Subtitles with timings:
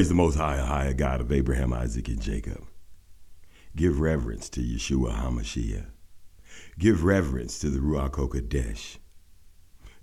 [0.00, 2.66] Praise the Most High, High God of Abraham, Isaac, and Jacob.
[3.76, 5.88] Give reverence to Yeshua HaMashiach.
[6.78, 8.96] Give reverence to the Ruach HaKodesh.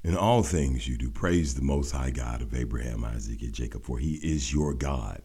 [0.04, 3.86] In all things you do, praise the Most High God of Abraham, Isaac, and Jacob,
[3.86, 5.24] for he is your God.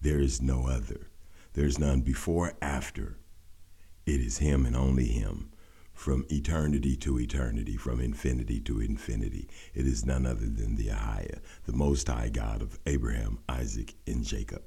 [0.00, 1.08] There is no other.
[1.52, 3.18] There is none before, after.
[4.06, 5.50] It is him and only him
[5.96, 9.48] from eternity to eternity, from infinity to infinity.
[9.74, 14.22] It is none other than the Ahia, the Most High God of Abraham, Isaac, and
[14.22, 14.62] Jacob.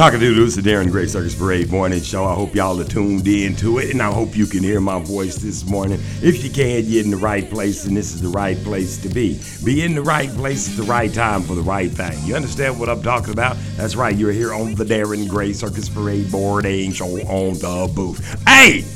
[0.00, 2.24] Cockadoodle, it's the Darren Gray Circus Parade morning show.
[2.24, 4.98] I hope y'all are tuned in to it, and I hope you can hear my
[4.98, 6.00] voice this morning.
[6.22, 9.10] If you can, you're in the right place, and this is the right place to
[9.10, 9.38] be.
[9.62, 12.16] Be in the right place at the right time for the right thing.
[12.24, 13.58] You understand what I'm talking about?
[13.76, 18.42] That's right, you're here on the Darren Gray Circus Parade morning show on the booth.
[18.48, 18.86] Hey!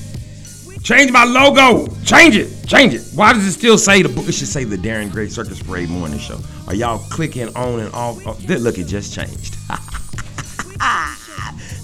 [0.83, 1.87] Change my logo.
[2.05, 2.67] Change it.
[2.67, 3.03] Change it.
[3.15, 4.27] Why does it still say the book?
[4.27, 6.41] It should say the Darren Gray Circus Parade Morning Show.
[6.67, 8.27] Are y'all clicking on and off?
[8.27, 9.59] Oh, look, it just changed.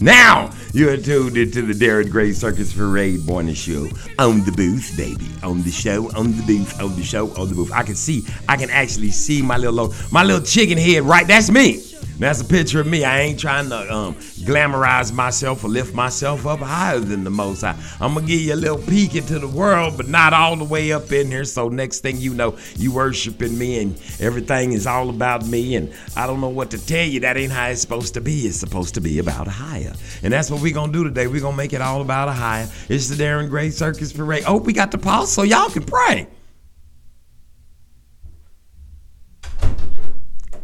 [0.01, 3.87] Now you're tuned into the Darren Gray Circus Parade Morning Show
[4.19, 5.29] on the booth, baby.
[5.43, 7.71] On the show, on the booth, on the show, on the booth.
[7.71, 11.03] I can see, I can actually see my little, my little chicken head.
[11.03, 11.90] Right, that's me.
[12.21, 13.03] That's a picture of me.
[13.03, 17.63] I ain't trying to um, glamorize myself or lift myself up higher than the most
[17.63, 17.75] high.
[17.99, 20.93] I'm gonna give you a little peek into the world, but not all the way
[20.93, 21.47] up in here.
[21.47, 25.77] So next thing you know, you worshiping me and everything is all about me.
[25.77, 27.21] And I don't know what to tell you.
[27.21, 28.41] That ain't how it's supposed to be.
[28.41, 29.95] It's supposed to be about a higher.
[30.23, 31.27] And that's what we're gonna do today.
[31.27, 32.69] We're gonna make it all about a higher.
[32.91, 34.45] It's the Darren Gray Circus Parade.
[34.47, 36.29] Oh, we got the pause so y'all can pray.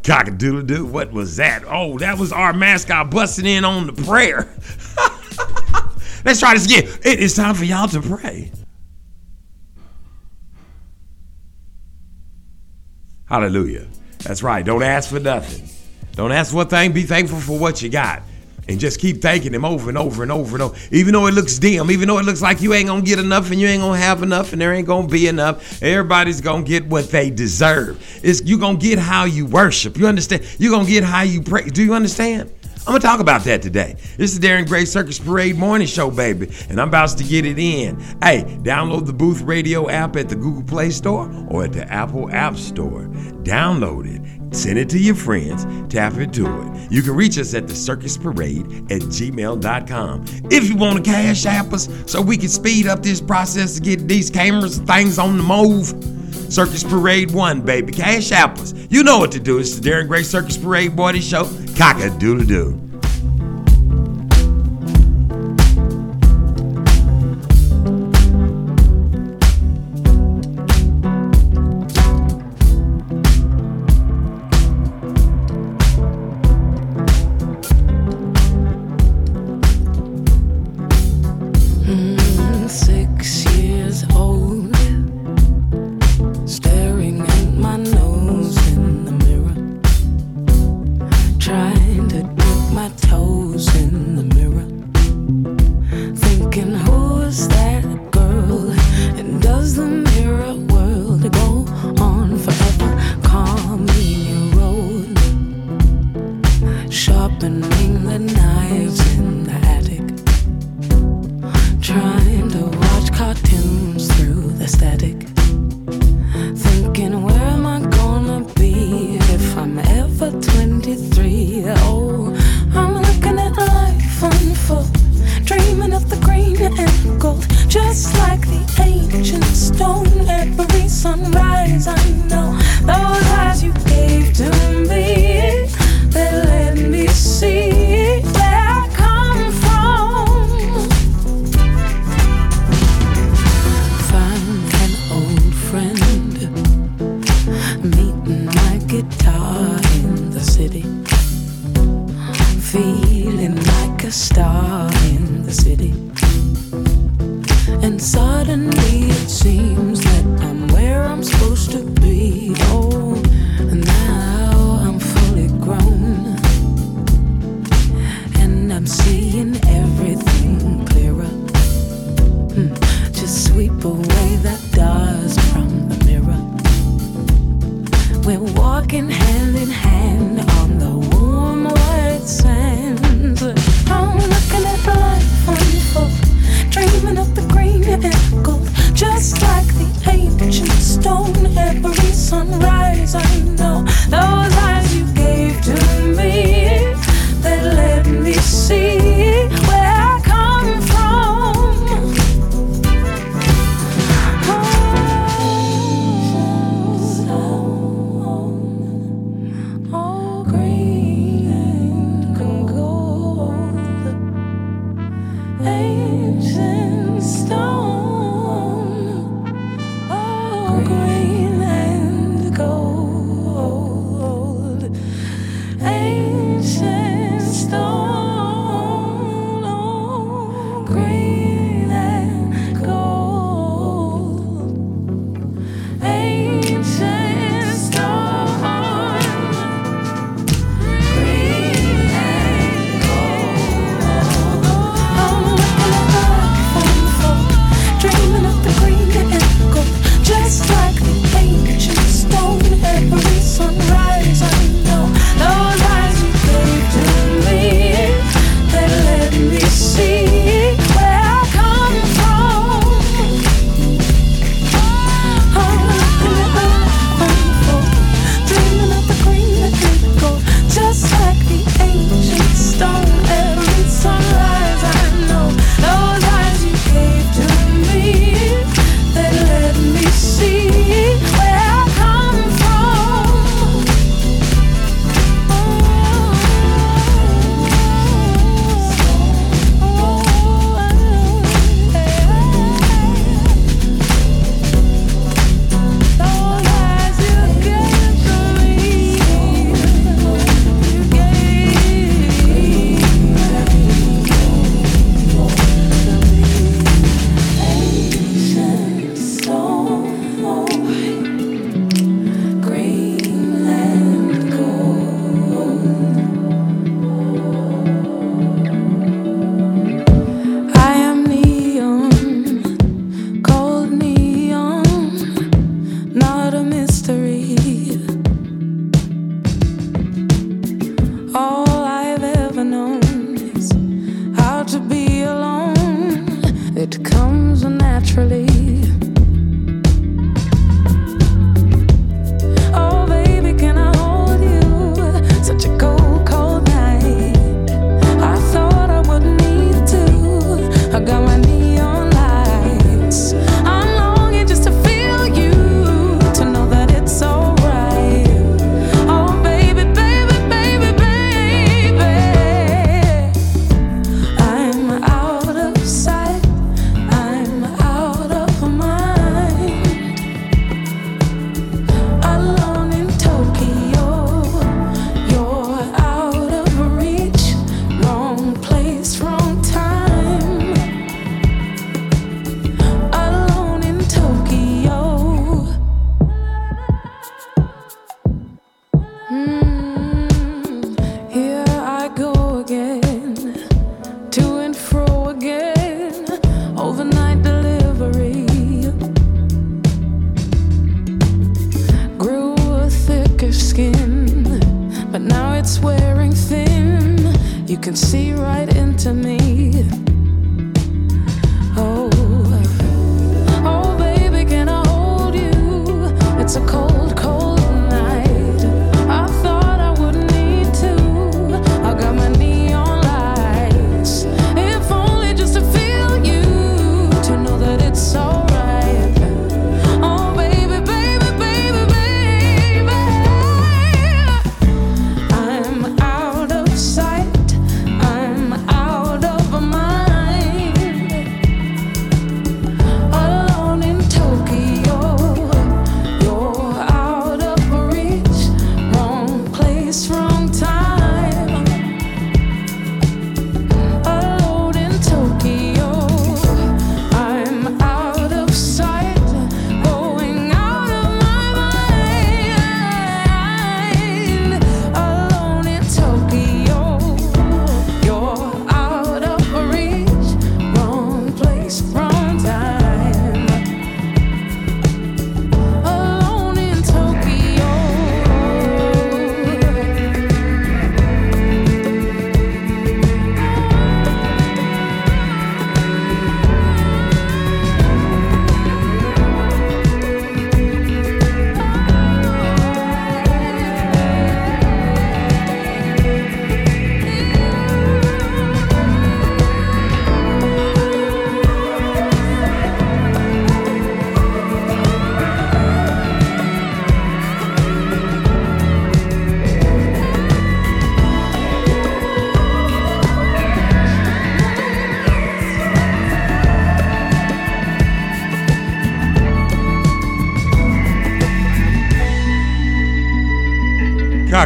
[0.06, 0.87] Cock-a-doodle doo.
[0.87, 1.65] What was that?
[1.67, 4.39] Oh, that was our mascot busting in on the prayer.
[6.25, 6.84] Let's try this again.
[7.05, 8.53] It is time for y'all to pray.
[13.25, 13.89] Hallelujah.
[14.19, 14.65] That's right.
[14.65, 15.69] Don't ask for nothing.
[16.12, 16.93] Don't ask for a thing.
[16.93, 18.22] Be thankful for what you got.
[18.69, 20.77] And just keep thanking him over and over and over and over.
[20.91, 23.50] Even though it looks dim, even though it looks like you ain't gonna get enough
[23.50, 26.84] and you ain't gonna have enough and there ain't gonna be enough, everybody's gonna get
[26.87, 28.03] what they deserve.
[28.22, 29.97] It's you gonna get how you worship.
[29.97, 30.44] You understand?
[30.59, 31.65] You're gonna get how you pray.
[31.65, 32.53] Do you understand?
[32.87, 33.97] I'm gonna talk about that today.
[34.16, 37.59] This is Darren Gray Circus Parade Morning Show, baby, and I'm about to get it
[37.59, 37.98] in.
[38.22, 42.31] Hey, download the Booth Radio app at the Google Play Store or at the Apple
[42.31, 43.03] App Store.
[43.43, 46.93] Download it, send it to your friends, tap into it.
[46.93, 50.25] You can reach us at the Circus Parade at gmail.com.
[50.50, 53.81] If you want to cash app us so we can speed up this process to
[53.81, 55.95] get these cameras and things on the move.
[56.53, 57.93] Circus Parade 1, baby.
[57.93, 58.72] Cash app us.
[58.89, 59.59] You know what to do.
[59.59, 61.45] It's the Darren Gray Circus Parade Morning Show.
[61.77, 62.85] Cock a doodle doo.
[92.86, 93.96] My toes in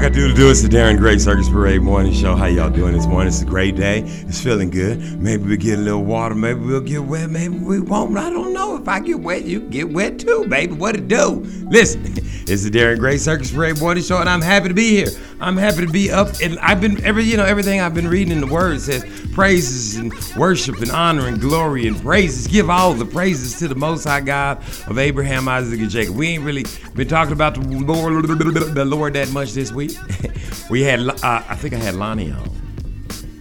[0.00, 2.34] Cock-a-doodle doo, it's the Darren Gray Circus Parade morning show.
[2.34, 3.28] How y'all doing this morning?
[3.28, 4.00] It's a great day.
[4.00, 5.20] It's feeling good.
[5.20, 6.34] Maybe we get a little water.
[6.34, 7.28] Maybe we'll get wet.
[7.28, 8.16] Maybe we won't.
[8.16, 8.76] I don't know.
[8.76, 10.72] If I get wet, you get wet too, baby.
[10.72, 11.44] What it do?
[11.68, 15.10] Listen, it's the Darren Gray Circus Parade morning show, and I'm happy to be here.
[15.40, 18.32] I'm happy to be up, and I've been every you know everything I've been reading
[18.32, 22.46] in the Word says praises and worship and honor and glory and praises.
[22.46, 26.14] Give all the praises to the Most High God of Abraham, Isaac, and Jacob.
[26.14, 29.92] We ain't really been talking about the Lord, the Lord that much this week.
[30.70, 31.14] we had, uh,
[31.48, 32.50] I think I had Lonnie on.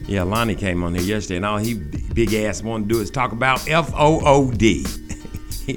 [0.07, 3.11] Yeah, Lonnie came on here yesterday, and all he big ass wanted to do is
[3.11, 4.85] talk about F O O D.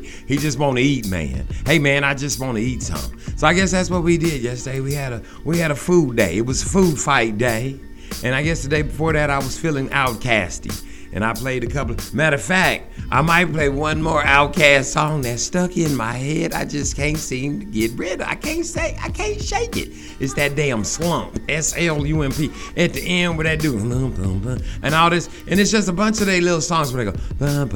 [0.26, 1.46] He just want to eat, man.
[1.66, 3.18] Hey, man, I just want to eat some.
[3.36, 4.80] So I guess that's what we did yesterday.
[4.80, 6.38] We had a we had a food day.
[6.38, 7.78] It was food fight day,
[8.22, 11.66] and I guess the day before that I was feeling outcasty and I played a
[11.66, 11.96] couple.
[12.12, 16.54] Matter of fact, I might play one more OutKast song that's stuck in my head.
[16.54, 18.26] I just can't seem to get rid of.
[18.26, 18.96] I can't say.
[19.02, 19.90] I can't shake it.
[20.18, 21.38] It's that damn slump.
[21.46, 25.60] S L U M P at the end where that do and all this, and
[25.60, 27.70] it's just a bunch of their little songs where they go and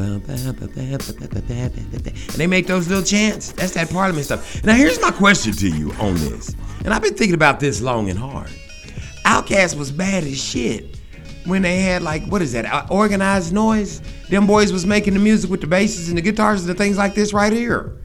[2.35, 3.52] they make those little chants.
[3.52, 4.64] That's that Parliament stuff.
[4.64, 8.09] Now here's my question to you on this, and I've been thinking about this long
[8.09, 8.49] and hard.
[9.26, 10.96] OutKast was bad as shit
[11.47, 15.21] when they had like what is that uh, Organized Noize them boys was making the
[15.21, 17.97] music with the basses and the guitars and the things like this right here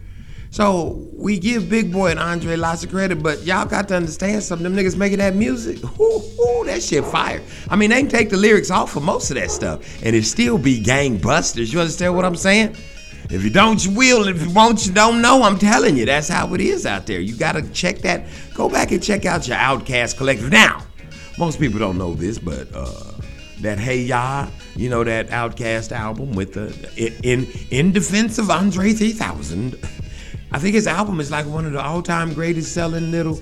[0.50, 4.44] so we give Big Boi and andre lots of credit but y'all got to understand
[4.44, 8.10] something them niggas making that music ooh, ooh, that shit fire i mean they can
[8.10, 11.80] take the lyrics off of most of that stuff and it still be gangbusters you
[11.80, 12.76] understand what i'm saying
[13.32, 14.28] if you don't, you will.
[14.28, 15.44] If you won't, you don't know.
[15.44, 17.22] I'm telling you, that's how it is out there.
[17.22, 18.26] You got to check that.
[18.54, 20.52] Go back and check out your OutKast collective.
[20.52, 20.84] Now,
[21.38, 23.11] most people don't know this, but uh,
[23.62, 28.94] that Hey Ya, you know that OutKast album with the in in defense of Andre
[28.94, 29.76] 3000.
[30.52, 33.40] I think his album is like one of the all-time greatest selling little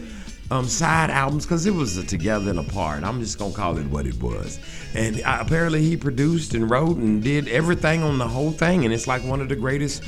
[0.51, 3.03] um, side albums because it was a together and apart.
[3.03, 4.59] I'm just gonna call it what it was.
[4.93, 8.93] And uh, apparently he produced and wrote and did everything on the whole thing, and
[8.93, 10.03] it's like one of the greatest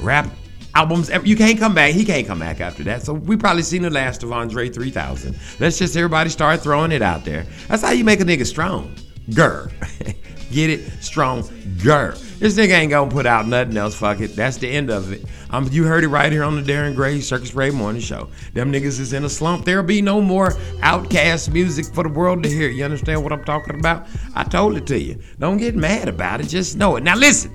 [0.00, 0.28] rap
[0.74, 1.26] albums ever.
[1.26, 1.92] You can't come back.
[1.92, 3.02] He can't come back after that.
[3.02, 5.38] So we probably seen the last of Andre 3000.
[5.60, 7.46] Let's just everybody start throwing it out there.
[7.68, 8.94] That's how you make a nigga strong.
[9.34, 9.70] Gur.
[10.50, 11.02] Get it?
[11.02, 11.48] Strong.
[11.82, 12.12] Gur.
[12.38, 13.94] This nigga ain't gonna put out nothing else.
[13.94, 14.34] Fuck it.
[14.34, 15.24] That's the end of it.
[15.50, 18.28] Um, you heard it right here on the Darren Gray Circus Parade Morning Show.
[18.54, 19.64] Them niggas is in a slump.
[19.64, 22.70] There'll be no more OutKast music for the world to hear.
[22.70, 24.06] You understand what I'm talking about?
[24.34, 25.18] I told it to you.
[25.38, 26.48] Don't get mad about it.
[26.48, 27.02] Just know it.
[27.02, 27.54] Now listen.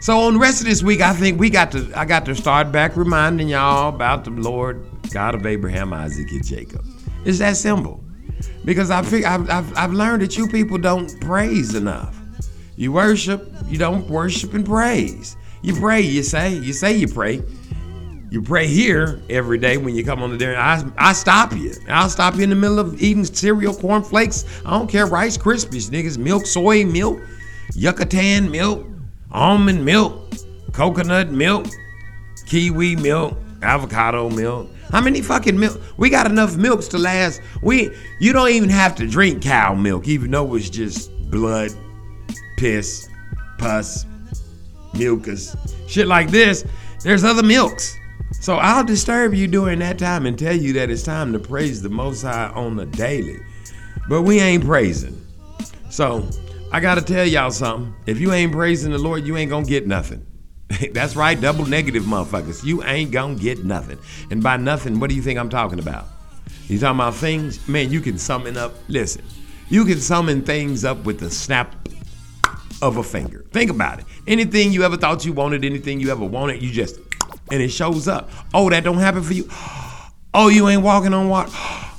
[0.00, 1.90] So on the rest of this week, I think we got to.
[1.94, 6.44] I got to start back reminding y'all about the Lord God of Abraham, Isaac, and
[6.44, 6.84] Jacob.
[7.24, 8.03] It's that simple
[8.64, 12.18] because I fig- I've, I've, I've learned that you people don't praise enough.
[12.76, 15.36] You worship, you don't worship and praise.
[15.62, 17.42] You pray, you say, you say you pray.
[18.30, 20.56] You pray here every day when you come on the dinner.
[20.56, 21.72] I, I stop you.
[21.88, 24.44] I'll stop you in the middle of eating cereal, cornflakes.
[24.66, 27.20] I don't care, Rice Krispies, niggas, milk, soy milk,
[27.74, 28.86] Yucatan milk,
[29.30, 30.32] almond milk,
[30.72, 31.66] coconut milk,
[32.46, 35.80] kiwi milk, avocado milk, how many fucking milk?
[35.96, 37.40] We got enough milks to last.
[37.62, 41.72] We you don't even have to drink cow milk, even though it's just blood,
[42.56, 43.08] piss,
[43.58, 44.06] pus,
[44.96, 45.56] mucus,
[45.88, 46.64] shit like this.
[47.02, 47.92] There's other milks.
[48.40, 51.82] So I'll disturb you during that time and tell you that it's time to praise
[51.82, 53.40] the Most High on the daily.
[54.08, 55.20] But we ain't praising.
[55.90, 56.24] So
[56.70, 57.92] I gotta tell y'all something.
[58.06, 60.24] If you ain't praising the Lord, you ain't gonna get nothing.
[60.92, 62.64] That's right, double negative motherfuckers.
[62.64, 63.98] You ain't gonna get nothing.
[64.30, 66.06] And by nothing, what do you think I'm talking about?
[66.66, 67.66] You talking about things?
[67.68, 68.74] Man, you can summon up.
[68.88, 69.22] Listen,
[69.68, 71.74] you can summon things up with the snap
[72.80, 73.44] of a finger.
[73.50, 74.06] Think about it.
[74.26, 76.98] Anything you ever thought you wanted, anything you ever wanted, you just
[77.50, 78.30] and it shows up.
[78.52, 79.48] Oh, that don't happen for you.
[80.36, 81.52] Oh, you ain't walking on water.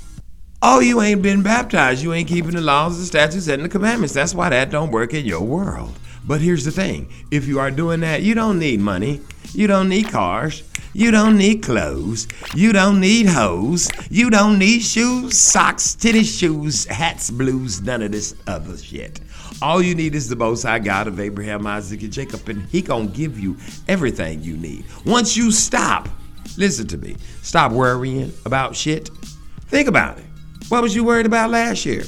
[0.62, 2.02] Oh, you ain't been baptized.
[2.02, 4.16] You ain't keeping the laws, the statutes, and the commandments.
[4.16, 5.94] That's why that don't work in your world.
[6.28, 9.22] But here's the thing if you are doing that, you don't need money,
[9.54, 10.64] you don't need cars,
[10.94, 16.86] you don't need clothes, you don't need hose, you don't need shoes, socks, tennis shoes,
[16.86, 19.20] hats, blues, none of this other shit.
[19.62, 22.82] All you need is the Most High God of Abraham, Isaac, and Jacob, and He
[22.82, 23.56] gonna give you
[23.88, 24.86] everything you need.
[25.06, 26.10] Once you stop,
[26.58, 29.10] listen to me, stop worrying about shit.
[29.68, 30.26] Think about it.
[30.70, 32.04] What was you worried about last year?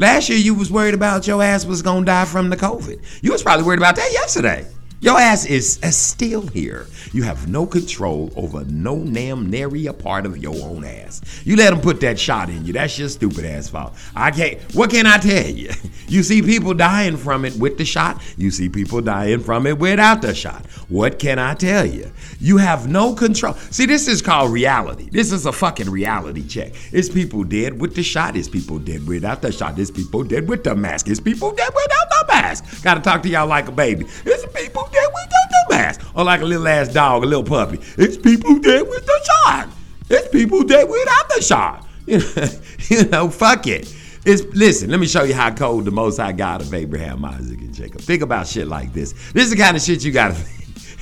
[0.00, 3.00] Last year you was worried about your ass was gonna die from the COVID.
[3.20, 4.64] You was probably worried about that yesterday.
[5.00, 6.86] Your ass is, is still here.
[7.12, 11.20] You have no control over no damn nary a part of your own ass.
[11.44, 12.72] You let them put that shot in you.
[12.72, 13.94] That's your stupid ass fault.
[14.16, 14.60] I can't.
[14.74, 15.70] What can I tell you?
[16.08, 18.22] You see people dying from it with the shot.
[18.38, 20.64] You see people dying from it without the shot.
[20.88, 22.10] What can I tell you?
[22.40, 23.52] You have no control.
[23.52, 25.10] See, this is called reality.
[25.10, 26.72] This is a fucking reality check.
[26.92, 28.36] It's people dead with the shot.
[28.36, 29.78] It's people dead without the shot.
[29.78, 31.08] It's people dead with the mask.
[31.08, 32.82] It's people dead without the mask.
[32.82, 34.06] Gotta talk to y'all like a baby.
[34.24, 36.00] It's people dead without the mask.
[36.14, 37.78] Or like a little ass dog, a little puppy.
[37.96, 39.68] It's people dead with the shot.
[40.10, 41.84] It's people dead without the shot.
[42.06, 42.48] You know,
[42.88, 43.94] you know fuck it.
[44.24, 47.60] It's, listen, let me show you how cold the Most High God of Abraham, Isaac,
[47.60, 48.00] and Jacob.
[48.00, 49.12] Think about shit like this.
[49.32, 50.36] This is the kind of shit you gotta.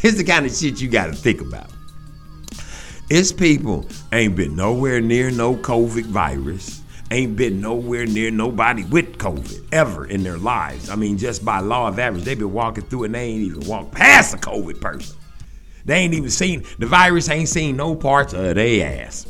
[0.02, 1.71] This is the kind of shit you gotta think about.
[3.09, 9.19] It's people ain't been nowhere near no COVID virus, ain't been nowhere near nobody with
[9.19, 10.91] COVID ever in their lives.
[10.91, 13.69] I mean, just by law of average, they've been walking through and they ain't even
[13.69, 15.17] walked past a COVID person.
[15.85, 19.27] They ain't even seen the virus, ain't seen no parts of their ass.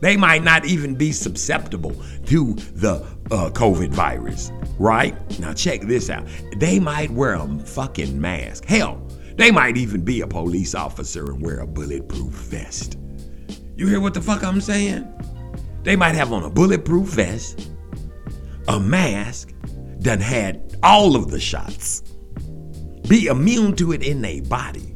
[0.00, 1.94] They might not even be susceptible
[2.26, 5.14] to the uh, COVID virus, right?
[5.40, 6.26] Now, check this out.
[6.58, 8.66] They might wear a fucking mask.
[8.66, 9.00] Hell,
[9.36, 12.98] they might even be a police officer and wear a bulletproof vest.
[13.76, 15.10] You hear what the fuck I'm saying?
[15.84, 17.70] They might have on a bulletproof vest,
[18.68, 19.52] a mask,
[20.00, 22.00] done had all of the shots,
[23.06, 24.94] be immune to it in their body.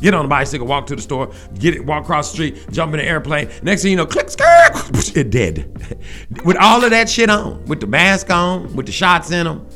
[0.00, 2.94] Get on a bicycle, walk to the store, get it, walk across the street, jump
[2.94, 3.50] in an airplane.
[3.62, 4.70] Next thing you know, click, skirt,
[5.16, 6.00] it dead.
[6.44, 9.66] with all of that shit on, with the mask on, with the shots in them,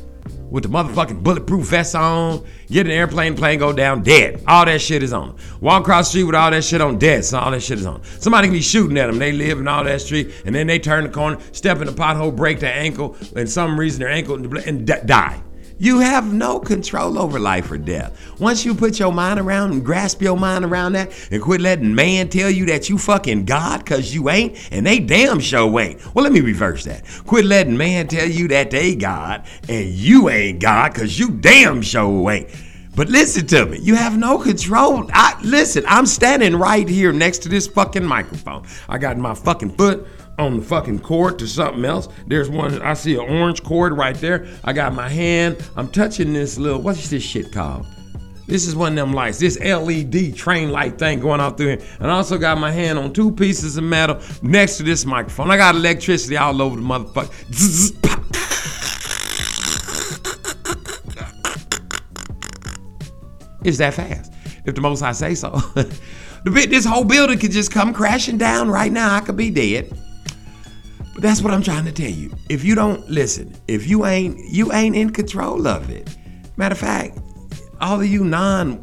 [0.52, 4.44] with the motherfucking bulletproof vest on, get an airplane, plane go down, dead.
[4.46, 5.34] All that shit is on.
[5.62, 7.24] Walk across the street with all that shit on, dead.
[7.24, 8.04] So all that shit is on.
[8.20, 9.18] Somebody can be shooting at them.
[9.18, 11.92] They live in all that street, and then they turn the corner, step in the
[11.92, 15.42] pothole, break their ankle, and some reason their ankle and die.
[15.82, 18.38] You have no control over life or death.
[18.38, 21.92] Once you put your mind around and grasp your mind around that and quit letting
[21.92, 26.14] man tell you that you fucking God cause you ain't and they damn sure ain't.
[26.14, 27.04] Well, let me reverse that.
[27.26, 31.82] Quit letting man tell you that they God and you ain't God cause you damn
[31.82, 32.48] sure ain't.
[32.94, 35.10] But listen to me, you have no control.
[35.12, 38.68] I listen, I'm standing right here next to this fucking microphone.
[38.88, 40.06] I got my fucking foot
[40.38, 42.08] on the fucking cord to something else.
[42.26, 44.46] There's one, I see an orange cord right there.
[44.64, 47.86] I got my hand, I'm touching this little, what's this shit called?
[48.46, 51.82] This is one of them lights, this LED train light thing going out through here.
[52.00, 55.50] And I also got my hand on two pieces of metal next to this microphone.
[55.50, 57.30] I got electricity all over the motherfucker.
[63.64, 64.32] It's that fast.
[64.64, 65.50] If the most I say so.
[65.74, 69.14] the bit, this whole building could just come crashing down right now.
[69.14, 69.96] I could be dead.
[71.12, 72.34] But that's what I'm trying to tell you.
[72.48, 76.16] If you don't listen, if you ain't you ain't in control of it.
[76.56, 77.18] Matter of fact,
[77.80, 78.76] all of you non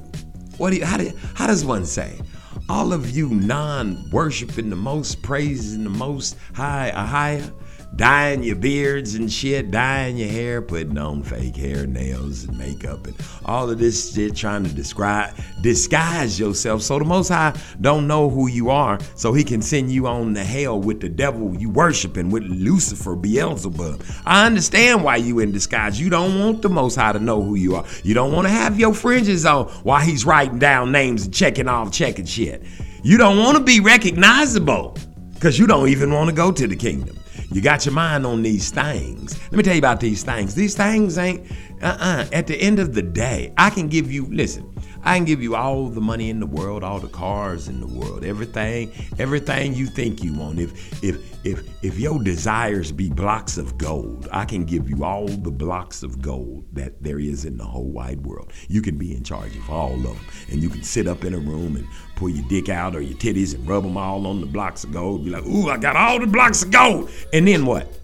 [0.59, 2.19] what do you, how, do, how does one say?
[2.67, 7.49] All of you non worshiping the most praising the most high a higher
[7.95, 13.05] dyeing your beards and shit, dyeing your hair, putting on fake hair, nails, and makeup,
[13.05, 18.07] and all of this shit, trying to describe, disguise yourself so the Most High don't
[18.07, 21.55] know who you are, so He can send you on to hell with the devil
[21.55, 24.01] you worshiping, with Lucifer, Beelzebub.
[24.25, 25.99] I understand why you in disguise.
[25.99, 27.85] You don't want the Most High to know who you are.
[28.03, 31.67] You don't want to have your fringes on while He's writing down names and checking
[31.67, 32.63] off, checking shit.
[33.03, 34.97] You don't want to be recognizable
[35.33, 37.18] because you don't even want to go to the kingdom.
[37.51, 39.39] You got your mind on these things.
[39.43, 40.53] Let me tell you about these things.
[40.53, 44.27] These things ain't, uh uh At the end of the day, I can give you,
[44.27, 44.71] listen,
[45.03, 47.87] I can give you all the money in the world, all the cars in the
[47.87, 50.59] world, everything, everything you think you want.
[50.59, 55.27] If if if if your desires be blocks of gold, I can give you all
[55.27, 58.51] the blocks of gold that there is in the whole wide world.
[58.67, 60.17] You can be in charge of all of them,
[60.51, 63.17] and you can sit up in a room and pull your dick out or your
[63.17, 65.23] titties and rub them all on the blocks of gold.
[65.23, 67.98] Be like, ooh, I got all the blocks of gold, and then what?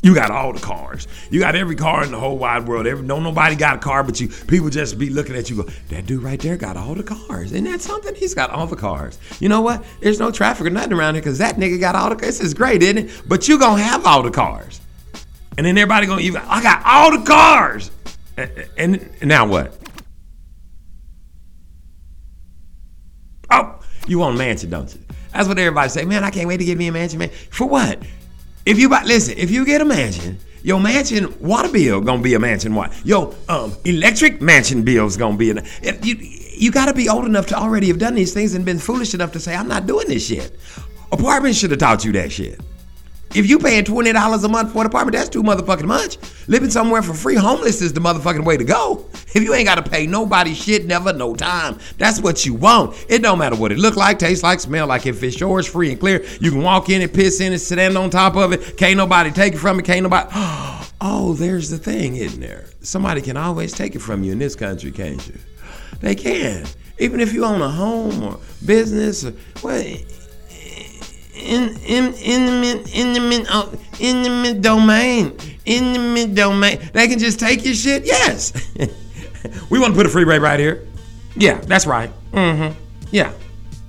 [0.00, 1.08] You got all the cars.
[1.28, 2.86] You got every car in the whole wide world.
[2.86, 4.28] Every no nobody got a car but you.
[4.28, 5.56] People just be looking at you.
[5.56, 7.50] Go, that dude right there got all the cars.
[7.50, 8.14] Isn't that something?
[8.14, 9.18] He's got all the cars.
[9.40, 9.84] You know what?
[10.00, 12.14] There's no traffic or nothing around here because that nigga got all the.
[12.14, 12.38] Cars.
[12.38, 13.22] This is great, isn't it?
[13.26, 14.80] But you gonna have all the cars,
[15.56, 16.42] and then everybody gonna even.
[16.46, 17.90] I got all the cars,
[18.76, 19.76] and, and now what?
[23.50, 25.00] Oh, you want a mansion, don't you?
[25.32, 26.04] That's what everybody say.
[26.04, 27.30] Man, I can't wait to get me a mansion, man.
[27.50, 28.00] For what?
[28.66, 32.34] If you buy, listen, if you get a mansion, your mansion water bill gonna be
[32.34, 32.92] a mansion what?
[33.04, 35.58] Your um electric mansion bill's gonna be an.
[35.82, 38.78] If you you gotta be old enough to already have done these things and been
[38.78, 40.56] foolish enough to say I'm not doing this shit.
[41.12, 42.60] Apartments should have taught you that shit.
[43.34, 46.16] If you paying twenty dollars a month for an apartment, that's too motherfucking much.
[46.48, 49.06] Living somewhere for free, homeless is the motherfucking way to go.
[49.34, 51.78] If you ain't gotta pay nobody shit, never, no time.
[51.98, 52.96] That's what you want.
[53.08, 55.04] It don't matter what it look like, taste like, smell like.
[55.06, 57.98] If it's yours, free and clear, you can walk in and piss in it, stand
[57.98, 58.78] on top of it.
[58.78, 59.82] Can't nobody take it from you.
[59.82, 60.28] Can't nobody.
[61.00, 62.64] Oh, there's the thing, isn't there?
[62.80, 65.38] Somebody can always take it from you in this country, can't you?
[66.00, 66.66] They can.
[66.98, 69.96] Even if you own a home or business, or, well,
[71.38, 76.78] in in intimate intimate uh, intimate domain intimate domain.
[76.92, 78.04] They can just take your shit?
[78.04, 78.52] Yes.
[79.70, 80.86] We want to put a freeway right here?
[81.36, 82.10] Yeah that's right.
[82.32, 82.76] Mm-hmm.
[83.12, 83.32] Yeah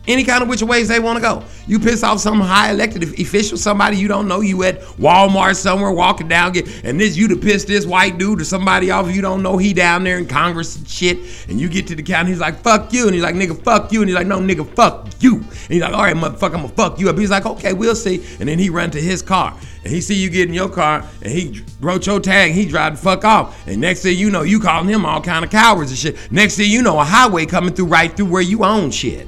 [0.08, 1.44] any kind of which ways they want to go.
[1.68, 4.42] You piss off some high elected official, somebody you don't know.
[4.42, 8.42] You at Walmart somewhere walking down, get, and this you to piss this white dude
[8.42, 9.58] or somebody off you don't know.
[9.58, 12.32] He down there in Congress and shit, and you get to the county.
[12.32, 14.68] He's like, "Fuck you," and he's like, "Nigga, fuck you," and he's like, "No, nigga,
[14.76, 17.46] fuck you." And he's like, "All right, motherfucker, I'm gonna fuck you up." He's like,
[17.46, 20.48] "Okay, we'll see." And then he run to his car, and he see you get
[20.48, 22.54] in your car, and he wrote your tag.
[22.54, 25.46] He drive the fuck off, and next thing you know, you calling him all kind
[25.46, 26.32] of cowards and shit.
[26.32, 29.28] Next thing you know, a highway coming through right through where you own shit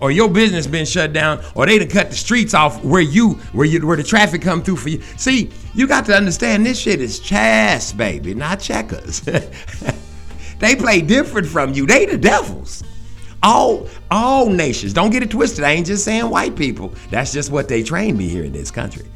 [0.00, 3.34] or your business been shut down, or they done cut the streets off where you
[3.52, 5.00] where you where the traffic come through for you.
[5.16, 9.20] See, you got to understand this shit is chess, baby, not checkers.
[10.58, 11.86] they play different from you.
[11.86, 12.82] They the devils.
[13.42, 14.92] All all nations.
[14.92, 15.64] Don't get it twisted.
[15.64, 16.94] I ain't just saying white people.
[17.10, 19.06] That's just what they trained me here in this country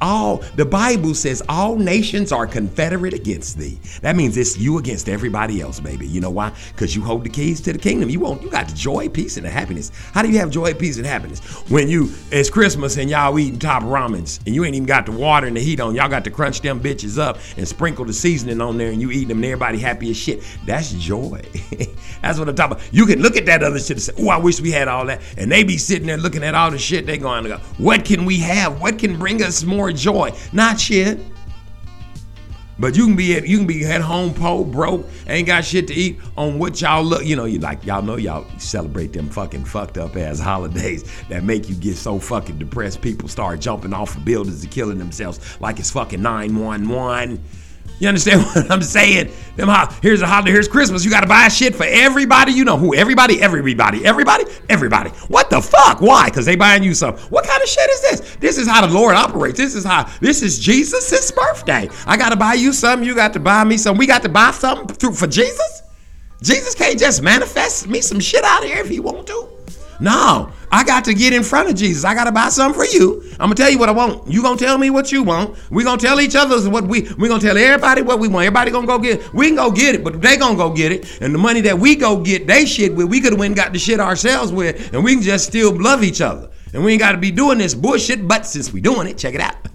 [0.00, 3.78] all the bible says all nations are confederate against thee.
[4.02, 6.06] That means it's you against everybody else baby.
[6.06, 6.52] You know why?
[6.72, 8.08] Because you hold the keys to the kingdom.
[8.08, 9.92] You won't you got the joy peace and the happiness.
[10.12, 11.40] How do you have joy peace and happiness?
[11.70, 15.12] When you it's christmas and y'all eating top ramens and you ain't even got the
[15.12, 18.12] water and the heat on y'all got to crunch them bitches up and sprinkle the
[18.12, 20.42] seasoning on there and you eating them and everybody happy as shit.
[20.66, 21.42] That's joy.
[22.22, 22.92] That's what i'm talking about.
[22.92, 25.06] You can look at that other shit and say oh i wish we had all
[25.06, 25.20] that.
[25.36, 27.06] And they be sitting there looking at all the shit.
[27.06, 28.80] They going to go what can we have?
[28.80, 30.32] What can bring us more joy.
[30.52, 31.18] Not shit.
[32.80, 35.86] But you can be at you can be at home poor, broke, ain't got shit
[35.88, 37.26] to eat on what y'all look.
[37.26, 41.44] You know, you like y'all know y'all celebrate them fucking fucked up ass holidays that
[41.44, 43.02] make you get so fucking depressed.
[43.02, 47.44] People start jumping off of buildings and killing themselves like it's fucking 911.
[48.00, 49.30] You understand what I'm saying?
[49.56, 51.04] Them ho- here's a holiday, here's Christmas.
[51.04, 52.52] You gotta buy shit for everybody.
[52.52, 52.94] You know who?
[52.94, 55.10] Everybody, everybody, everybody, everybody.
[55.28, 56.00] What the fuck?
[56.00, 56.24] Why?
[56.30, 57.14] Because they buying you some.
[57.28, 58.36] What kind of shit is this?
[58.36, 59.58] This is how the Lord operates.
[59.58, 61.88] This is how this is Jesus' birthday.
[62.06, 63.06] I gotta buy you something.
[63.06, 63.96] You got to buy me some.
[63.96, 65.82] We got to buy something through for Jesus.
[66.42, 69.48] Jesus can't just manifest me some shit out of here if he want to.
[70.00, 72.04] No, I got to get in front of Jesus.
[72.04, 73.22] I got to buy something for you.
[73.32, 74.28] I'm gonna tell you what I want.
[74.28, 75.56] You gonna tell me what you want.
[75.70, 77.02] We gonna tell each other what we.
[77.18, 78.46] We gonna tell everybody what we want.
[78.46, 79.20] Everybody gonna go get.
[79.20, 79.34] It.
[79.34, 81.20] We can go get it, but they gonna go get it.
[81.20, 83.08] And the money that we go get, they shit with.
[83.08, 85.76] We could have went and got the shit ourselves with, and we can just still
[85.76, 86.50] love each other.
[86.72, 88.28] And we ain't got to be doing this bullshit.
[88.28, 89.69] But since we doing it, check it out.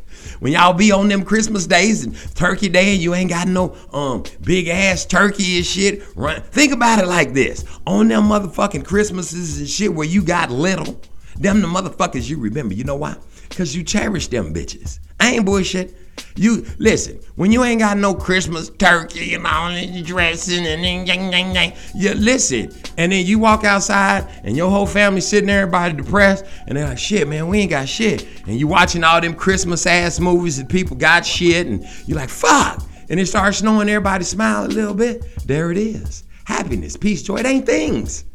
[0.46, 3.76] When y'all be on them Christmas days and Turkey Day and you ain't got no
[3.92, 6.40] um big ass turkey and shit, run.
[6.40, 11.02] Think about it like this: on them motherfucking Christmases and shit where you got little,
[11.36, 12.76] them the motherfuckers you remember.
[12.76, 13.16] You know why?
[13.50, 15.00] Cause you cherish them bitches.
[15.20, 15.98] I ain't bullshit.
[16.38, 21.06] You listen, when you ain't got no Christmas turkey and all the dressing and then
[21.06, 22.74] dang, dang, dang, you listen.
[22.98, 26.88] And then you walk outside and your whole family sitting there, everybody depressed, and they're
[26.88, 28.28] like, shit, man, we ain't got shit.
[28.48, 32.30] And you watching all them Christmas ass movies and people got shit, and you're like,
[32.30, 32.84] fuck.
[33.10, 35.24] And it starts snowing, everybody smile a little bit.
[35.46, 36.24] There it is.
[36.46, 37.38] Happiness, peace, joy.
[37.38, 38.26] It ain't things.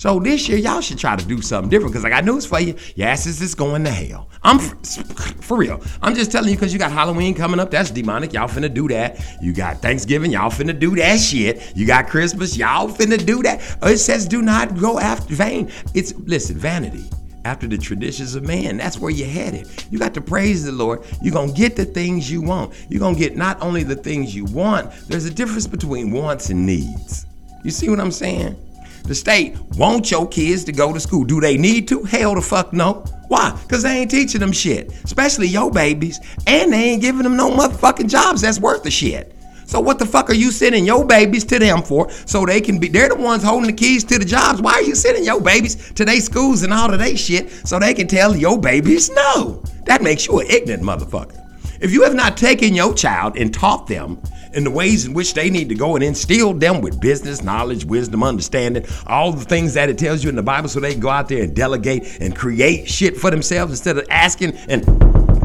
[0.00, 2.58] So this year, y'all should try to do something different because I got news for
[2.58, 2.74] you.
[2.96, 4.30] Your asses is going to hell.
[4.42, 5.82] I'm for, real.
[6.00, 7.70] I'm just telling you because you got Halloween coming up.
[7.70, 8.32] That's demonic.
[8.32, 9.22] Y'all finna do that.
[9.42, 10.30] You got Thanksgiving.
[10.30, 11.76] Y'all finna do that shit.
[11.76, 12.56] You got Christmas.
[12.56, 13.60] Y'all finna do that.
[13.82, 15.70] It says do not go after vain.
[15.92, 17.04] It's listen, vanity
[17.44, 18.78] after the traditions of man.
[18.78, 19.68] That's where you're headed.
[19.90, 21.04] You got to praise the Lord.
[21.20, 22.72] You're going to get the things you want.
[22.88, 26.48] You're going to get not only the things you want, there's a difference between wants
[26.48, 27.26] and needs.
[27.64, 28.56] You see what I'm saying?
[29.04, 31.24] The state want your kids to go to school.
[31.24, 32.02] Do they need to?
[32.02, 33.04] Hell the fuck no.
[33.28, 33.56] Why?
[33.62, 37.50] Because they ain't teaching them shit, especially your babies, and they ain't giving them no
[37.50, 39.36] motherfucking jobs that's worth the shit.
[39.70, 42.10] So what the fuck are you sending your babies to them for?
[42.10, 44.60] So they can be they're the ones holding the keys to the jobs.
[44.60, 47.78] Why are you sending your babies to their schools and all of their shit so
[47.78, 49.62] they can tell your babies no?
[49.84, 51.40] That makes you an ignorant motherfucker.
[51.80, 54.20] If you have not taken your child and taught them
[54.52, 57.84] in the ways in which they need to go and instill them with business, knowledge,
[57.84, 61.00] wisdom, understanding, all the things that it tells you in the Bible so they can
[61.00, 64.84] go out there and delegate and create shit for themselves instead of asking and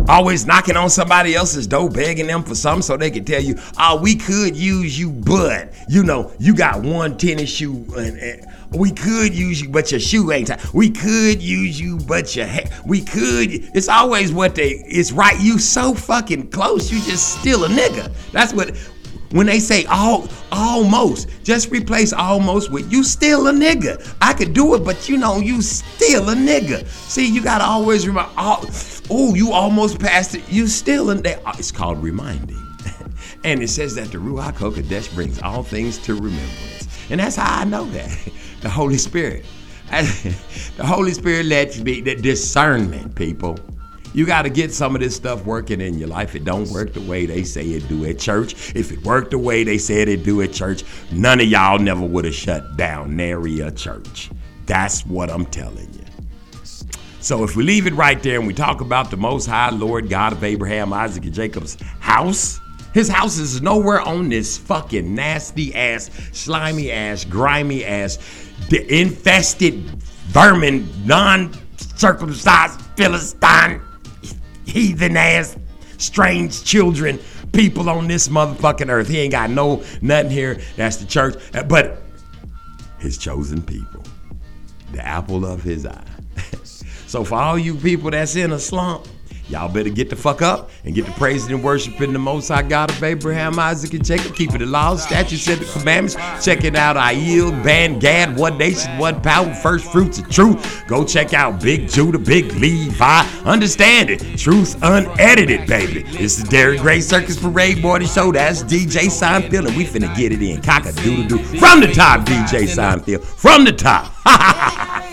[0.09, 3.55] always knocking on somebody else's door, begging them for something so they can tell you,
[3.79, 8.47] oh, we could use you, but you know, you got one tennis shoe and, and
[8.71, 10.73] we could use you, but your shoe ain't tight.
[10.73, 12.65] We could use you, but your hair.
[12.85, 13.49] We could.
[13.75, 14.71] It's always what they.
[14.71, 15.39] It's right.
[15.39, 16.91] You so fucking close.
[16.91, 18.11] You just still a nigga.
[18.31, 18.75] That's what.
[19.35, 24.15] When they say all almost, just replace almost with you still a nigga.
[24.21, 26.87] I could do it, but you know you still a nigga.
[26.87, 28.31] See, you gotta always remember.
[28.37, 30.49] Oh, you almost passed it.
[30.49, 31.41] You still in there.
[31.45, 32.65] Uh, it's called reminding,
[33.43, 37.59] and it says that the Ruach Hakodesh brings all things to remembrance, and that's how
[37.59, 38.17] I know that.
[38.61, 39.45] The Holy Spirit.
[39.91, 43.59] the Holy Spirit lets me the discernment, people.
[44.15, 46.35] You got to get some of this stuff working in your life.
[46.35, 48.73] It don't work the way they say it do at church.
[48.73, 52.05] If it worked the way they said it do at church, none of y'all never
[52.05, 54.31] would have shut down nary a church.
[54.67, 56.05] That's what I'm telling you.
[57.19, 60.09] So if we leave it right there and we talk about the Most High Lord
[60.09, 62.61] God of Abraham, Isaac, and Jacob's house,
[62.93, 68.17] his house is nowhere on this fucking nasty ass, slimy ass, grimy ass
[68.71, 69.73] infested
[70.27, 73.81] vermin, non-circumcised Philistine,
[74.65, 75.57] heathen ass,
[75.97, 77.19] strange children,
[77.53, 79.07] people on this motherfucking earth.
[79.07, 80.59] He ain't got no nothing here.
[80.75, 81.35] That's the church.
[81.53, 82.01] Uh, but
[82.99, 84.03] his chosen people,
[84.91, 86.07] the apple of his eye.
[86.63, 89.07] so for all you people that's in a slump,
[89.47, 92.63] Y'all better get the fuck up and get to praising and worshiping the Most High
[92.63, 94.35] God of Abraham, Isaac, and Jacob.
[94.35, 96.15] Keeping the laws, statutes, and the commandments.
[96.43, 96.97] Check it out.
[96.97, 100.83] I yield, band, gad, one nation, one power, first fruits of truth.
[100.87, 103.21] Go check out Big Judah, Big Levi.
[103.45, 104.37] Understand it.
[104.37, 106.03] Truth unedited, baby.
[106.07, 108.31] It's the Derek Gray Circus Parade Morning Show.
[108.31, 110.61] That's DJ Seinfeld, and we finna get it in.
[110.63, 111.43] Cock a doodle doo.
[111.59, 113.23] From the top, DJ Seinfeld.
[113.23, 114.11] From the top.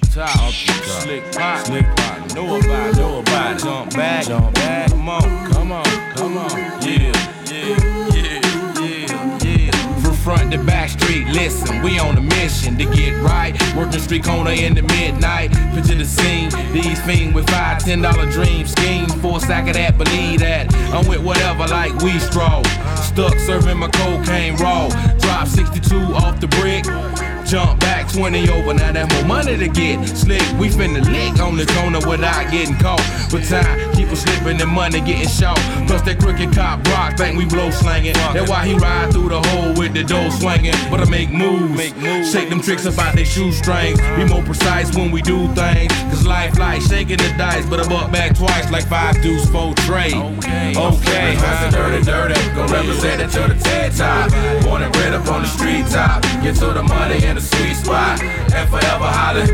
[0.00, 1.02] the top, off the top.
[1.02, 2.34] Slick pop, slick pop.
[2.34, 3.62] Know about know about it.
[3.62, 4.90] Jump back, jump back.
[4.90, 5.84] Come on, come on,
[6.14, 6.50] come on.
[6.82, 7.12] Yeah,
[7.46, 7.76] yeah,
[8.14, 10.00] yeah, yeah, yeah.
[10.00, 13.56] From front to back street, listen, we on a mission to get right.
[13.76, 15.52] Working street corner in the midnight.
[15.74, 19.08] Picture the scene, these fiends with five, ten dollar dream scheme.
[19.20, 20.72] Four sack of that, believe that.
[20.92, 22.62] I'm with whatever like we straw.
[22.96, 24.88] Stuck serving my cocaine raw.
[25.18, 26.84] Drop 62 off the brick.
[27.48, 30.04] Jump back 20 over, now that more money to get.
[30.04, 33.00] Slick, we finna lick on the corner without getting caught.
[33.32, 35.56] But time, keep us slipping and money getting short.
[35.88, 38.12] Plus that crooked cop Brock think we blow slanging.
[38.36, 40.76] That's why he ride through the hole with the dough swinging.
[40.90, 42.30] But I make moves, make moves.
[42.30, 43.98] shake them tricks about they shoestrings.
[44.20, 45.92] Be more precise when we do things.
[46.12, 49.72] Cause life like shaking the dice, but I buck back twice like five dudes, four
[49.88, 50.12] trade.
[50.12, 51.32] Okay, okay.
[51.40, 51.70] Huh?
[51.70, 54.28] Dirty, dirty, go represent it to the TED top.
[54.64, 56.20] Born and bred up on the street top.
[56.44, 59.48] Get to the money and the sweet spot and forever hollering.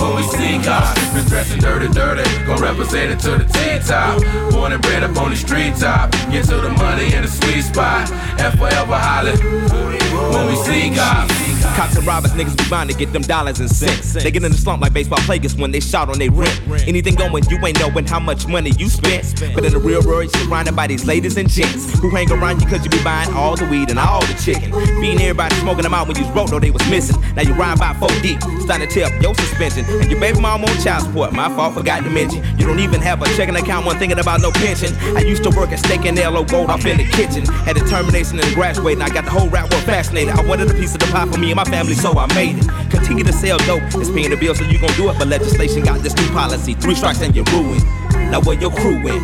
[0.00, 4.52] When we see cops, been dressing dirty, dirty, gon' represent it to the T-top.
[4.52, 7.62] Born and bred up on the street top, get to the money in the sweet
[7.62, 10.03] spot, and forever hollering.
[10.32, 11.34] When we see cops.
[11.76, 14.12] Cops and robbers, niggas be bound to get them dollars and cents.
[14.12, 16.60] They get in the slump like baseball players when they shout on their rent.
[16.86, 19.34] Anything going, you ain't knowing how much money you spent.
[19.54, 22.62] But in the real world, you're surrounded by these ladies and gents who hang around
[22.62, 24.70] you cause you be buying all the weed and all the chicken.
[25.00, 27.20] Being everybody smoking them out when you broke, though they was missing.
[27.34, 29.84] Now you ride by 4 deep, starting to tell your suspension.
[29.86, 32.44] And your baby mom on child support, my fault, forgot to mention.
[32.56, 34.94] You don't even have a checking account, one thinking about no pension.
[35.16, 37.44] I used to work at Steak and Ale Gold off in the kitchen.
[37.66, 39.82] Had a determination and graduating, I got the whole rap world
[40.14, 40.38] fascinated.
[40.38, 42.58] I wanted a piece of the pie for me and my family, so I made
[42.58, 42.90] it.
[42.90, 45.18] Continue to sell dope, it's paying the bill, so you gon' do it.
[45.18, 47.84] But legislation got this new policy, three strikes and you're ruined.
[48.30, 49.22] Now where your crew in?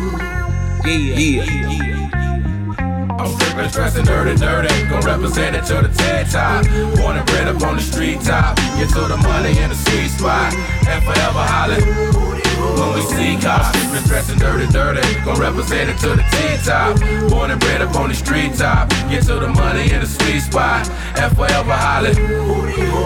[0.83, 2.09] Yeah, yeah, yeah.
[3.19, 4.89] I'm drippin', dressing dirty, dirty.
[4.89, 6.65] Gon' represent it to the TED top.
[6.97, 8.55] Born and bred up on the street top.
[8.77, 10.53] Get to the money in the sweet spot.
[10.87, 12.40] And forever hollin'.
[12.79, 15.01] When we see cops, been dressing dirty, dirty.
[15.25, 16.99] Gon' represent it to the T-top.
[17.29, 18.89] Born and bred up on the street top.
[19.09, 20.89] Get to the money in the sweet spot.
[21.15, 22.15] And forever hollin'.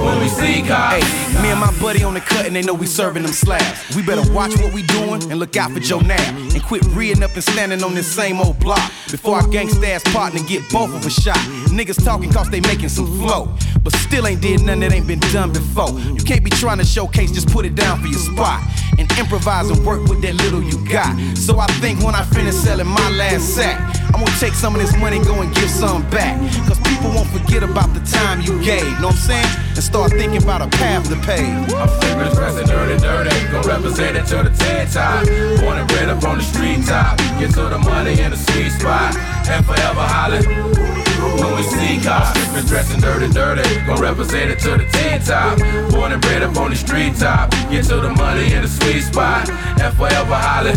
[0.06, 1.04] When we see cops.
[1.04, 3.96] Hey, me and my buddy on the cut and they know we serving them slabs.
[3.96, 6.20] We better watch what we doing and look out for Joe Nab.
[6.20, 8.92] And quit reading up and standing on this same old block.
[9.10, 11.38] Before our gangsta ass partner get both of us shot.
[11.70, 13.56] Niggas talking cause they making some flow.
[13.84, 15.92] But still ain't did nothing that ain't been done before.
[16.00, 18.64] You can't be trying to showcase, just put it down for your spot.
[18.98, 21.16] And improvise and work with that little you got.
[21.38, 24.82] So I think when I finish selling my last sack, I'm gonna take some of
[24.82, 26.40] this money, go and give some back.
[26.68, 29.46] Cause people won't forget about the time you gave, know what I'm saying?
[29.76, 31.46] And start thinking about a path to pay.
[31.46, 33.52] I'm flipping, dressing dirty, dirty.
[33.52, 35.26] Gonna represent it to the TED top.
[35.62, 37.18] Born and bred up on the street top.
[37.38, 39.16] Get to the money in the sweet spot.
[39.48, 41.05] And forever hollering.
[41.40, 45.58] When we see cops, been dressing dirty, dirty, gon' represent it to the T-top.
[45.92, 49.02] Born and bred up on the street top, get to the money in the sweet
[49.02, 50.76] spot, and forever holler.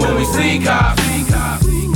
[0.00, 1.04] When we see cops.
[1.34, 1.93] That's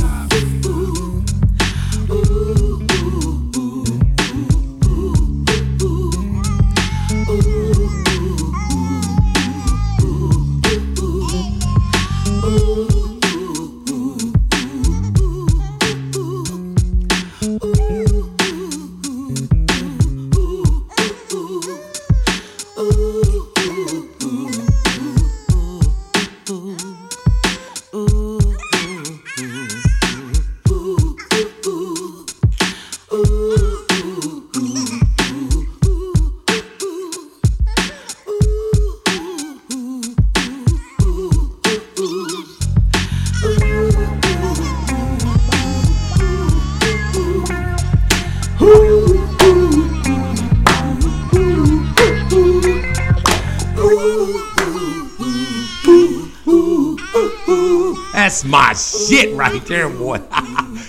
[58.49, 60.19] my shit right there, boy.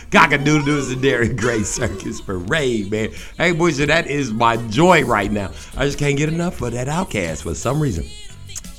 [0.10, 3.10] Cockadoodle is the Dairy Gray Circus Parade, man.
[3.38, 5.52] Hey, so that is my joy right now.
[5.76, 8.06] I just can't get enough of that OutKast for some reason.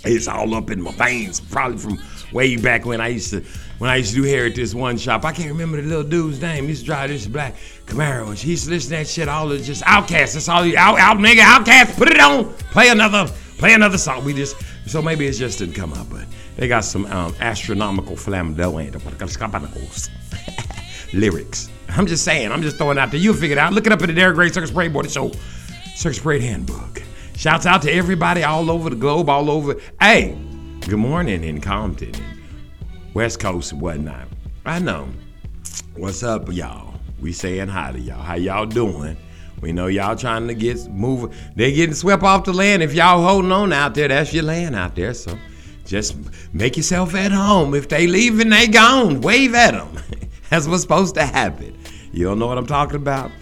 [0.04, 1.98] It's all up in my veins, probably from
[2.32, 3.44] way back when I used to
[3.78, 5.24] when I used to do hair at this one shop.
[5.24, 6.64] I can't remember the little dude's name.
[6.64, 9.28] He used to drive this black Camaro, and he used to listen to that shit.
[9.28, 10.34] All of just OutKast.
[10.34, 10.64] That's all.
[10.64, 11.96] You, out, out, nigga, OutKast.
[11.96, 12.52] Put it on.
[12.72, 13.30] Play another.
[13.58, 14.24] Play another song.
[14.24, 16.24] We just so maybe it just didn't come out, but
[16.56, 18.96] they got some um, astronomical flamboyant
[21.12, 21.70] lyrics.
[21.88, 22.52] I'm just saying.
[22.52, 23.20] I'm just throwing out there.
[23.20, 23.72] You'll figure it out.
[23.72, 25.32] Look it up in the Derek Gray Circus Parade Board Show.
[25.94, 27.02] Circus Parade Handbook.
[27.36, 29.76] Shouts out to everybody all over the globe, all over.
[30.00, 30.38] Hey,
[30.86, 32.14] good morning in Compton
[33.14, 34.28] West Coast and whatnot.
[34.64, 35.08] I know.
[35.96, 36.94] What's up, y'all?
[37.20, 38.22] We saying hi to y'all.
[38.22, 39.16] How y'all doing?
[39.60, 41.34] We know y'all trying to get moving.
[41.56, 42.82] They getting swept off the land.
[42.82, 45.12] If y'all holding on out there, that's your land out there.
[45.12, 45.36] So
[45.90, 46.14] just
[46.54, 47.74] make yourself at home.
[47.74, 49.20] If they leaving, they gone.
[49.22, 49.98] Wave at them.
[50.48, 51.76] that's what's supposed to happen.
[52.12, 53.32] You don't know what I'm talking about?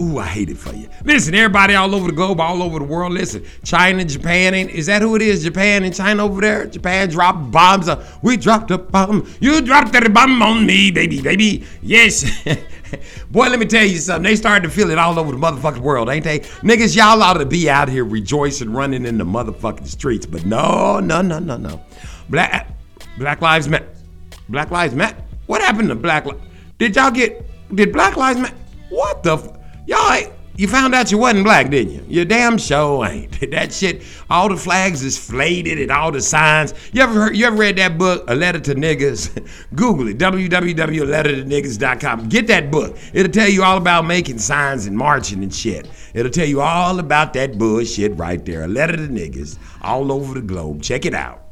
[0.00, 0.88] Ooh, I hate it for you.
[1.04, 3.12] Listen, everybody all over the globe, all over the world.
[3.12, 5.42] Listen, China, Japan, ain't is that who it is?
[5.42, 6.64] Japan and China over there.
[6.66, 7.90] Japan dropped bombs.
[7.90, 9.28] Uh, we dropped a bomb.
[9.40, 11.66] You dropped a bomb on me, baby, baby.
[11.82, 12.24] Yes.
[13.30, 14.22] Boy, let me tell you something.
[14.22, 16.40] They started to feel it all over the motherfucking world, ain't they?
[16.40, 20.26] Niggas, y'all ought to be out here rejoicing, running in the motherfucking streets.
[20.26, 21.80] But no, no, no, no, no.
[22.28, 22.70] Black
[23.18, 23.88] Black Lives Matter.
[24.48, 25.22] Black Lives Matter.
[25.46, 26.40] What happened to Black Lives?
[26.78, 27.44] Did y'all get?
[27.74, 28.56] Did Black Lives Matter?
[28.90, 29.36] What the?
[29.36, 30.32] F- y'all ain't.
[30.58, 32.04] You found out you wasn't black, didn't you?
[32.08, 33.28] You damn sure ain't.
[33.52, 36.74] That shit, all the flags is flated and all the signs.
[36.92, 39.48] You ever heard, you ever read that book, A Letter to Niggas?
[39.76, 42.28] Google it, www.lettertoniggas.com.
[42.28, 42.98] Get that book.
[43.12, 45.88] It'll tell you all about making signs and marching and shit.
[46.12, 48.64] It'll tell you all about that bullshit right there.
[48.64, 50.82] A Letter to Niggas all over the globe.
[50.82, 51.44] Check it out.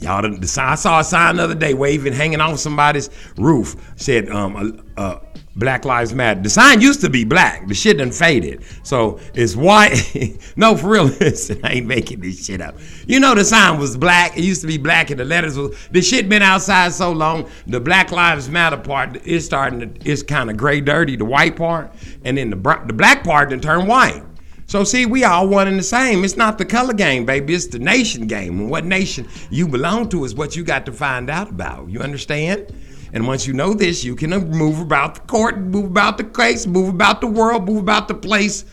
[0.00, 3.76] Y'all, the, the I saw a sign the other day waving, hanging off somebody's roof.
[3.96, 5.20] Said, um, uh, uh,
[5.58, 6.40] Black Lives Matter.
[6.40, 7.66] The sign used to be black.
[7.66, 8.62] The shit done faded.
[8.84, 10.38] So it's white.
[10.56, 11.04] no, for real.
[11.20, 12.76] Listen, I ain't making this shit up.
[13.06, 14.38] You know the sign was black.
[14.38, 17.48] It used to be black and the letters was the shit been outside so long.
[17.66, 21.56] The Black Lives Matter part is starting to it's kind of gray dirty, the white
[21.56, 21.92] part.
[22.24, 24.22] And then the the black part then turn white.
[24.68, 26.24] So see, we all one and the same.
[26.24, 27.54] It's not the color game, baby.
[27.54, 28.60] It's the nation game.
[28.60, 31.88] And what nation you belong to is what you got to find out about.
[31.88, 32.70] You understand?
[33.12, 36.66] And once you know this, you can move about the court, move about the case,
[36.66, 38.64] move about the world, move about the place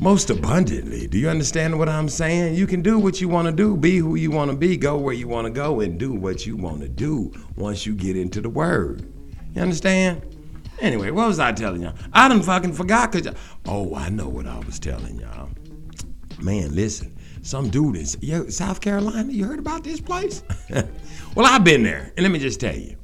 [0.00, 1.06] most abundantly.
[1.06, 2.54] Do you understand what I'm saying?
[2.54, 4.96] You can do what you want to do, be who you want to be, go
[4.96, 8.16] where you want to go, and do what you want to do once you get
[8.16, 9.12] into the word.
[9.54, 10.22] You understand?
[10.80, 11.94] Anyway, what was I telling y'all?
[12.12, 13.34] I done fucking forgot because,
[13.66, 15.50] oh, I know what I was telling y'all.
[16.40, 20.44] Man, listen, some dude in South Carolina, you heard about this place?
[21.34, 22.96] well, I've been there, and let me just tell you.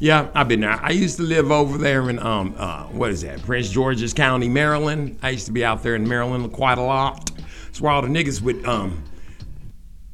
[0.00, 0.78] Yeah, I've been there.
[0.80, 3.42] I used to live over there in um uh what is that?
[3.42, 5.18] Prince George's County, Maryland.
[5.22, 7.30] I used to be out there in Maryland quite a lot.
[7.68, 9.02] It's where all the niggas with um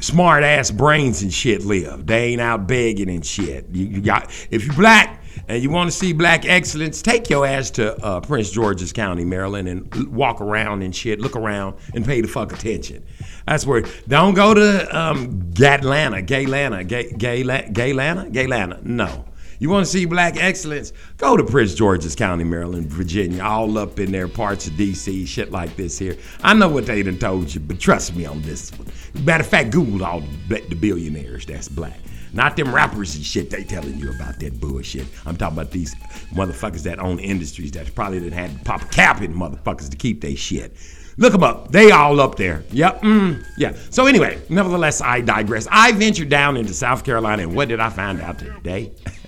[0.01, 2.07] smart ass brains and shit live.
[2.07, 3.67] They ain't out begging and shit.
[3.73, 7.47] You, you got if you black and you want to see black excellence, take your
[7.47, 12.05] ass to uh, Prince George's County, Maryland, and walk around and shit, look around and
[12.05, 13.05] pay the fuck attention.
[13.47, 13.83] That's where.
[14.09, 18.81] Don't go to um, Gatlanta, Gaylanta, Gay, Gay, Gaylanta, Gaylanta.
[18.83, 19.27] No.
[19.65, 20.93] You want to see black excellence?
[21.17, 25.53] Go to Prince George's County, Maryland, Virginia, all up in there, parts of D.C., shit
[25.53, 26.19] like this here.
[26.43, 28.87] I know what they done told you, but trust me on this one.
[29.25, 31.99] Matter of fact, Google all the billionaires that's black.
[32.35, 35.07] Not them rappers and shit they telling you about that bullshit.
[35.25, 35.95] I'm talking about these
[36.35, 39.97] motherfuckers that own industries that probably didn't have to pop a cap in motherfuckers to
[39.97, 40.77] keep their shit.
[41.17, 41.73] Look them up.
[41.73, 42.65] They all up there.
[42.71, 43.01] Yep.
[43.01, 43.73] Mm, yeah.
[43.89, 45.67] So anyway, nevertheless, I digress.
[45.71, 48.93] I ventured down into South Carolina, and what did I find out today?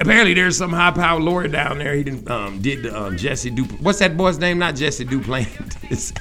[0.00, 1.94] Apparently, there's some high-powered lawyer down there.
[1.94, 3.80] He did, um, did um, Jesse Dupl.
[3.80, 4.58] What's that boy's name?
[4.58, 6.16] Not Jesse Duplantis.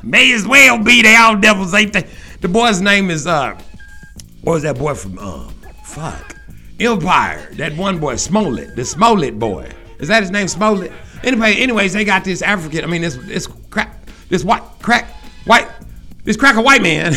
[0.02, 1.02] May as well be.
[1.02, 2.08] They all devils, ain't they?
[2.40, 3.58] The boy's name is uh,
[4.42, 6.36] what was that boy from um, fuck,
[6.78, 7.50] Empire?
[7.54, 9.70] That one boy, Smollett, the Smollett boy.
[9.98, 10.92] Is that his name, Smollett?
[11.24, 12.84] Anyway, anyways, they got this African.
[12.84, 15.10] I mean, this this crack, this white crack
[15.46, 15.68] white.
[16.26, 17.12] This cracker white man,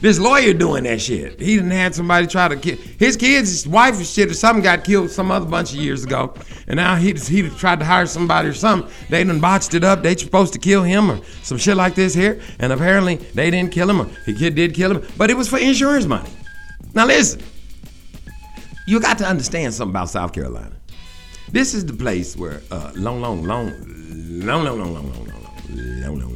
[0.00, 1.38] this lawyer doing that shit.
[1.38, 4.62] He didn't had somebody try to kill his kids, his wife or shit or something
[4.62, 6.32] got killed some other bunch of years ago.
[6.66, 8.90] And now he he tried to hire somebody or something.
[9.10, 10.02] They done botched it up.
[10.02, 12.40] They supposed to kill him or some shit like this here.
[12.58, 15.06] And apparently they didn't kill him or kid did kill him.
[15.18, 16.30] But it was for insurance money.
[16.94, 17.42] Now listen,
[18.86, 20.72] you got to understand something about South Carolina.
[21.50, 23.72] This is the place where uh, long, long, long,
[24.40, 25.26] long, long, long, long, long, long,
[25.68, 26.33] long, long, long,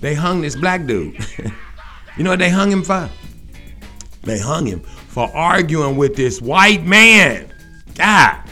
[0.00, 1.16] they hung this black dude.
[2.16, 3.08] you know what they hung him for?
[4.22, 7.52] They hung him for arguing with this white man.
[7.94, 8.46] God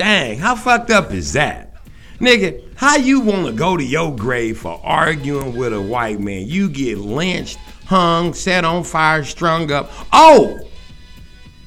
[0.00, 1.74] dang, how fucked up is that?
[2.20, 6.46] Nigga, how you wanna go to your grave for arguing with a white man?
[6.46, 9.90] You get lynched, hung, set on fire, strung up.
[10.10, 10.58] Oh!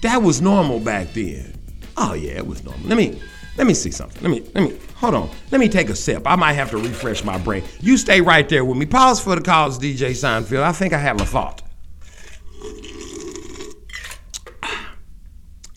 [0.01, 1.53] That was normal back then.
[1.95, 2.88] Oh yeah, it was normal.
[2.88, 3.21] Let me
[3.55, 4.23] let me see something.
[4.23, 5.30] Let me let me hold on.
[5.51, 6.24] Let me take a sip.
[6.26, 7.62] I might have to refresh my brain.
[7.82, 8.86] You stay right there with me.
[8.86, 10.64] Pause for the calls, DJ Seinfeld.
[10.64, 11.62] I think I have a thought.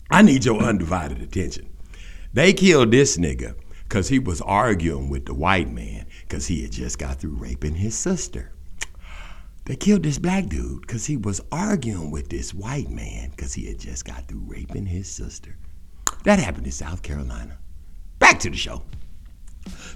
[0.09, 1.69] I need your undivided attention.
[2.31, 6.71] They killed this nigga because he was arguing with the white man because he had
[6.71, 8.53] just got through raping his sister.
[9.65, 13.65] They killed this black dude because he was arguing with this white man because he
[13.65, 15.57] had just got through raping his sister.
[16.23, 17.57] That happened in South Carolina.
[18.19, 18.83] Back to the show.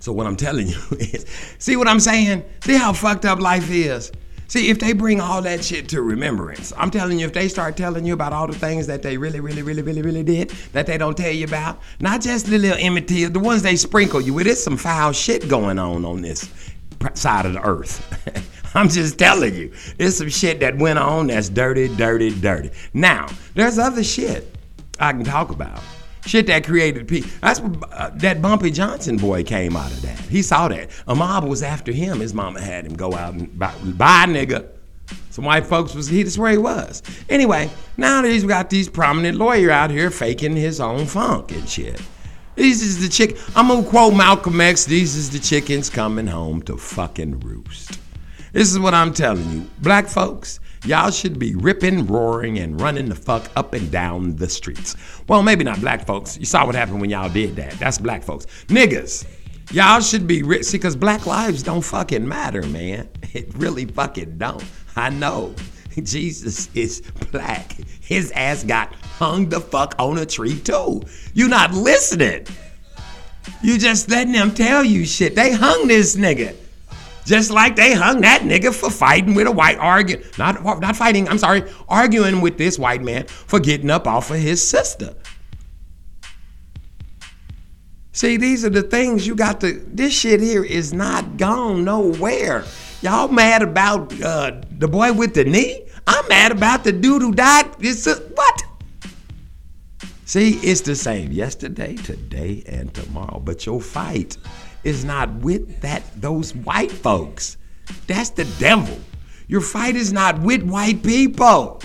[0.01, 1.25] So what I'm telling you is,
[1.59, 2.43] see what I'm saying?
[2.63, 4.11] See how fucked up life is.
[4.47, 7.77] See, if they bring all that shit to remembrance, I'm telling you, if they start
[7.77, 10.87] telling you about all the things that they really, really, really, really, really did that
[10.87, 14.33] they don't tell you about, not just the little Emmett the ones they sprinkle you
[14.33, 16.51] with, it's some foul shit going on on this
[17.13, 18.35] side of the earth.
[18.75, 22.71] I'm just telling you, there's some shit that went on that's dirty, dirty, dirty.
[22.93, 24.53] Now, there's other shit
[24.99, 25.81] I can talk about.
[26.25, 27.25] Shit that created peace.
[27.39, 30.19] That's what uh, that Bumpy Johnson boy came out of that.
[30.19, 30.89] He saw that.
[31.07, 32.19] A mob was after him.
[32.19, 34.67] His mama had him go out and buy, buy nigga.
[35.31, 37.01] Some white folks was he that's where he was.
[37.29, 42.01] Anyway, now he's got these prominent lawyer out here faking his own funk and shit.
[42.55, 43.37] These is the chick.
[43.55, 44.85] I'm gonna quote Malcolm X.
[44.85, 47.97] These is the chickens coming home to fucking roost.
[48.51, 50.59] This is what I'm telling you, black folks.
[50.85, 54.95] Y'all should be ripping, roaring, and running the fuck up and down the streets.
[55.27, 56.39] Well, maybe not black folks.
[56.39, 57.73] You saw what happened when y'all did that.
[57.73, 58.47] That's black folks.
[58.65, 59.27] Niggas,
[59.71, 63.09] y'all should be ri- see, cause black lives don't fucking matter, man.
[63.33, 64.61] It really fucking don't.
[64.97, 65.55] I know.
[66.03, 67.01] Jesus is
[67.31, 67.77] black.
[68.01, 71.01] His ass got hung the fuck on a tree too.
[71.33, 72.45] You not listening.
[73.61, 75.35] You just letting them tell you shit.
[75.35, 76.55] They hung this nigga.
[77.25, 81.29] Just like they hung that nigga for fighting with a white arguing, not not fighting.
[81.29, 85.15] I'm sorry, arguing with this white man for getting up off of his sister.
[88.13, 89.73] See, these are the things you got to.
[89.87, 92.65] This shit here is not gone nowhere.
[93.01, 95.87] Y'all mad about uh, the boy with the knee?
[96.05, 97.71] I'm mad about the dude who died.
[97.79, 98.63] It's a, what?
[100.25, 103.39] See, it's the same yesterday, today, and tomorrow.
[103.39, 104.37] But your fight
[104.83, 107.57] is not with that those white folks.
[108.07, 108.97] That's the devil.
[109.47, 111.81] Your fight is not with white people.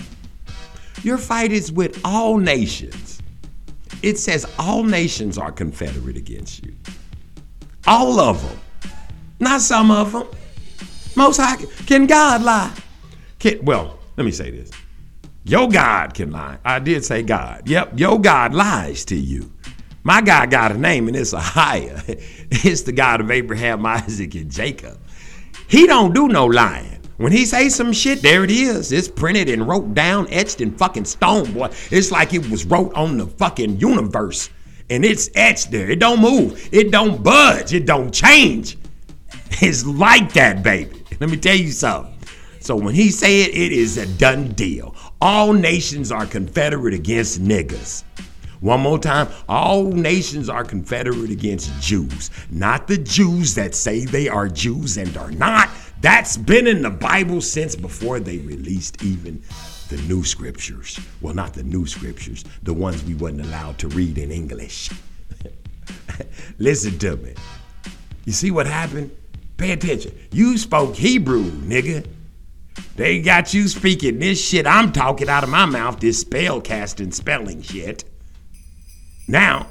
[1.03, 3.21] Your fight is with all nations.
[4.01, 6.75] It says all nations are confederate against you.
[7.85, 8.91] All of them.
[9.39, 10.27] Not some of them.
[11.15, 11.57] Most high.
[11.85, 12.73] Can God lie?
[13.39, 14.71] Can, well, let me say this.
[15.43, 16.57] Your God can lie.
[16.65, 17.67] I did say God.
[17.67, 19.51] Yep, your God lies to you.
[20.07, 22.01] My God got a name and it's a higher.
[22.49, 24.97] It's the God of Abraham, Isaac, and Jacob.
[25.67, 27.01] He don't do no lying.
[27.17, 28.93] When he say some shit, there it is.
[28.93, 31.71] It's printed and wrote down, etched in fucking stone, boy.
[31.91, 34.49] It's like it was wrote on the fucking universe.
[34.89, 35.89] And it's etched there.
[35.89, 36.69] It don't move.
[36.71, 37.73] It don't budge.
[37.73, 38.77] It don't change.
[39.61, 41.03] It's like that, baby.
[41.19, 42.17] Let me tell you something.
[42.61, 44.95] So when he say it, it is a done deal.
[45.19, 48.05] All nations are confederate against niggas.
[48.59, 54.27] One more time, all nations are confederate against Jews, not the Jews that say they
[54.27, 55.69] are Jews and are not.
[56.01, 59.41] That's been in the Bible since before they released even
[59.89, 60.99] the new scriptures.
[61.21, 64.89] Well, not the new scriptures, the ones we wasn't allowed to read in English.
[66.57, 67.33] Listen to me.
[68.25, 69.11] You see what happened?
[69.57, 70.17] Pay attention.
[70.31, 72.05] You spoke Hebrew, nigga.
[72.95, 77.11] They got you speaking this shit I'm talking out of my mouth, this spell casting
[77.11, 78.03] spelling shit.
[79.27, 79.67] Now,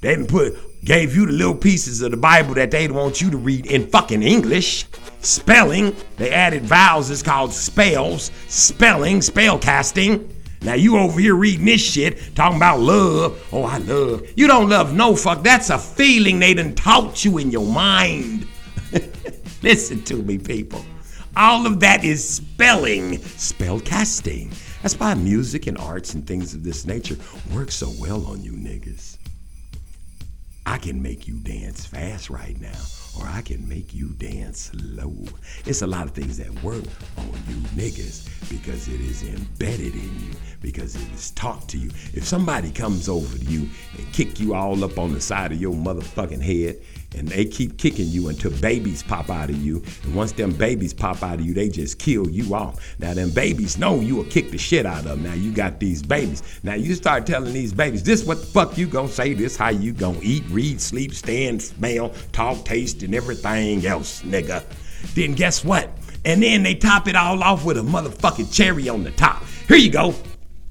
[0.00, 3.30] they done put gave you the little pieces of the Bible that they want you
[3.30, 4.86] to read in fucking English.
[5.20, 10.34] Spelling, they added vowels, it's called spells, spelling, spell casting.
[10.62, 13.48] Now you over here reading this shit, talking about love.
[13.52, 14.26] Oh, I love.
[14.36, 15.42] You don't love no fuck.
[15.42, 18.46] That's a feeling they done taught you in your mind.
[19.62, 20.84] Listen to me, people.
[21.36, 24.50] All of that is spelling, spell casting.
[24.82, 27.16] That's why music and arts and things of this nature
[27.52, 29.18] work so well on you niggas.
[30.64, 32.78] I can make you dance fast right now,
[33.18, 35.14] or I can make you dance slow.
[35.64, 36.84] It's a lot of things that work
[37.16, 41.88] on you niggas because it is embedded in you, because it is taught to you.
[42.12, 45.60] If somebody comes over to you and kick you all up on the side of
[45.60, 46.82] your motherfucking head,
[47.16, 49.82] and they keep kicking you until babies pop out of you.
[50.04, 52.96] And once them babies pop out of you, they just kill you off.
[52.98, 55.22] Now them babies know you will kick the shit out of them.
[55.22, 56.42] Now you got these babies.
[56.62, 59.70] Now you start telling these babies, this what the fuck you gonna say, this how
[59.70, 64.64] you gonna eat, read, sleep, stand, smell, talk, taste, and everything else, nigga.
[65.14, 65.90] Then guess what?
[66.24, 69.44] And then they top it all off with a motherfucking cherry on the top.
[69.66, 70.14] Here you go,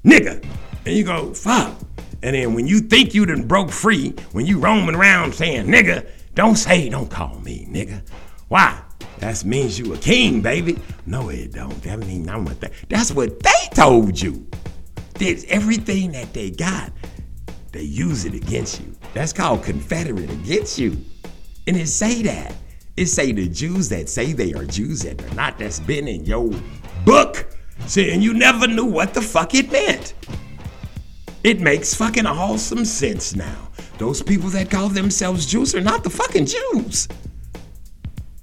[0.04, 0.44] nigga.
[0.86, 1.74] And you go, fuck.
[2.22, 6.06] And then when you think you done broke free, when you roaming around saying nigga,
[6.38, 8.00] don't say, don't call me nigga.
[8.46, 8.80] Why?
[9.18, 10.78] That means you a king, baby.
[11.04, 11.82] No, it don't.
[11.82, 12.70] That mean I'm what that.
[12.88, 14.46] That's what they told you.
[15.14, 16.92] There's everything that they got,
[17.72, 18.94] they use it against you.
[19.14, 20.96] That's called confederate against you.
[21.66, 22.54] And it say that.
[22.96, 26.24] It say the Jews that say they are Jews that are not, that's been in
[26.24, 26.52] your
[27.04, 27.52] book.
[27.96, 30.14] And you never knew what the fuck it meant.
[31.42, 33.67] It makes fucking awesome sense now.
[33.98, 37.08] Those people that call themselves Jews are not the fucking Jews.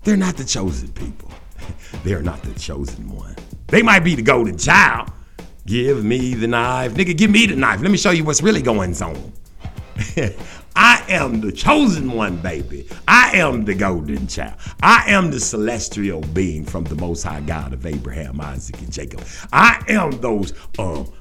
[0.04, 1.32] They're not the chosen people.
[2.04, 3.36] They are not the chosen one.
[3.68, 5.10] They might be the golden child.
[5.66, 6.94] Give me the knife.
[6.94, 7.82] Nigga, give me the knife.
[7.82, 9.34] Let me show you what's really going on.
[10.76, 12.88] I am the chosen one, baby.
[13.08, 14.56] I am the golden child.
[14.84, 19.24] I am the celestial being from the Most High God of Abraham, Isaac, and Jacob.
[19.54, 21.12] I am those um,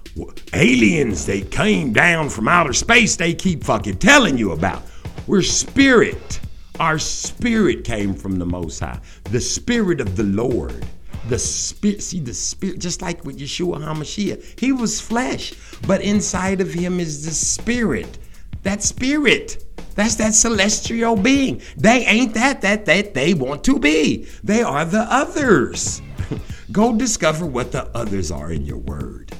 [0.52, 4.82] aliens that came down from outer space they keep fucking telling you about.
[5.26, 6.40] We're spirit.
[6.80, 10.84] Our spirit came from the Most High, the spirit of the Lord.
[11.28, 15.54] The spirit, see the spirit, just like with Yeshua HaMashiach, he was flesh,
[15.86, 18.18] but inside of him is the spirit.
[18.62, 21.62] That spirit, that's that celestial being.
[21.76, 24.26] They ain't that that that they want to be.
[24.42, 26.02] They are the others.
[26.72, 29.32] Go discover what the others are in your word.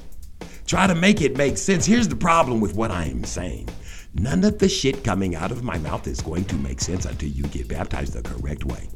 [0.67, 1.85] Try to make it make sense.
[1.85, 3.69] Here's the problem with what I am saying.
[4.15, 7.29] None of the shit coming out of my mouth is going to make sense until
[7.29, 8.89] you get baptized the correct way.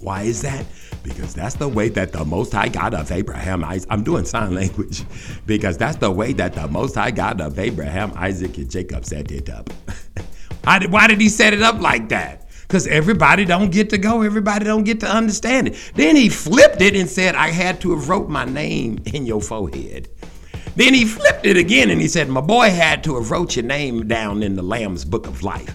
[0.00, 0.66] Why is that?
[1.02, 5.04] Because that's the way that the Most High God of Abraham, I'm doing sign language,
[5.46, 9.30] because that's the way that the Most High God of Abraham, Isaac, and Jacob set
[9.30, 9.70] it up.
[10.80, 12.46] Did, why did he set it up like that?
[12.62, 15.92] Because everybody don't get to go, everybody don't get to understand it.
[15.94, 19.40] Then he flipped it and said, I had to have wrote my name in your
[19.40, 20.08] forehead.
[20.76, 23.64] Then he flipped it again and he said, My boy had to have wrote your
[23.64, 25.74] name down in the Lamb's Book of Life.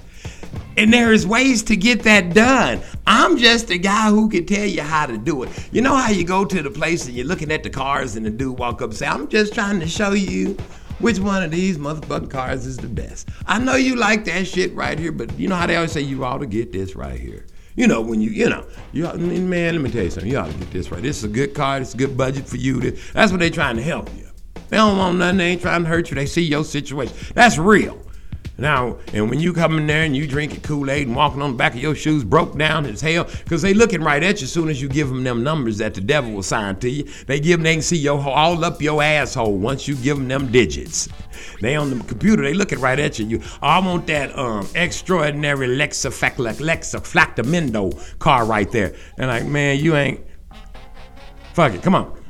[0.78, 2.82] And there is ways to get that done.
[3.08, 5.50] I'm just a guy who can tell you how to do it.
[5.72, 8.26] You know how you go to the place and you're looking at the cars and
[8.26, 10.56] the dude walk up and say, I'm just trying to show you
[11.00, 13.28] which one of these motherfucking cars is the best.
[13.48, 16.02] I know you like that shit right here, but you know how they always say
[16.02, 17.48] you ought to get this right here.
[17.76, 20.32] You know, when you, you know, you man, let me tell you something.
[20.32, 21.02] You ought to get this right.
[21.02, 21.80] This is a good car.
[21.80, 22.80] It's a good budget for you.
[23.14, 24.21] That's what they trying to help you.
[24.72, 25.38] They don't want nothing.
[25.38, 26.16] They ain't trying to hurt you.
[26.16, 27.14] They see your situation.
[27.36, 28.02] That's real.
[28.58, 31.58] Now, and when you come in there and you drinking Kool-Aid and walking on the
[31.58, 34.52] back of your shoes broke down as hell, because they looking right at you as
[34.52, 37.04] soon as you give them them numbers that the devil will sign to you.
[37.26, 40.28] They give them, they can see your all up your asshole once you give them
[40.28, 41.10] them digits.
[41.60, 43.26] They on the computer, they looking right at you.
[43.26, 48.94] You, oh, I want that um, extraordinary Lexa Flactamendo car right there.
[49.18, 50.22] And like, man, you ain't.
[51.54, 52.21] Fuck it, come on.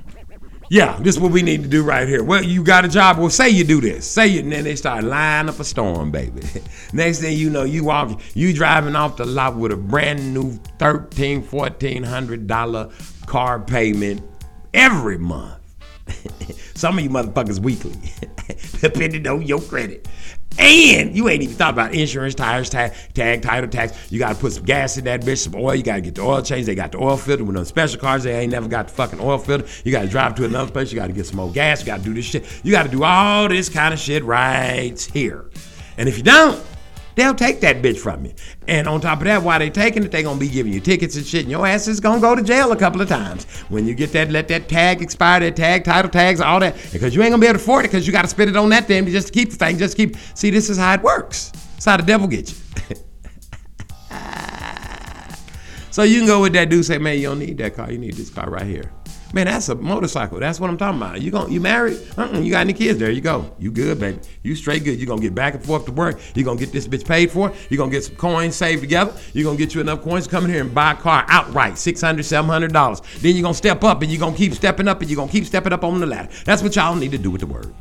[0.72, 2.24] Yeah, this is what we need to do right here.
[2.24, 3.18] Well, you got a job.
[3.18, 4.10] Well, say you do this.
[4.10, 6.44] Say it, and then they start lining up a storm, baby.
[6.94, 10.54] Next thing you know, you walk, you driving off the lot with a brand new
[10.80, 12.90] thirteen, fourteen hundred dollar
[13.26, 14.24] car payment
[14.74, 15.60] every month.
[16.74, 18.00] Some of you motherfuckers weekly,
[18.80, 20.08] depending on your credit.
[20.60, 24.12] And you ain't even thought about insurance, tires, tag, tag title tax.
[24.12, 25.76] You got to put some gas in that bitch, some oil.
[25.76, 26.68] You got to get the oil changed.
[26.68, 27.44] They got the oil filter.
[27.44, 29.66] With those special cars, they ain't never got the fucking oil filter.
[29.84, 30.92] You got to drive to another place.
[30.92, 31.80] You got to get some more gas.
[31.80, 32.46] You got to do this shit.
[32.64, 35.46] You got to do all this kind of shit right here.
[35.98, 36.62] And if you don't,
[37.16, 38.34] they'll take that bitch from you.
[38.68, 41.16] And on top of that, while they're taking it, they gonna be giving you tickets
[41.16, 43.46] and shit, and your ass is gonna go to jail a couple of times.
[43.70, 47.16] When you get that, let that tag expire, that tag, title tags, all that, because
[47.16, 48.86] you ain't gonna be able to afford it because you gotta spend it on that
[48.86, 50.16] thing just to keep the thing, just keep.
[50.36, 51.52] See, this is how it works.
[51.78, 52.58] It's how the devil gets you.
[55.92, 57.98] so you can go with that dude, say, man, you don't need that car, you
[57.98, 58.92] need this car right here.
[59.34, 60.40] Man, that's a motorcycle.
[60.40, 61.22] That's what I'm talking about.
[61.22, 61.98] You gon' you married?
[62.18, 63.00] Uh-uh, you got any kids?
[63.00, 63.56] There you go.
[63.60, 64.20] You good, baby.
[64.44, 65.00] You straight good.
[65.00, 66.20] You gonna get back and forth to work.
[66.36, 67.54] You gonna get this bitch paid for.
[67.70, 69.14] You gonna get some coins saved together.
[69.34, 71.74] You gonna get you enough coins to come in here and buy a car outright,
[71.74, 73.22] $600, $700.
[73.22, 75.46] Then you gonna step up and you gonna keep stepping up and you gonna keep
[75.46, 76.30] stepping up on the ladder.
[76.44, 77.74] That's what y'all need to do with the word.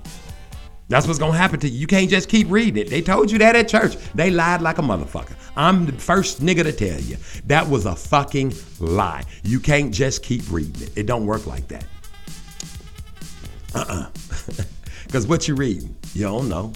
[0.90, 1.78] That's what's gonna happen to you.
[1.78, 2.90] You can't just keep reading it.
[2.90, 3.96] They told you that at church.
[4.14, 5.34] They lied like a motherfucker.
[5.56, 7.16] I'm the first nigga to tell you
[7.46, 9.22] that was a fucking lie.
[9.44, 10.98] You can't just keep reading it.
[10.98, 11.86] It don't work like that.
[13.74, 14.10] Uh-uh.
[15.10, 16.72] Because what you reading, you don't know.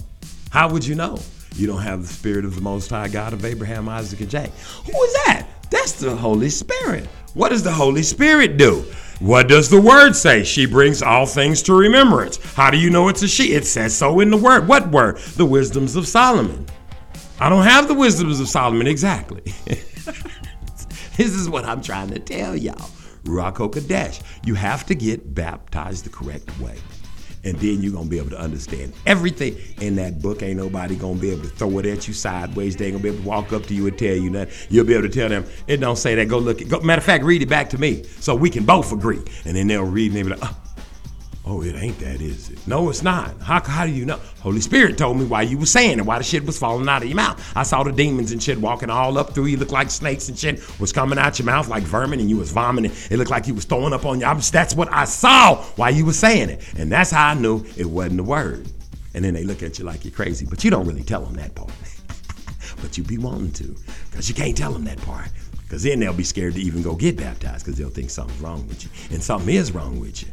[0.49, 1.17] How would you know?
[1.55, 4.51] You don't have the spirit of the Most High God of Abraham, Isaac, and Jacob.
[4.51, 5.47] Who is that?
[5.71, 7.07] That's the Holy Spirit.
[7.35, 8.85] What does the Holy Spirit do?
[9.19, 10.45] What does the word say?
[10.45, 12.37] She brings all things to remembrance.
[12.53, 13.51] How do you know it's a she?
[13.51, 14.69] It says so in the word.
[14.69, 15.17] What word?
[15.17, 16.65] The wisdoms of Solomon.
[17.37, 19.41] I don't have the wisdoms of Solomon exactly.
[19.65, 22.89] this is what I'm trying to tell y'all.
[23.25, 24.21] Ruach HaKodesh.
[24.45, 26.77] You have to get baptized the correct way.
[27.45, 30.41] And then you're gonna be able to understand everything in that book.
[30.41, 32.75] Ain't nobody gonna be able to throw it at you sideways.
[32.75, 34.53] They ain't gonna be able to walk up to you and tell you nothing.
[34.69, 36.27] You'll be able to tell them, it don't say that.
[36.27, 36.69] Go look it.
[36.69, 39.21] Go, matter of fact, read it back to me so we can both agree.
[39.45, 40.64] And then they'll read and they'll be like, oh,
[41.47, 42.67] Oh, it ain't that, is it?
[42.67, 43.39] No, it's not.
[43.39, 44.19] How, how do you know?
[44.41, 47.03] Holy Spirit told me why you were saying it, why the shit was falling out
[47.03, 47.39] of your mouth.
[47.55, 50.37] I saw the demons and shit walking all up through you, looked like snakes and
[50.37, 52.91] shit was coming out your mouth like vermin, and you was vomiting.
[53.11, 54.25] It looked like you was throwing up on you.
[54.25, 57.85] That's what I saw while you were saying it, and that's how I knew it
[57.85, 58.67] wasn't the word.
[59.13, 61.35] And then they look at you like you're crazy, but you don't really tell them
[61.35, 61.71] that part.
[62.81, 63.75] but you be wanting to,
[64.09, 65.29] because you can't tell them that part.
[65.61, 68.67] Because then they'll be scared to even go get baptized because they'll think something's wrong
[68.67, 68.89] with you.
[69.11, 70.29] And something is wrong with you.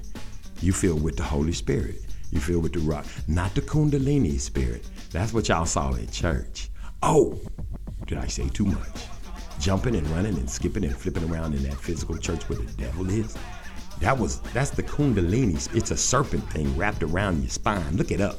[0.63, 2.03] You feel with the Holy Spirit.
[2.31, 4.89] You feel with the rock, not the Kundalini spirit.
[5.11, 6.71] That's what y'all saw in church.
[7.03, 7.37] Oh,
[8.07, 9.07] did I say too much?
[9.59, 13.11] Jumping and running and skipping and flipping around in that physical church where the devil
[13.11, 13.37] is.
[13.99, 15.75] That was that's the Kundalini.
[15.75, 17.97] It's a serpent thing wrapped around your spine.
[17.97, 18.39] Look it up.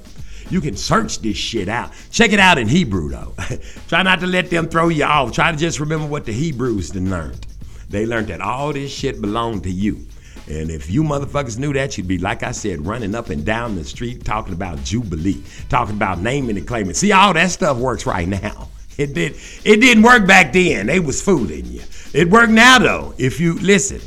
[0.49, 1.91] You can search this shit out.
[2.09, 3.34] Check it out in Hebrew though.
[3.89, 5.34] Try not to let them throw you off.
[5.34, 7.47] Try to just remember what the Hebrews learned.
[7.89, 10.07] They learned that all this shit belonged to you.
[10.47, 13.75] And if you motherfuckers knew that, you'd be, like I said, running up and down
[13.75, 16.93] the street talking about Jubilee, talking about naming and claiming.
[16.93, 18.69] See, all that stuff works right now.
[18.95, 19.37] It did.
[19.65, 20.85] It didn't work back then.
[20.85, 21.81] They was fooling you.
[22.13, 23.15] It worked now though.
[23.17, 23.99] If you listen,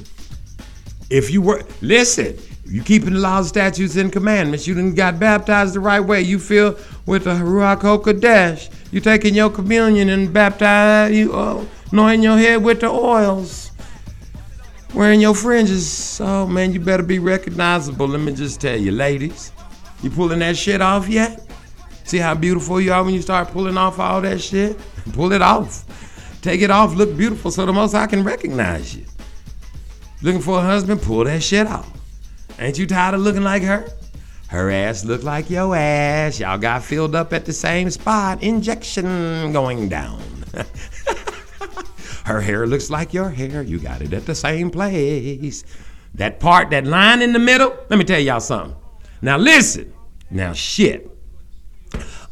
[1.10, 4.68] if you were listen, you keeping the laws, statutes, and commandments.
[4.68, 6.22] You didn't got baptized the right way.
[6.22, 8.70] You feel with the Ruach HaKodesh.
[8.92, 13.65] You taking your communion and baptize you, uh, anointing your head with the oils
[14.96, 16.20] wearing your fringes.
[16.20, 18.08] Oh man, you better be recognizable.
[18.08, 19.52] Let me just tell you, ladies,
[20.02, 21.46] you pulling that shit off yet?
[22.04, 24.78] See how beautiful you are when you start pulling off all that shit?
[25.12, 25.84] Pull it off.
[26.40, 29.04] Take it off, look beautiful so the most I can recognize you.
[30.22, 31.02] Looking for a husband?
[31.02, 31.90] Pull that shit off.
[32.58, 33.88] Ain't you tired of looking like her?
[34.48, 36.38] Her ass look like your ass.
[36.38, 38.42] Y'all got filled up at the same spot.
[38.42, 40.22] Injection going down.
[42.26, 43.62] Her hair looks like your hair.
[43.62, 45.62] You got it at the same place.
[46.14, 48.74] That part, that line in the middle, let me tell y'all something.
[49.22, 49.94] Now listen.
[50.28, 51.08] Now shit.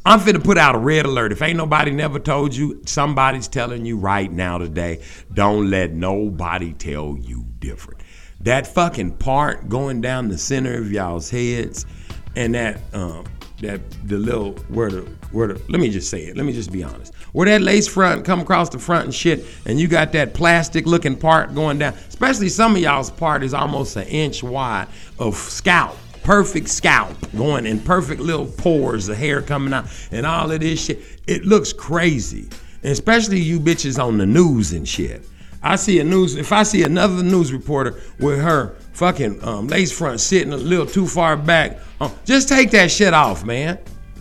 [0.04, 1.30] I'm finna put out a red alert.
[1.30, 5.00] If ain't nobody never told you, somebody's telling you right now today.
[5.32, 8.00] Don't let nobody tell you different.
[8.40, 11.86] That fucking part going down the center of y'all's heads,
[12.34, 13.26] and that um,
[13.64, 15.00] that the little where the
[15.32, 16.36] where the let me just say it.
[16.36, 17.14] Let me just be honest.
[17.32, 20.86] Where that lace front come across the front and shit, and you got that plastic
[20.86, 21.94] looking part going down.
[22.08, 24.86] Especially some of y'all's part is almost an inch wide
[25.18, 30.50] of scalp perfect scalp going in perfect little pores, the hair coming out, and all
[30.50, 31.02] of this shit.
[31.26, 32.48] It looks crazy.
[32.82, 35.22] And especially you bitches on the news and shit.
[35.62, 39.92] I see a news, if I see another news reporter with her fucking um, lace
[39.92, 41.78] front sitting a little too far back.
[42.00, 43.78] Um, just take that shit off, man.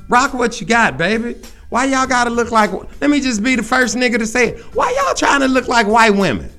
[0.09, 1.36] Rock what you got, baby.
[1.69, 2.71] Why y'all gotta look like?
[3.01, 4.59] Let me just be the first nigga to say it.
[4.76, 6.51] Why y'all trying to look like white women?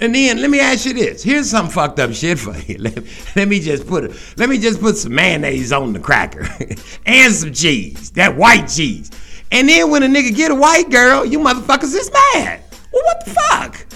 [0.00, 1.22] And then let me ask you this.
[1.22, 2.76] Here's some fucked up shit for you.
[2.80, 3.02] Let,
[3.34, 4.34] let me just put it.
[4.36, 6.46] Let me just put some mayonnaise on the cracker
[7.06, 8.10] and some cheese.
[8.10, 9.10] That white cheese.
[9.50, 12.62] And then when a nigga get a white girl, you motherfuckers is mad.
[12.92, 13.86] Well, what the fuck?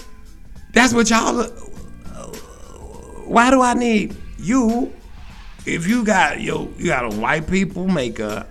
[0.73, 1.43] That's what y'all.
[3.31, 4.93] Why do I need you?
[5.65, 8.49] If you got yo, you got on white people makeup,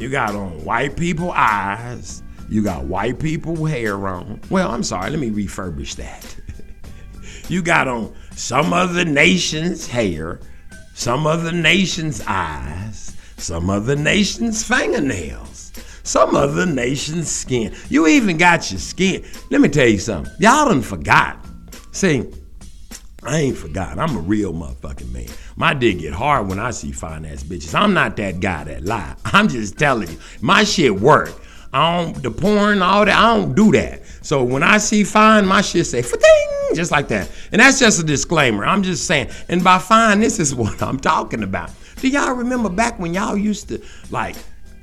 [0.00, 4.40] you got on white people eyes, you got white people hair on.
[4.50, 5.10] Well, I'm sorry.
[5.10, 6.36] Let me refurbish that.
[7.48, 10.40] You got on some other nation's hair,
[10.94, 15.72] some other nation's eyes, some other nation's fingernails,
[16.04, 17.74] some other nation's skin.
[17.88, 19.24] You even got your skin.
[19.50, 20.32] Let me tell you something.
[20.38, 21.44] Y'all done forgot.
[21.90, 22.24] See,
[23.22, 23.98] I ain't forgot.
[23.98, 25.28] I'm a real motherfucking man.
[25.56, 27.74] My dick get hard when I see fine ass bitches.
[27.74, 29.14] I'm not that guy that lie.
[29.26, 31.32] I'm just telling you, my shit work.
[31.72, 33.16] I don't the porn, all that.
[33.16, 34.02] I don't do that.
[34.22, 37.30] So when I see fine, my shit say ding just like that.
[37.52, 38.64] And that's just a disclaimer.
[38.64, 39.30] I'm just saying.
[39.48, 41.70] And by fine, this is what I'm talking about.
[41.96, 44.36] Do y'all remember back when y'all used to like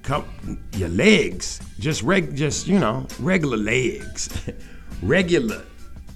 [0.03, 4.29] come your legs, just reg, just you know, regular legs,
[5.01, 5.63] regular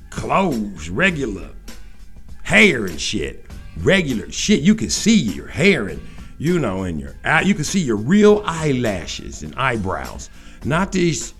[0.09, 1.49] clothes, regular
[2.51, 3.45] hair and shit,
[3.77, 4.59] regular shit.
[4.59, 6.01] You can see your hair and
[6.37, 10.29] you know, and your eye- you can see your real eyelashes and eyebrows,
[10.65, 11.33] not these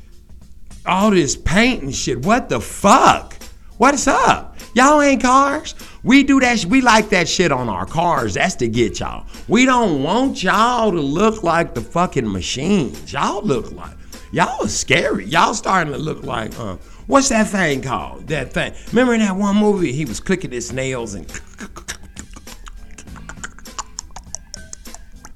[0.86, 2.26] all this paint and shit.
[2.26, 3.36] What the fuck?
[3.78, 4.56] What's up?
[4.74, 5.76] Y'all ain't cars.
[6.04, 6.60] We do that.
[6.60, 8.36] sh- We like that shit on our cars.
[8.36, 9.26] That's to get y'all.
[9.50, 13.12] We don't want y'all to look like the fucking machines.
[13.12, 13.96] Y'all look like
[14.32, 15.26] y'all are scary.
[15.26, 16.78] Y'all starting to look like uh,
[17.12, 18.28] what's that thing called?
[18.28, 18.74] That thing.
[18.88, 21.30] Remember in that one movie he was clicking his nails and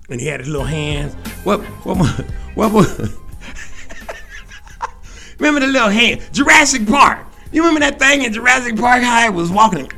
[0.09, 1.13] and he had his little hands.
[1.43, 1.97] What what
[2.55, 2.88] what what?
[5.38, 6.21] Remember the little hand?
[6.32, 7.19] Jurassic Park.
[7.51, 9.03] You remember that thing in Jurassic Park?
[9.03, 9.91] How it was walking.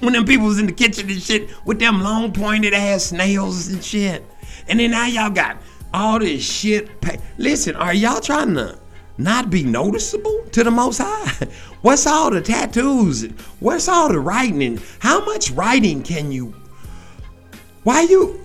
[0.00, 3.68] When them people was in the kitchen and shit with them long pointed ass nails
[3.68, 4.22] and shit.
[4.68, 5.56] And then now y'all got
[5.94, 7.00] all this shit.
[7.00, 8.78] pa- Listen, are y'all trying to
[9.18, 11.46] not be noticeable to the Most High?
[11.82, 13.24] What's all the tattoos?
[13.60, 14.80] What's all the writing?
[15.00, 16.54] How much writing can you?
[17.82, 18.40] Why you?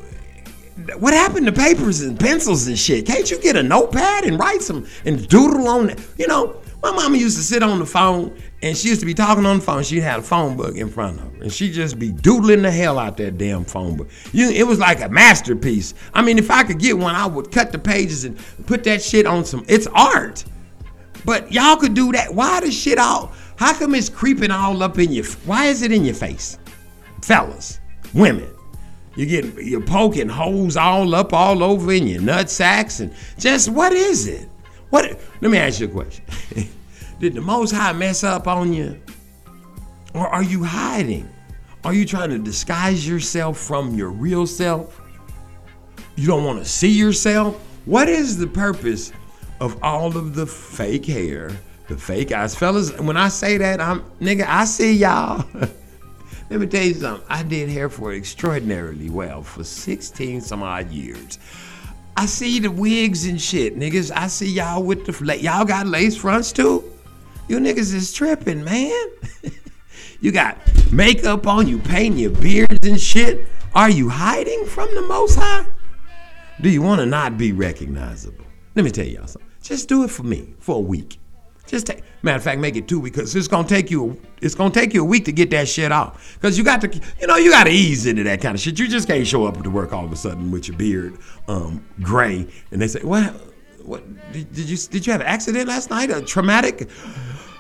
[0.98, 3.06] What happened to papers and pencils and shit?
[3.06, 6.00] Can't you get a notepad and write some and doodle on it?
[6.18, 9.14] You know, my mama used to sit on the phone and she used to be
[9.14, 9.84] talking on the phone.
[9.84, 12.72] She had a phone book in front of her and she'd just be doodling the
[12.72, 14.10] hell out that damn phone book.
[14.32, 15.94] You, it was like a masterpiece.
[16.14, 19.02] I mean, if I could get one, I would cut the pages and put that
[19.02, 19.66] shit on some.
[19.68, 20.46] It's art.
[21.30, 22.34] But y'all could do that.
[22.34, 23.32] Why the shit all?
[23.56, 25.26] How come it's creeping all up in your?
[25.46, 26.58] Why is it in your face,
[27.22, 27.80] fellas,
[28.16, 28.50] women?
[29.16, 33.70] You're getting you're poking holes all up all over in your nut sacks and just
[33.70, 34.50] what is it?
[34.90, 35.20] What?
[35.40, 36.26] Let me ask you a question.
[37.20, 39.00] Did the Most High mess up on you,
[40.16, 41.30] or are you hiding?
[41.84, 45.00] Are you trying to disguise yourself from your real self?
[46.16, 47.56] You don't want to see yourself?
[47.86, 49.14] What is the purpose
[49.60, 51.52] of all of the fake hair,
[51.88, 52.56] the fake eyes?
[52.56, 55.46] Fellas, when I say that, I'm nigga, I see y'all.
[56.50, 57.26] Let me tell you something.
[57.30, 61.38] I did hair for extraordinarily well for 16 some odd years.
[62.18, 64.12] I see the wigs and shit, niggas.
[64.14, 66.84] I see y'all with the y'all got lace fronts too.
[67.48, 69.08] You niggas is tripping, man.
[70.22, 70.58] you got
[70.92, 73.48] makeup on, you painting your beards and shit.
[73.74, 75.66] Are you hiding from the Most High?
[76.62, 78.46] Do you want to not be recognizable?
[78.76, 79.49] Let me tell y'all something.
[79.70, 81.20] Just do it for me for a week.
[81.68, 84.20] Just take, matter of fact, make it two because it's gonna take you.
[84.42, 86.40] It's gonna take you a week to get that shit off.
[86.42, 88.80] Cause you got to, you know, you got to ease into that kind of shit.
[88.80, 91.86] You just can't show up to work all of a sudden with your beard um,
[92.02, 93.32] gray, and they say, "What?
[93.84, 96.10] What did, did you did you have an accident last night?
[96.10, 96.90] A traumatic?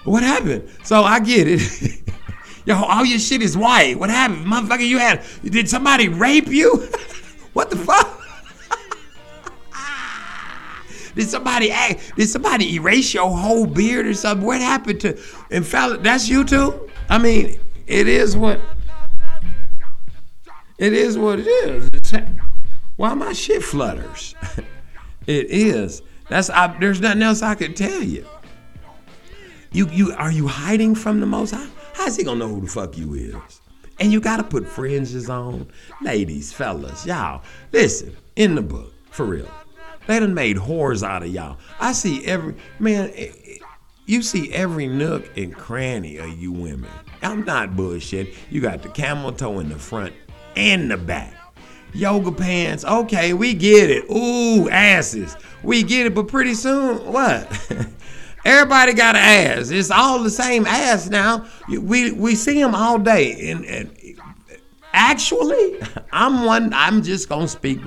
[0.03, 2.01] What happened?" So I get it.
[2.66, 3.99] Yo, all your shit is white.
[3.99, 4.88] What happened, motherfucker?
[4.88, 5.24] You had?
[5.43, 6.76] Did somebody rape you?
[7.53, 8.18] what the fuck?
[11.16, 14.45] Did somebody act, did somebody erase your whole beard or something?
[14.45, 15.20] What happened to
[15.51, 16.89] and fella that's you too?
[17.10, 18.60] I mean, it is what
[20.78, 21.89] it is what it is.
[22.95, 24.36] Why my shit flutters?
[25.28, 26.01] it is.
[26.30, 28.26] That's I, there's nothing else I can tell you.
[29.72, 31.68] You you are you hiding from the most high?
[31.93, 33.62] How's he gonna know who the fuck you is?
[33.99, 35.68] And you gotta put fringes on.
[36.01, 39.49] Ladies, fellas, y'all, listen, in the book, for real.
[40.10, 41.60] They done made whores out of y'all.
[41.80, 43.14] I see every man.
[44.07, 46.89] you see every nook and cranny of you women.
[47.22, 48.34] I'm not bullshit.
[48.49, 50.16] You got the camel toe in the front
[50.55, 51.36] and the back.
[51.93, 54.10] Yoga pants, okay, we get it.
[54.10, 56.16] Ooh, asses, we get it.
[56.16, 57.47] But pretty soon, what?
[58.45, 59.22] Everybody got an
[59.60, 59.70] ass.
[59.70, 61.45] It's all the same ass now.
[61.68, 63.51] We we see them all day.
[63.51, 63.95] And, and
[64.91, 65.80] actually,
[66.12, 66.74] I'm one.
[66.74, 67.80] I'm just gonna speak.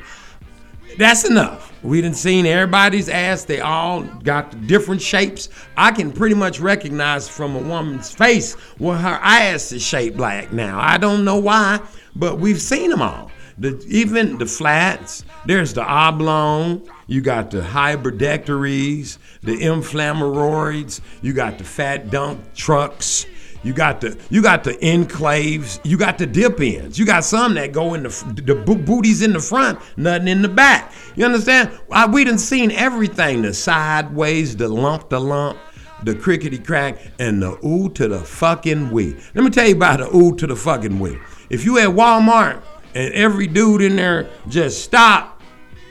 [0.99, 1.73] That's enough.
[1.83, 3.45] We done seen everybody's ass.
[3.45, 5.49] They all got different shapes.
[5.77, 10.53] I can pretty much recognize from a woman's face what her ass is shaped like
[10.53, 10.79] now.
[10.79, 11.81] I don't know why,
[12.15, 13.31] but we've seen them all.
[13.59, 21.59] The, even the flats, there's the oblong, you got the hybridectories, the inflammatoids, you got
[21.59, 23.27] the fat dump trucks,
[23.63, 27.55] you got the you got the enclaves, you got the dip ins, you got some
[27.55, 30.93] that go in the the booties in the front, nothing in the back.
[31.15, 31.71] You understand?
[31.91, 35.59] I, we done seen everything: the sideways, the lump, the lump,
[36.03, 39.17] the crickety crack, and the ooh to the fucking wee.
[39.35, 41.19] Let me tell you about the ooh to the fucking wee.
[41.51, 42.63] If you at Walmart
[42.95, 45.41] and every dude in there just stop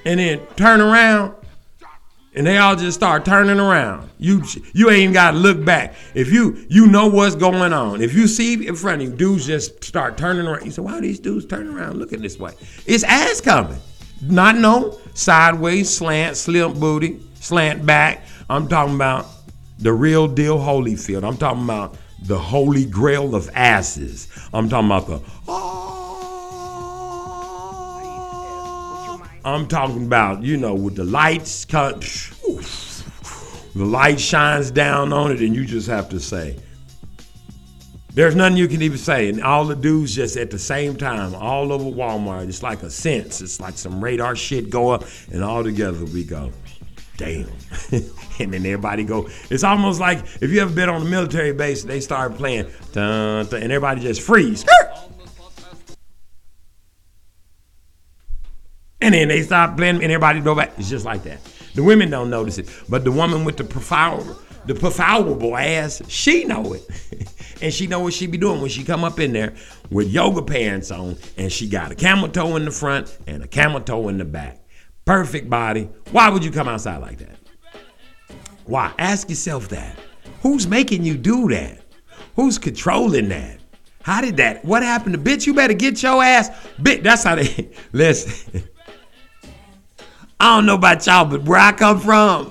[0.06, 1.36] and then turn around
[2.34, 4.10] and they all just start turning around.
[4.18, 5.96] You you ain't gotta look back.
[6.14, 8.02] If you you know what's going on.
[8.02, 10.66] If you see in front of you, dudes just start turning around.
[10.66, 12.54] You say, why these dudes turning around looking this way?
[12.86, 13.80] It's ass coming.
[14.22, 18.24] Not no sideways, slant, slim booty, slant back.
[18.50, 19.26] I'm talking about
[19.80, 21.28] the real deal Holyfield.
[21.28, 24.28] I'm talking about the holy grail of asses.
[24.54, 26.01] I'm talking about the oh,
[29.44, 35.40] I'm talking about, you know, with the lights cut, the light shines down on it,
[35.40, 36.58] and you just have to say,
[38.14, 39.30] there's nothing you can even say.
[39.30, 42.90] And all the dudes just at the same time, all over Walmart, it's like a
[42.90, 43.42] sense.
[43.42, 46.52] It's like some radar shit go up, and all together we go,
[47.18, 47.48] damn.
[47.92, 51.84] and then everybody go, it's almost like if you ever been on a military base,
[51.84, 54.66] they start playing, dun, dun, and everybody just freeze.
[59.02, 60.74] And then they stop playing, and everybody go back.
[60.78, 61.40] It's just like that.
[61.74, 64.36] The women don't notice it, but the woman with the profound,
[64.66, 66.88] the preferable ass, she know it,
[67.62, 69.54] and she know what she be doing when she come up in there
[69.90, 73.48] with yoga pants on, and she got a camel toe in the front and a
[73.48, 74.60] camel toe in the back.
[75.06, 75.90] Perfect body.
[76.12, 77.38] Why would you come outside like that?
[78.66, 78.94] Why?
[79.00, 79.98] Ask yourself that.
[80.42, 81.80] Who's making you do that?
[82.36, 83.60] Who's controlling that?
[84.04, 84.64] How did that?
[84.66, 85.46] What happened to bitch?
[85.46, 86.50] You better get your ass.
[86.80, 88.64] Bitch, that's how they listen.
[90.42, 92.50] I don't know about y'all, but where I come from,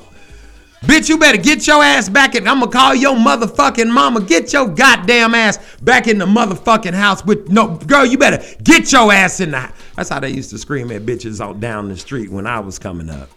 [0.82, 2.46] bitch, you better get your ass back in.
[2.46, 4.20] I'm gonna call your motherfucking mama.
[4.20, 8.06] Get your goddamn ass back in the motherfucking house with no girl.
[8.06, 9.72] You better get your ass in the.
[9.96, 12.78] That's how they used to scream at bitches out down the street when I was
[12.78, 13.28] coming up.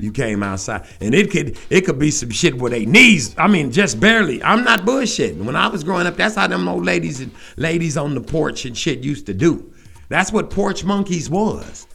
[0.00, 3.36] You came outside, and it could it could be some shit where they knees.
[3.38, 4.42] I mean, just barely.
[4.42, 5.44] I'm not bullshitting.
[5.44, 8.64] When I was growing up, that's how them old ladies and ladies on the porch
[8.64, 9.72] and shit used to do.
[10.08, 11.86] That's what porch monkeys was.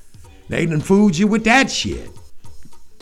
[0.49, 2.09] They done fooled you with that shit.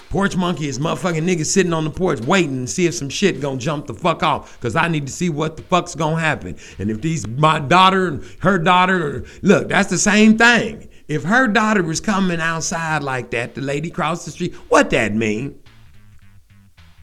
[0.10, 3.42] Porch monkey is motherfucking niggas sitting on the porch waiting to see if some shit
[3.42, 4.62] gonna jump the fuck off.
[4.62, 6.56] Cause I need to see what the fuck's gonna happen.
[6.78, 10.88] And if these my daughter and her daughter, look, that's the same thing.
[11.08, 15.16] If her daughter was coming outside like that, the lady across the street, what that
[15.16, 15.60] mean?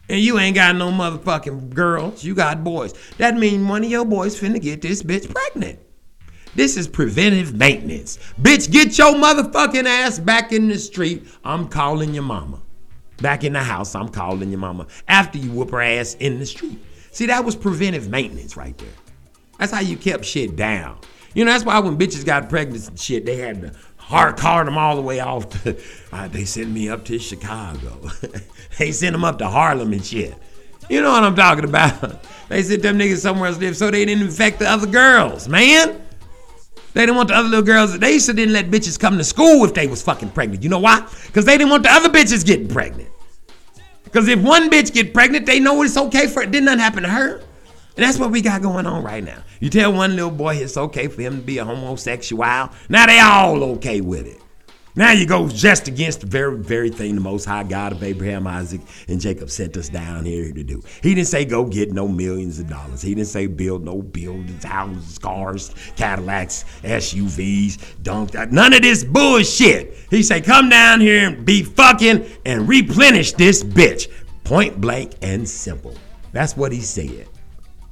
[0.07, 2.93] And you ain't got no motherfucking girls, you got boys.
[3.17, 5.79] That mean one of your boys finna get this bitch pregnant.
[6.55, 8.19] This is preventive maintenance.
[8.41, 11.25] Bitch, get your motherfucking ass back in the street.
[11.43, 12.61] I'm calling your mama.
[13.17, 14.87] Back in the house, I'm calling your mama.
[15.07, 16.79] After you whoop her ass in the street.
[17.11, 18.89] See, that was preventive maintenance right there.
[19.59, 20.97] That's how you kept shit down.
[21.33, 24.67] You know, that's why when bitches got pregnant and shit, they had to hard card
[24.67, 25.49] them all the way off.
[25.63, 25.77] To,
[26.11, 28.09] uh, they sent me up to Chicago.
[28.77, 30.35] they sent them up to Harlem and shit.
[30.89, 32.25] You know what I'm talking about?
[32.49, 36.01] They sent them niggas somewhere else live so they didn't infect the other girls, man.
[36.93, 37.97] They didn't want the other little girls.
[37.97, 40.63] They used to didn't let bitches come to school if they was fucking pregnant.
[40.63, 41.07] You know why?
[41.27, 43.09] Because they didn't want the other bitches getting pregnant.
[44.03, 46.51] Because if one bitch get pregnant, they know it's okay for it.
[46.51, 47.37] Didn't nothing happen to her.
[47.95, 49.43] And that's what we got going on right now.
[49.59, 52.69] You tell one little boy it's okay for him to be a homosexual.
[52.89, 54.41] Now they all okay with it.
[54.93, 58.45] Now you go just against the very, very thing the Most High God of Abraham,
[58.45, 60.81] Isaac, and Jacob sent us down here to do.
[61.01, 63.01] He didn't say go get no millions of dollars.
[63.01, 68.33] He didn't say build no buildings, houses, cars, Cadillacs, SUVs, dunk.
[68.51, 69.95] None of this bullshit.
[70.09, 74.11] He said come down here and be fucking and replenish this bitch.
[74.43, 75.95] Point blank and simple.
[76.33, 77.29] That's what he said.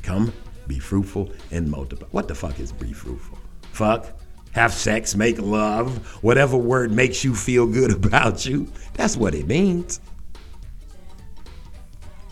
[0.02, 0.34] Come,
[0.68, 2.10] be fruitful and multiply.
[2.12, 3.38] What the fuck is be fruitful?
[3.72, 4.19] Fuck
[4.54, 8.72] have sex, make love, whatever word makes you feel good about you.
[8.94, 10.02] That's what it means.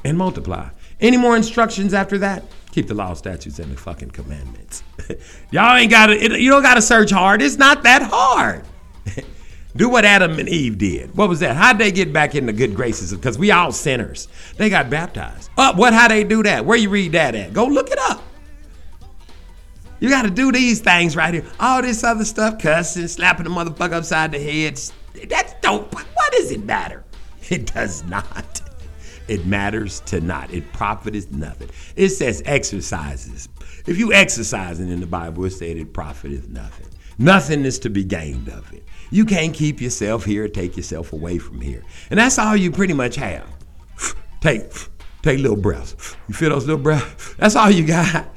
[0.03, 0.69] And multiply.
[0.99, 2.43] Any more instructions after that?
[2.71, 4.83] Keep the law, statutes, and the fucking commandments.
[5.51, 7.41] Y'all ain't got to, you don't got to search hard.
[7.41, 8.63] It's not that hard.
[9.75, 11.15] Do what Adam and Eve did.
[11.15, 11.55] What was that?
[11.55, 13.13] How'd they get back in the good graces?
[13.13, 14.27] Because we all sinners.
[14.57, 15.51] They got baptized.
[15.55, 15.93] Uh, what?
[15.93, 16.65] How they do that?
[16.65, 17.53] Where you read that at?
[17.53, 18.23] Go look it up.
[19.99, 21.45] You got to do these things right here.
[21.59, 24.79] All this other stuff, cussing, slapping the motherfucker upside the head.
[25.29, 25.93] That's dope.
[25.93, 27.03] What does it matter?
[27.49, 28.61] It does not.
[29.29, 30.53] It matters to not.
[30.53, 31.69] It profiteth nothing.
[31.95, 33.47] It says exercises.
[33.85, 36.87] If you exercising in the Bible, it said it profiteth nothing.
[37.17, 38.83] Nothing is to be gained of it.
[39.11, 41.83] You can't keep yourself here take yourself away from here.
[42.09, 43.47] And that's all you pretty much have.
[44.41, 44.63] Take,
[45.21, 46.15] take little breaths.
[46.27, 47.33] You feel those little breaths?
[47.35, 48.27] That's all you got.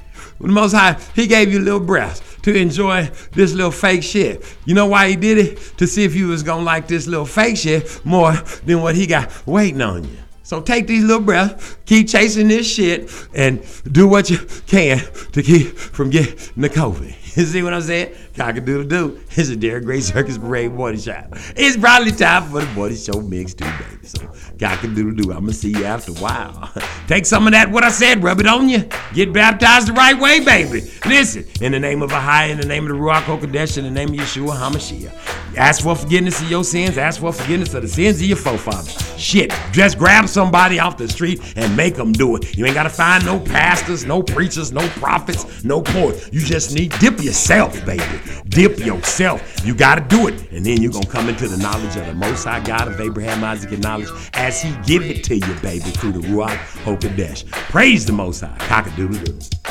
[0.41, 4.43] The Most High, He gave you a little breaths to enjoy this little fake shit.
[4.65, 5.57] You know why He did it?
[5.77, 8.33] To see if you was gonna like this little fake shit more
[8.65, 10.17] than what He got waiting on you.
[10.43, 14.37] So take these little breaths, keep chasing this shit, and do what you
[14.67, 14.99] can
[15.31, 17.15] to keep from getting the COVID.
[17.37, 18.13] You see what I'm saying?
[18.33, 19.19] Cockadoodle doo.
[19.31, 21.23] It's a Derek Gray Circus Parade Morning Show.
[21.55, 24.05] It's probably time for the Morning Show mix too, baby.
[24.07, 24.19] So
[24.57, 25.31] cockadoodle doo.
[25.31, 26.71] I'm gonna see you after a while.
[27.07, 28.85] Take some of that what I said, rub it on you.
[29.13, 30.89] Get baptized the right way, baby.
[31.05, 33.91] Listen, in the name of Ahai, in the name of the Ruach Kodesh, in the
[33.91, 35.57] name of Yeshua HaMashiach.
[35.57, 36.97] Ask for forgiveness of your sins.
[36.97, 38.97] Ask for forgiveness of the sins of your forefathers.
[39.19, 42.57] Shit, just grab somebody off the street and make them do it.
[42.57, 46.29] You ain't gotta find no pastors, no preachers, no prophets, no poets.
[46.31, 48.20] You just need dip yourself, baby.
[48.47, 49.65] Dip yourself.
[49.65, 50.51] You gotta do it.
[50.51, 53.43] And then you're gonna come into the knowledge of the Most High God of Abraham,
[53.43, 57.49] Isaac, and knowledge as He give it to you, baby, through the Ruach HaKodesh.
[57.51, 58.57] Praise the Most High.
[58.59, 59.61] Cockadoodle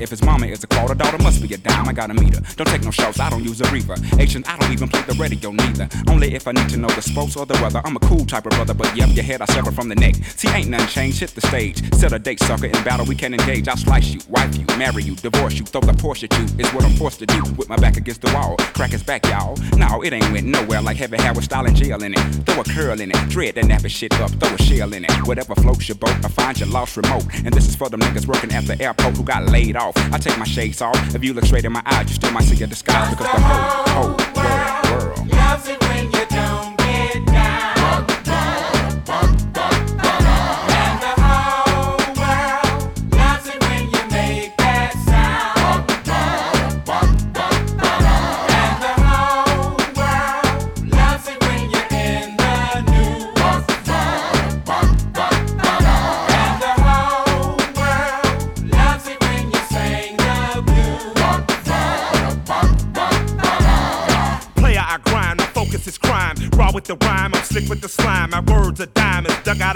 [0.00, 1.88] if his mama is a quarter, daughter must be a dime.
[1.88, 2.42] I gotta meet her.
[2.56, 3.94] Don't take no shots, I don't use a reaver.
[4.18, 5.88] Asian, I don't even play the radio neither.
[6.08, 7.80] Only if I need to know the sports or the weather.
[7.84, 10.14] I'm a cool type of brother, but yep, your head I sever from the neck.
[10.36, 11.78] See, ain't nothing changed, hit the stage.
[11.94, 13.68] Set a date, sucker, in battle we can engage.
[13.68, 16.64] I'll slice you, wife you, marry you, divorce you, throw the Porsche at you.
[16.64, 17.42] Is what I'm forced to do.
[17.56, 19.56] With my back against the wall, crack his back, y'all.
[19.76, 22.20] No, it ain't went nowhere like heavy hair with style and jail in it.
[22.46, 25.09] Throw a curl in it, dread that nappy shit up, throw a shell in it.
[25.24, 27.24] Whatever floats your boat, I find your lost remote.
[27.44, 29.96] And this is for them niggas working at the airport who got laid off.
[30.12, 31.14] I take my shades off.
[31.14, 33.40] If you look straight in my eyes, you still might see a disguise because the
[33.40, 34.39] whole, whole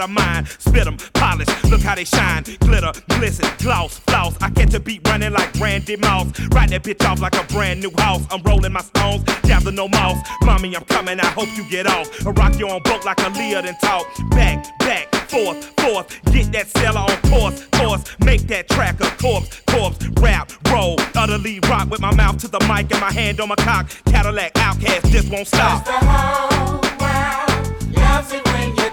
[0.05, 0.46] of mine.
[0.59, 2.44] Spit 'em, polish, look how they shine.
[2.61, 4.34] Glitter, glisten, gloss, floss.
[4.40, 6.26] I catch a beat running like Randy Moss.
[6.55, 8.22] Ride that bitch off like a brand new house.
[8.30, 10.18] I'm rolling my stones, down no mouse.
[10.42, 12.07] Mommy, I'm coming, I hope you get off.
[12.26, 14.07] I rock you on boat like a Leah and talk.
[14.30, 16.07] Back, back, forth, forth.
[16.32, 18.02] Get that seller on course, course.
[18.20, 19.98] Make that track a corpse, corpse.
[20.20, 23.57] Rap, roll, utterly rock with my mouth to the mic and my hand on my
[23.57, 23.88] cock.
[24.07, 25.84] Cadillac OutKast just won't stop.
[25.84, 28.84] The whole world loves it when you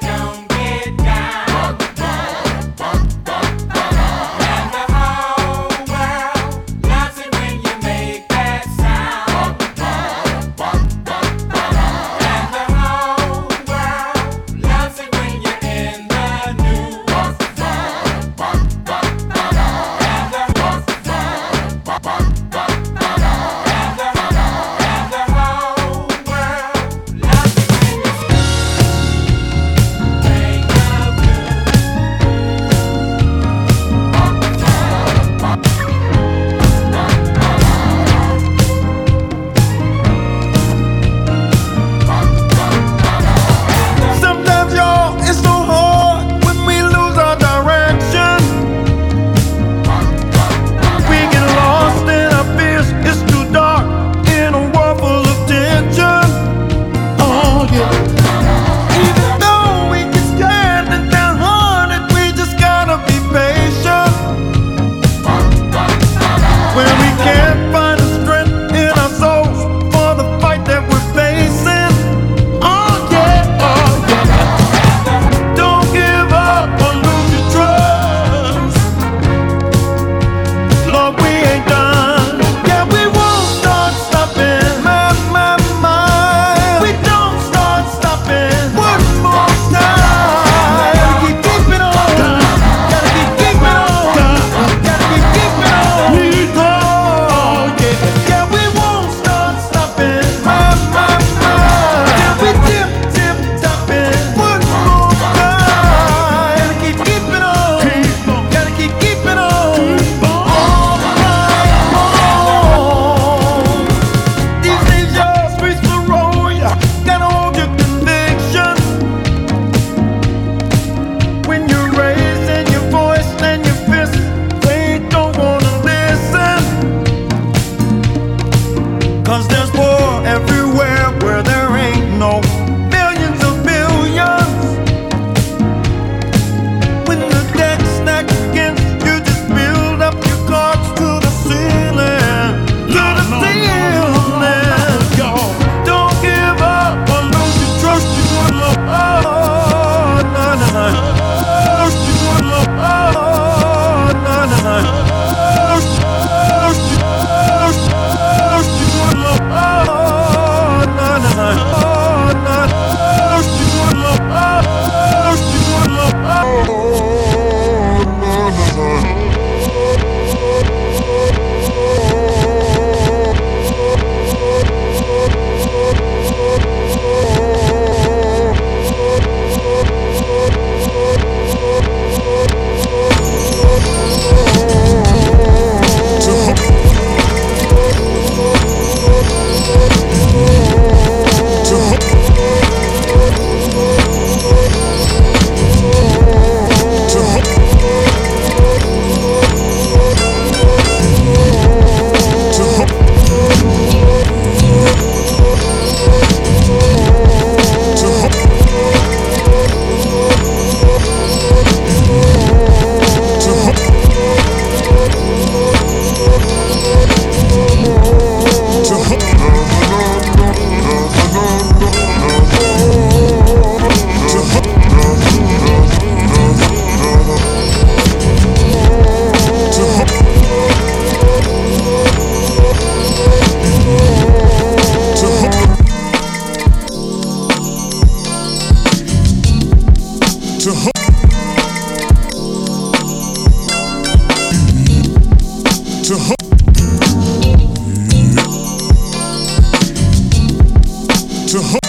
[251.52, 251.82] to hope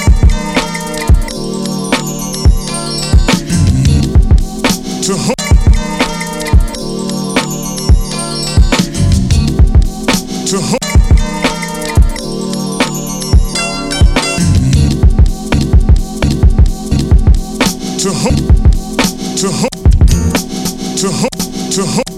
[5.02, 5.34] to hope
[20.98, 22.11] to hope to hope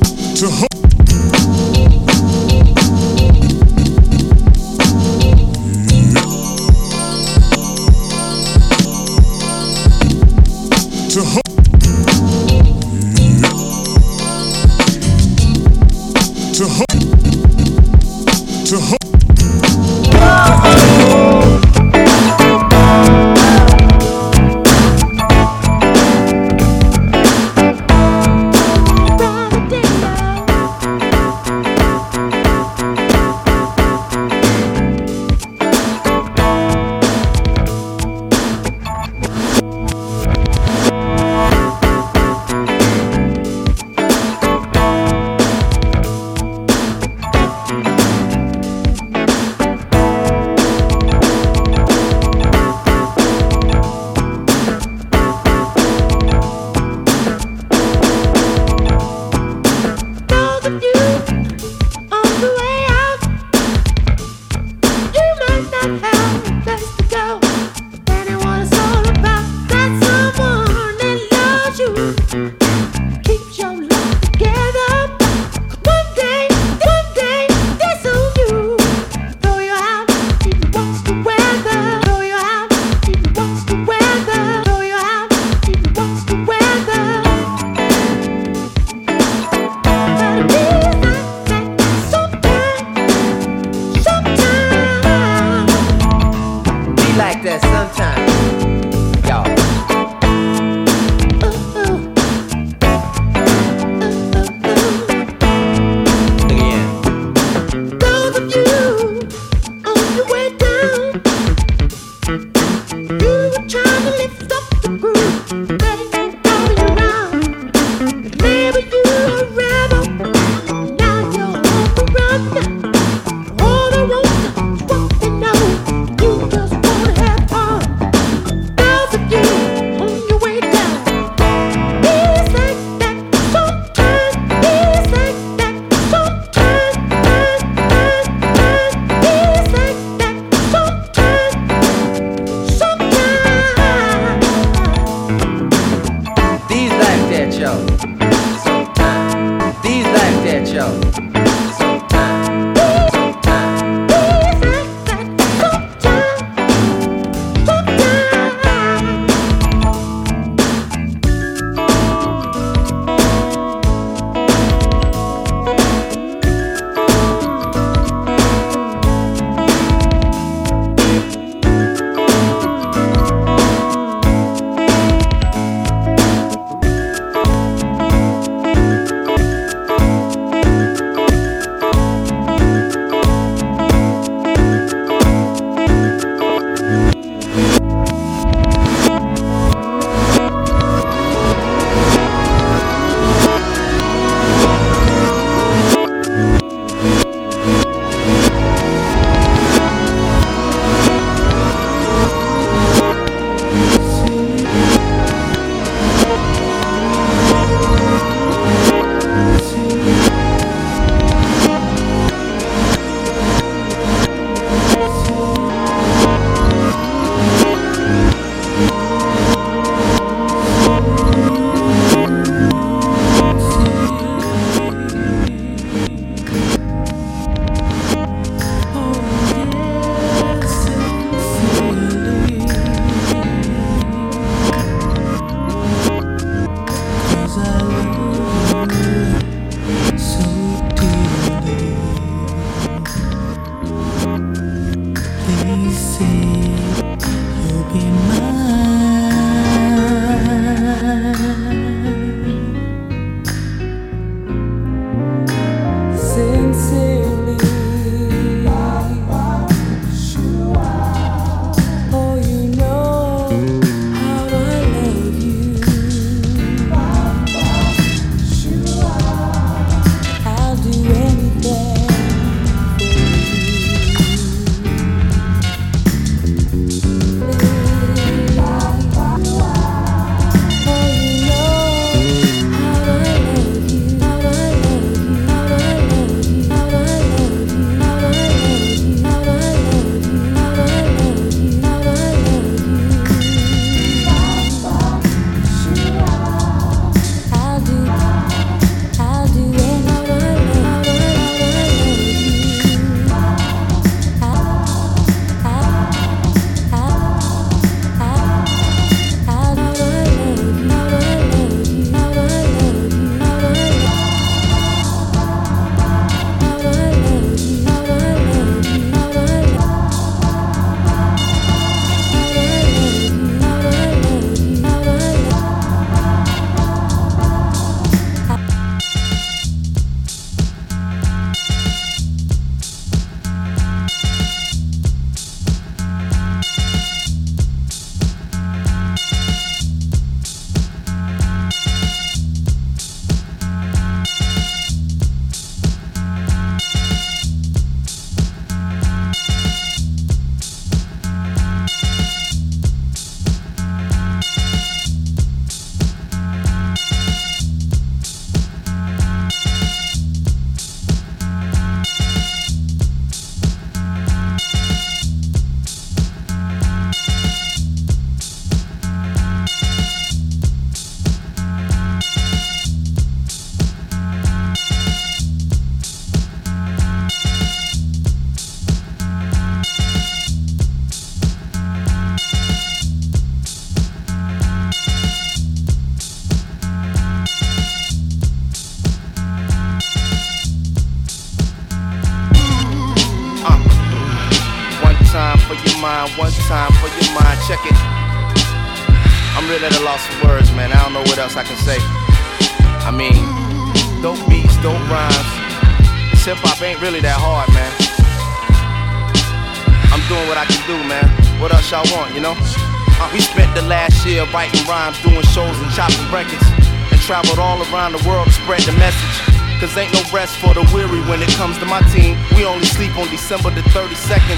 [414.54, 416.62] writing rhymes, doing shows and chopping records,
[417.10, 419.36] and traveled all around the world to spread the message.
[419.82, 422.38] Cause ain't no rest for the weary when it comes to my team.
[422.54, 424.56] We only sleep on December the 32nd.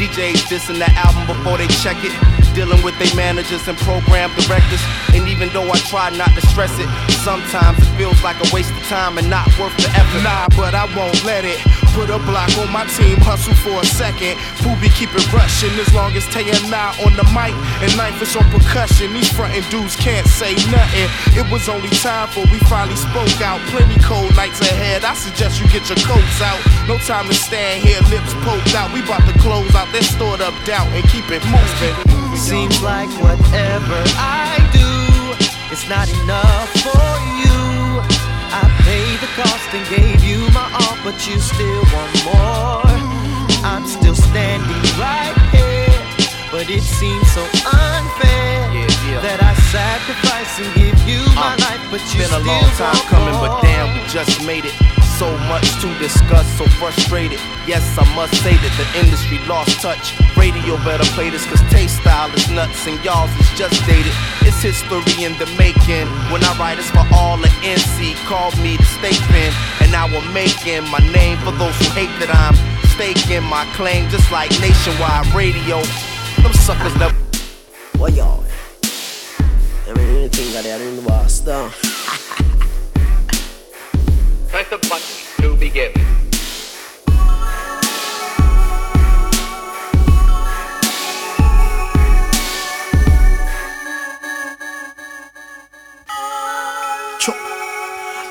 [0.00, 2.12] DJs dissing the album before they check it.
[2.56, 4.80] Dealing with their managers and program directors.
[5.12, 6.88] And even though I try not to stress it,
[7.20, 10.24] sometimes it feels like a waste of time and not worth the effort.
[10.24, 11.60] Nah, but I won't let it.
[11.96, 14.36] Put a block on my team, hustle for a second.
[14.60, 18.20] Booby keep it rushing as long as Tay and I on the mic and knife
[18.20, 19.16] is on percussion.
[19.16, 21.08] These frontin' dudes can't say nothing.
[21.32, 23.64] It was only time for we finally spoke out.
[23.72, 25.08] Plenty cold nights ahead.
[25.08, 26.60] I suggest you get your coats out.
[26.84, 28.92] No time to stand here, lips poked out.
[28.92, 31.96] We bout to close out that stored up doubt and keep it moving.
[32.36, 34.92] Seems like whatever I do,
[35.72, 37.25] it's not enough for you.
[38.52, 42.86] I paid the cost and gave you my all, but you still want more.
[43.64, 45.98] I'm still standing right here,
[46.52, 49.20] but it seems so unfair yeah, yeah.
[49.26, 53.00] that I sacrifice and give you my Uh, life, but you Been a long time
[53.10, 53.48] coming, more.
[53.48, 54.95] but damn, we just made it.
[55.18, 57.40] So much to discuss, so frustrated.
[57.66, 60.12] Yes, I must say that the industry lost touch.
[60.36, 64.12] Radio better play this, cause taste style is nuts and y'all's is just dated.
[64.44, 66.04] It's history in the making.
[66.28, 68.12] When I write, it's for all the NC.
[68.28, 71.88] Called me the state pen, and I will make making my name for those who
[71.94, 72.54] hate that I'm
[72.90, 75.80] staking my claim, just like nationwide radio.
[76.42, 77.14] Them suckers never.
[77.96, 78.44] What y'all?
[79.88, 81.95] I mean, anything that they're in the boss, though.
[84.56, 85.92] Press the button to begin.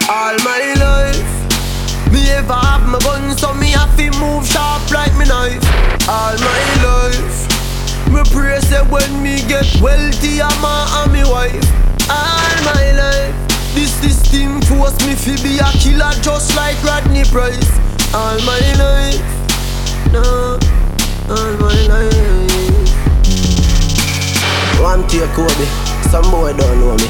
[0.10, 5.16] All my life, me ever have my gun, so me have to move sharp like
[5.20, 5.64] me knife.
[6.10, 12.10] All my life, me pray say when me get wealthy, I'm a and me wife.
[12.10, 13.45] All my life,
[13.76, 17.70] this system force me to be a killer just like Rodney Price.
[18.16, 19.20] All my life,
[20.16, 20.56] no,
[21.28, 22.56] all my life.
[24.80, 25.68] One take Kobe,
[26.08, 27.10] some boy don't know me.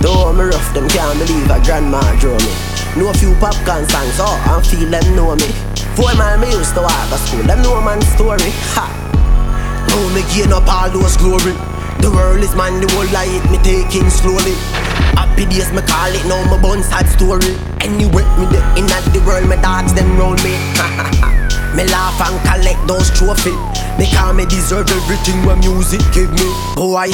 [0.00, 2.52] Though me rough, them can't believe a grandma draw me.
[2.96, 5.48] Know a few popcorn songs, oh, and feel them know me.
[5.96, 8.52] Four man me used to walk to school, them know man story.
[8.72, 8.88] Ha!
[9.88, 11.52] Now me gain up all those glory.
[12.00, 14.56] The world is mine, the whole light me taking slowly.
[15.16, 17.56] Happy days me call it, now my bun sad story.
[17.80, 20.54] Anyway, me the in at the world, my dogs them roll me.
[21.76, 23.56] me laugh and collect those trophies.
[23.98, 26.48] Because me deserve everything when music give me.
[26.74, 27.08] Boy,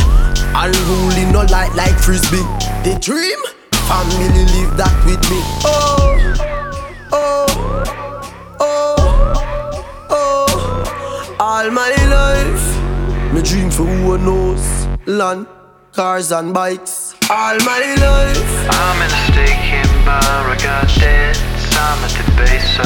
[0.54, 2.42] unruly no light like frisbee.
[2.82, 3.38] The dream,
[3.86, 5.38] family live that with me.
[5.64, 6.34] Oh,
[7.12, 7.46] oh,
[8.60, 11.36] oh, oh.
[11.38, 14.86] All my life, me dream for who knows.
[15.06, 15.46] Land,
[15.92, 17.14] cars and bikes.
[17.30, 22.78] All my life, I'm in a steak bar, I got debts, I'm at the base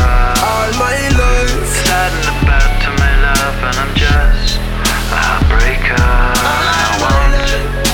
[0.66, 1.66] all my life.
[1.86, 5.96] Sad and about to my love, and I'm just a heartbreaker.
[5.98, 7.85] I won't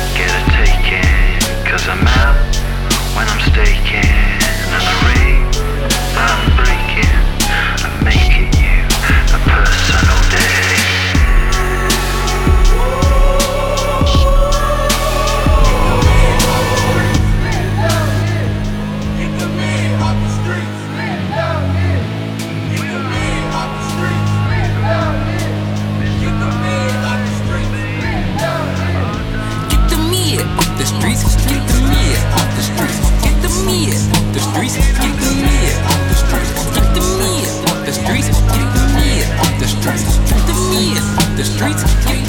[41.63, 42.22] streets.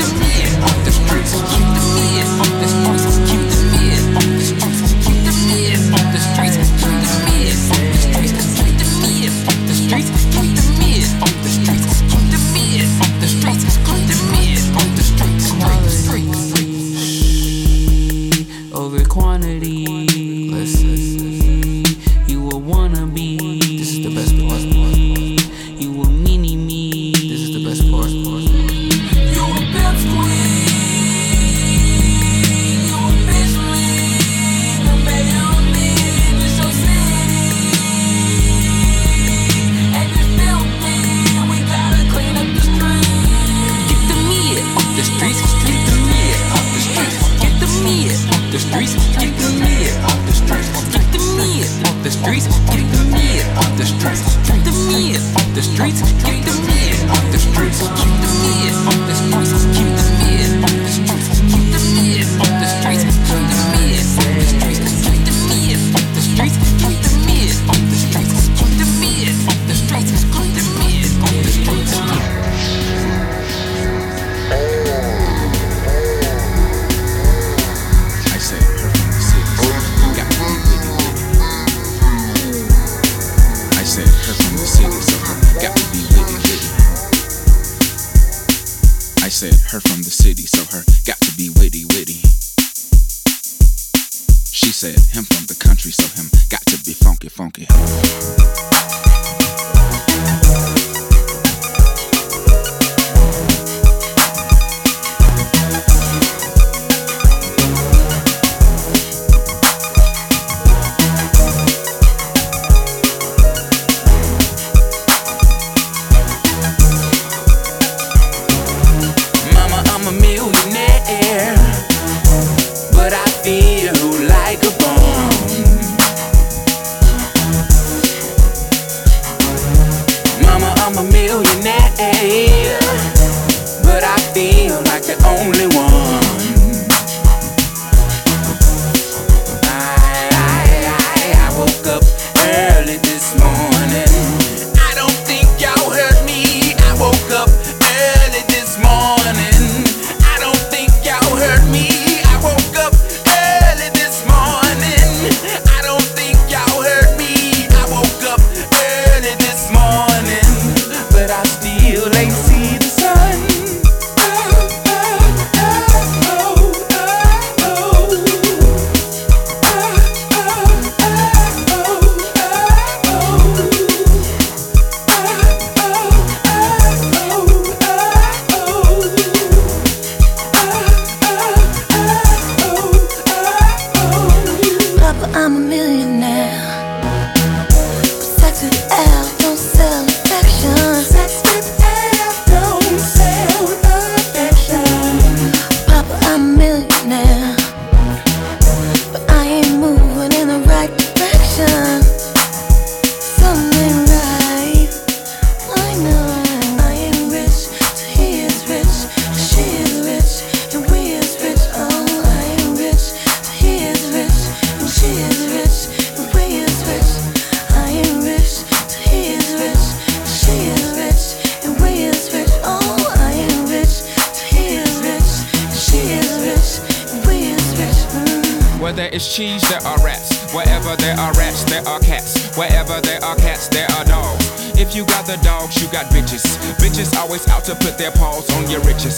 [228.95, 230.53] there is cheese, there are rats.
[230.53, 232.56] Wherever there are rats, there are cats.
[232.57, 234.45] Wherever there are cats, there are dogs.
[234.80, 236.44] If you got the dogs, you got bitches.
[236.78, 239.18] Bitches always out to put their paws on your riches.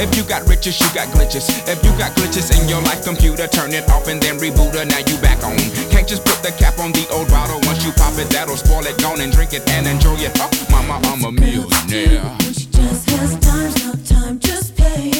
[0.00, 1.48] If you got riches, you got glitches.
[1.68, 4.84] If you got glitches in your life computer, turn it off and then reboot her.
[4.84, 5.56] Now you back on.
[5.90, 7.60] Can't just put the cap on the old bottle.
[7.64, 8.96] Once you pop it, that'll spoil it.
[9.02, 10.32] Gone and drink it and enjoy it.
[10.40, 12.36] Oh, mama, I'm a millionaire.
[12.40, 15.10] Just has time's not time, just pay.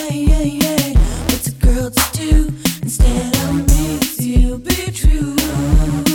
[1.29, 2.50] What's a girl to do?
[2.91, 6.10] Instead of me to be true.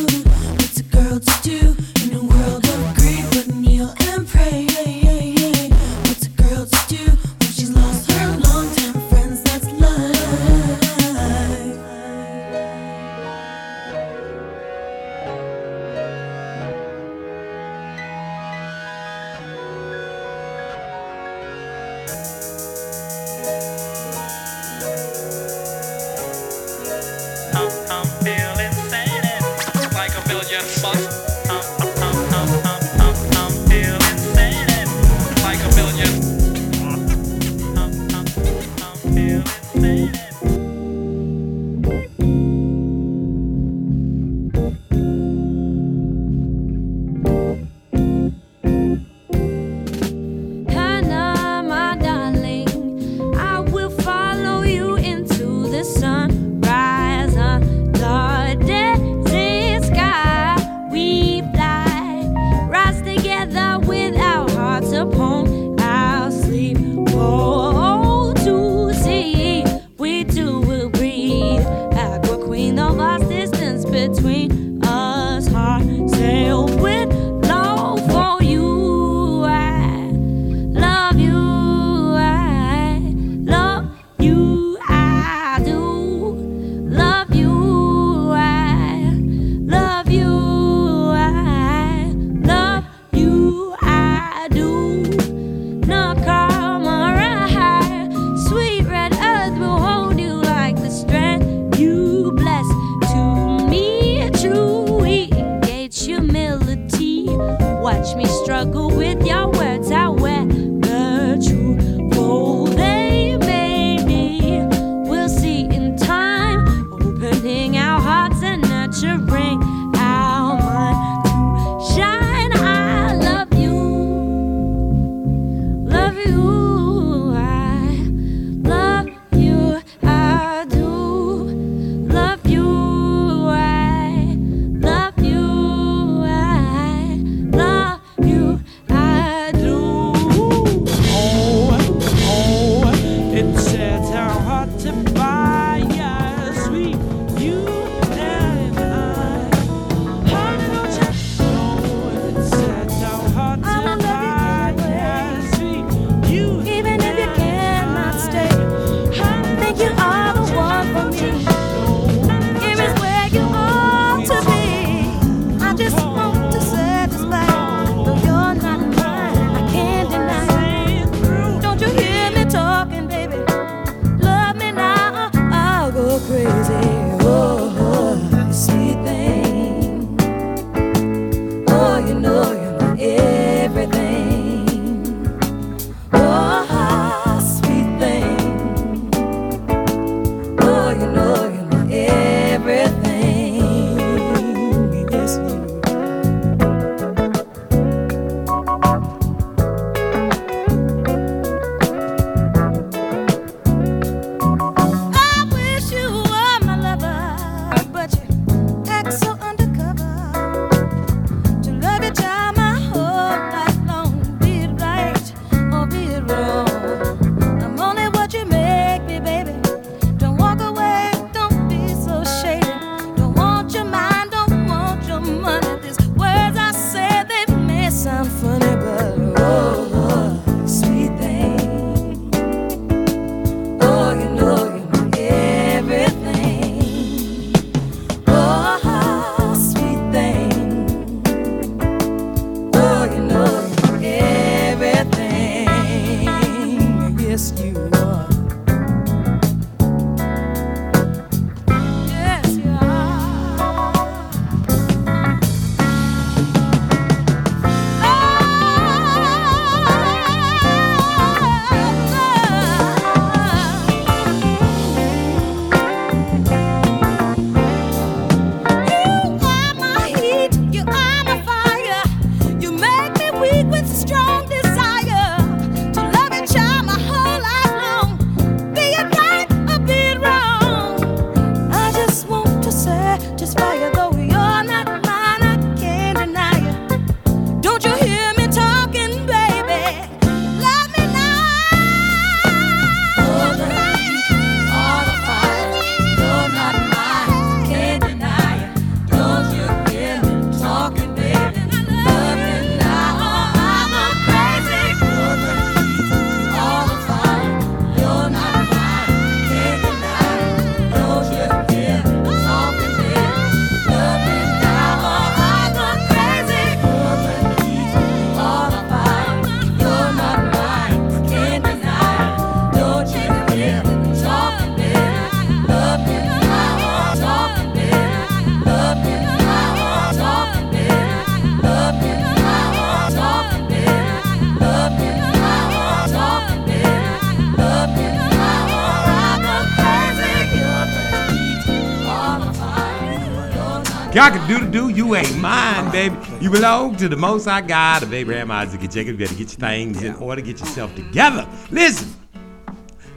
[344.76, 346.18] Do you ain't mine, baby.
[346.42, 349.14] You belong to the most I got of Abraham, Isaac, and Jacob.
[349.14, 351.48] You better get your things in order, get yourself together.
[351.72, 352.14] Listen.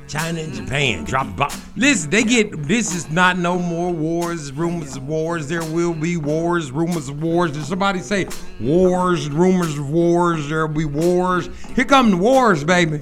[0.07, 1.51] China and Japan drop bomb.
[1.75, 5.49] Listen, they get this is not no more wars, rumors of wars.
[5.49, 7.51] There will be wars, rumors of wars.
[7.51, 8.29] Did somebody say
[8.61, 10.49] wars, rumors of wars?
[10.49, 11.51] There'll be wars.
[11.75, 13.01] Here come the wars, baby.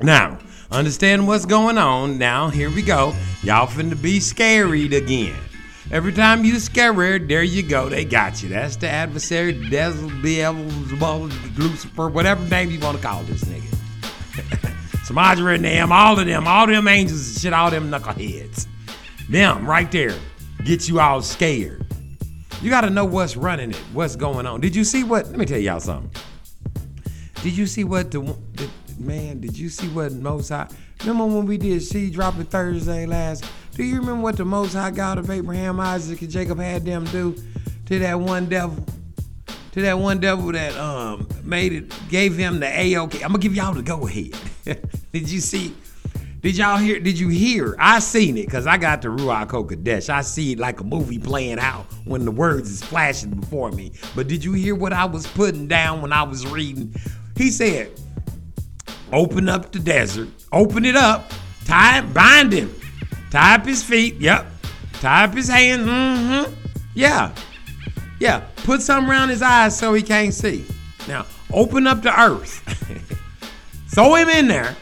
[0.00, 0.38] Now,
[0.70, 2.18] understand what's going on.
[2.18, 3.12] Now, here we go.
[3.42, 5.36] Y'all finna be scared again.
[5.92, 7.88] Every time you scared, there you go.
[7.88, 8.48] They got you.
[8.48, 13.62] That's the adversary, Devil, Beelzebub, Lucifer, whatever name you want to call this nigga.
[15.06, 18.66] Samadra and them, all of them, all them angels and shit, all them knuckleheads.
[19.28, 20.16] Them right there
[20.64, 21.86] get you all scared.
[22.60, 24.60] You got to know what's running it, what's going on.
[24.60, 25.26] Did you see what?
[25.28, 26.10] Let me tell y'all something.
[27.42, 28.20] Did you see what the,
[28.54, 28.68] the
[28.98, 29.40] man?
[29.40, 30.68] Did you see what High?
[31.00, 33.44] Remember when we did seed dropping Thursday last?
[33.76, 37.04] Do you remember what the Most High God of Abraham, Isaac, and Jacob had them
[37.06, 37.36] do
[37.84, 38.82] to that one devil?
[39.72, 43.16] To that one devil that um made it, gave him the AOK.
[43.16, 44.34] I'm gonna give y'all the go ahead.
[45.12, 45.74] did you see?
[46.40, 46.98] Did y'all hear?
[47.00, 47.76] Did you hear?
[47.78, 50.08] I seen it because I got the Ruach Kodesh.
[50.08, 53.92] I see it like a movie playing out when the words is flashing before me.
[54.14, 56.94] But did you hear what I was putting down when I was reading?
[57.36, 57.90] He said,
[59.12, 60.28] "Open up the desert.
[60.50, 61.30] Open it up.
[61.66, 62.74] Tie, bind him.
[63.36, 64.14] Tie up his feet.
[64.14, 64.46] Yep.
[64.94, 65.86] Tie up his hands.
[65.86, 66.54] Mm-hmm.
[66.94, 67.34] Yeah.
[68.18, 68.46] Yeah.
[68.56, 70.64] Put something around his eyes so he can't see.
[71.06, 72.62] Now, open up the earth.
[73.90, 74.74] throw him in there.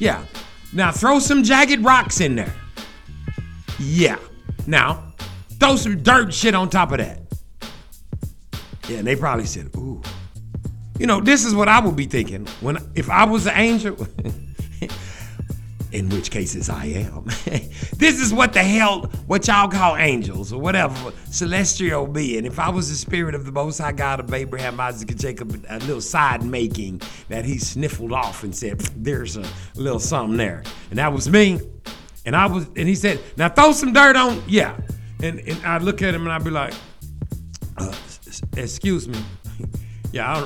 [0.00, 0.24] Yeah.
[0.72, 2.52] Now, throw some jagged rocks in there.
[3.78, 4.18] Yeah.
[4.66, 5.12] Now,
[5.60, 7.20] throw some dirt shit on top of that.
[8.88, 10.02] Yeah, and they probably said, ooh.
[10.98, 13.96] You know, this is what I would be thinking when if I was an angel.
[15.96, 17.24] in which cases I am.
[17.96, 22.44] this is what the hell, what y'all call angels or whatever, celestial being.
[22.44, 25.64] If I was the spirit of the Most High God of Abraham, Isaac, and Jacob,
[25.70, 27.00] a little side making
[27.30, 29.44] that he sniffled off and said, "There's a
[29.74, 31.60] little something there," and that was me.
[32.26, 34.76] And I was, and he said, "Now throw some dirt on." Yeah,
[35.22, 36.74] and and I'd look at him and I'd be like,
[37.78, 37.94] uh,
[38.54, 39.18] "Excuse me."
[40.12, 40.40] yeah, I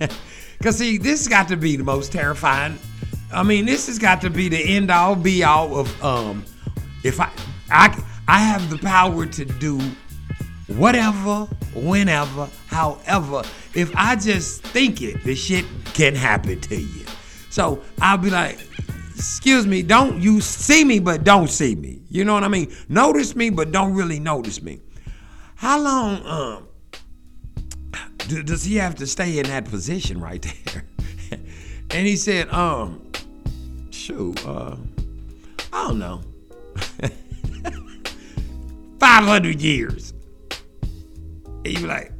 [0.00, 0.12] don't.
[0.62, 2.78] Cause see, this got to be the most terrifying.
[3.32, 6.44] I mean, this has got to be the end all be all of um.
[7.02, 7.30] If I
[7.70, 9.80] I I have the power to do
[10.66, 13.42] whatever, whenever, however.
[13.74, 17.04] If I just think it, the shit can happen to you.
[17.50, 18.58] So I'll be like,
[19.14, 22.02] excuse me, don't you see me, but don't see me.
[22.08, 22.74] You know what I mean?
[22.88, 24.80] Notice me, but don't really notice me.
[25.56, 26.66] How long um
[28.44, 30.84] does he have to stay in that position right there?
[31.90, 33.09] and he said, um,
[34.00, 34.76] shoot, uh,
[35.72, 36.22] I don't know.
[38.98, 40.14] 500 years.
[41.46, 42.12] And you be like,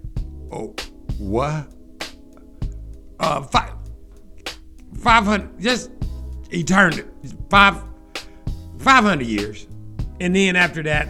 [0.52, 0.74] oh,
[1.19, 1.73] what?
[3.19, 3.73] Uh, five,
[4.98, 5.90] 500, just
[6.51, 7.05] eternity,
[7.48, 7.82] five,
[8.78, 9.66] 500 years.
[10.20, 11.09] And then after that,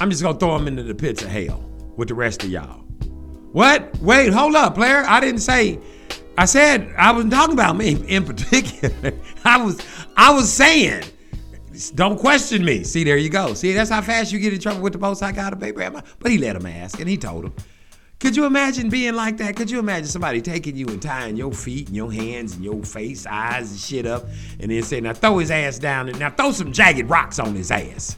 [0.00, 2.84] I'm just gonna throw him into the pits of hell with the rest of y'all.
[3.52, 3.96] What?
[3.98, 5.04] Wait, hold up, player.
[5.06, 5.80] I didn't say.
[6.40, 9.12] I said I wasn't talking about me in particular.
[9.44, 9.78] I was
[10.16, 11.04] I was saying,
[11.94, 12.82] don't question me.
[12.82, 13.52] See, there you go.
[13.52, 16.00] See, that's how fast you get in trouble with the Most High God of Abraham.
[16.18, 17.52] But he let him ask, and he told him.
[18.20, 19.54] Could you imagine being like that?
[19.54, 22.82] Could you imagine somebody taking you and tying your feet and your hands and your
[22.84, 24.24] face, eyes, and shit up,
[24.60, 27.54] and then saying, "Now throw his ass down and now throw some jagged rocks on
[27.54, 28.16] his ass."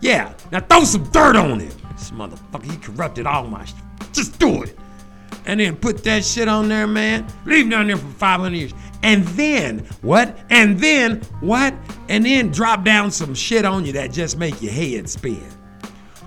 [0.00, 1.72] Yeah, now throw some dirt on him.
[1.92, 3.64] This motherfucker, he corrupted all my.
[4.12, 4.76] Just do it.
[5.46, 7.26] And then put that shit on there, man.
[7.44, 8.74] Leave down there for 500 years.
[9.02, 10.38] And then what?
[10.50, 11.74] And then what?
[12.08, 15.42] And then drop down some shit on you that just make your head spin.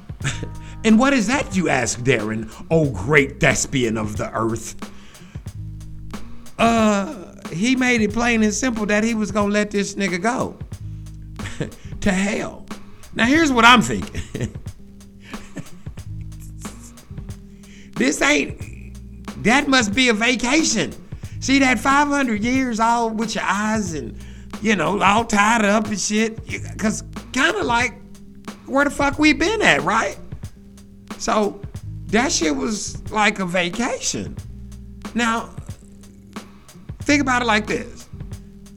[0.83, 2.51] and what is that, you ask, Darren?
[2.71, 4.75] Oh, great thespian of the earth.
[6.57, 10.57] Uh, he made it plain and simple that he was gonna let this nigga go
[12.01, 12.65] to hell.
[13.15, 14.21] Now here's what I'm thinking.
[17.95, 18.72] this ain't
[19.43, 20.93] that must be a vacation.
[21.39, 24.17] See that 500 years all with your eyes and
[24.61, 26.39] you know all tied up and shit.
[26.77, 27.03] Cause
[27.33, 27.93] kind of like
[28.65, 30.17] where the fuck we been at, right?
[31.17, 31.61] So
[32.07, 34.37] that shit was like a vacation.
[35.13, 35.53] Now
[37.01, 38.07] think about it like this: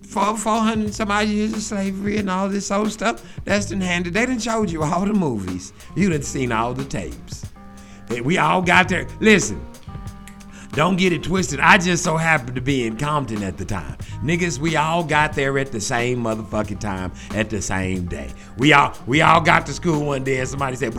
[0.02, 3.22] four, 400 some odd years of slavery and all this old stuff.
[3.44, 4.14] That's been handed.
[4.14, 5.72] They done showed you all the movies.
[5.94, 7.46] You done seen all the tapes.
[8.24, 9.06] We all got there.
[9.20, 9.64] Listen,
[10.76, 11.58] don't get it twisted.
[11.58, 13.96] I just so happened to be in Compton at the time.
[14.22, 18.30] Niggas, we all got there at the same motherfucking time at the same day.
[18.58, 20.94] We all we all got to school one day and somebody said,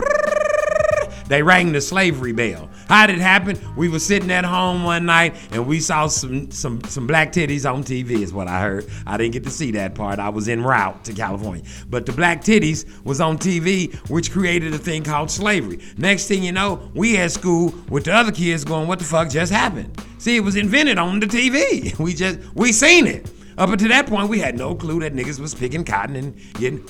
[1.28, 2.70] They rang the slavery bell.
[2.88, 3.58] How did it happen?
[3.76, 7.70] We were sitting at home one night and we saw some some some black titties
[7.70, 8.22] on TV.
[8.22, 8.86] Is what I heard.
[9.06, 10.18] I didn't get to see that part.
[10.18, 14.72] I was en route to California, but the black titties was on TV, which created
[14.72, 15.80] a thing called slavery.
[15.98, 19.28] Next thing you know, we at school with the other kids going, "What the fuck
[19.28, 21.96] just happened?" See, it was invented on the TV.
[22.08, 23.30] We just we seen it.
[23.58, 26.84] Up until that point, we had no clue that niggas was picking cotton and getting.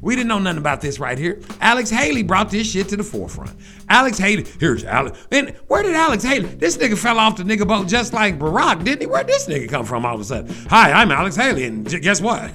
[0.00, 1.40] We didn't know nothing about this right here.
[1.60, 3.52] Alex Haley brought this shit to the forefront.
[3.88, 5.18] Alex Haley, here's Alex.
[5.30, 6.48] And where did Alex Haley?
[6.48, 9.06] This nigga fell off the nigga boat just like Barack, didn't he?
[9.06, 10.54] Where'd this nigga come from all of a sudden?
[10.70, 12.50] Hi, I'm Alex Haley, and guess what?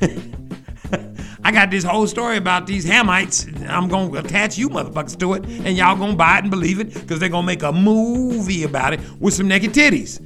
[1.44, 3.46] I got this whole story about these Hamites.
[3.70, 6.92] I'm gonna attach you motherfuckers to it, and y'all gonna buy it and believe it,
[6.92, 10.18] because they're gonna make a movie about it with some naked titties.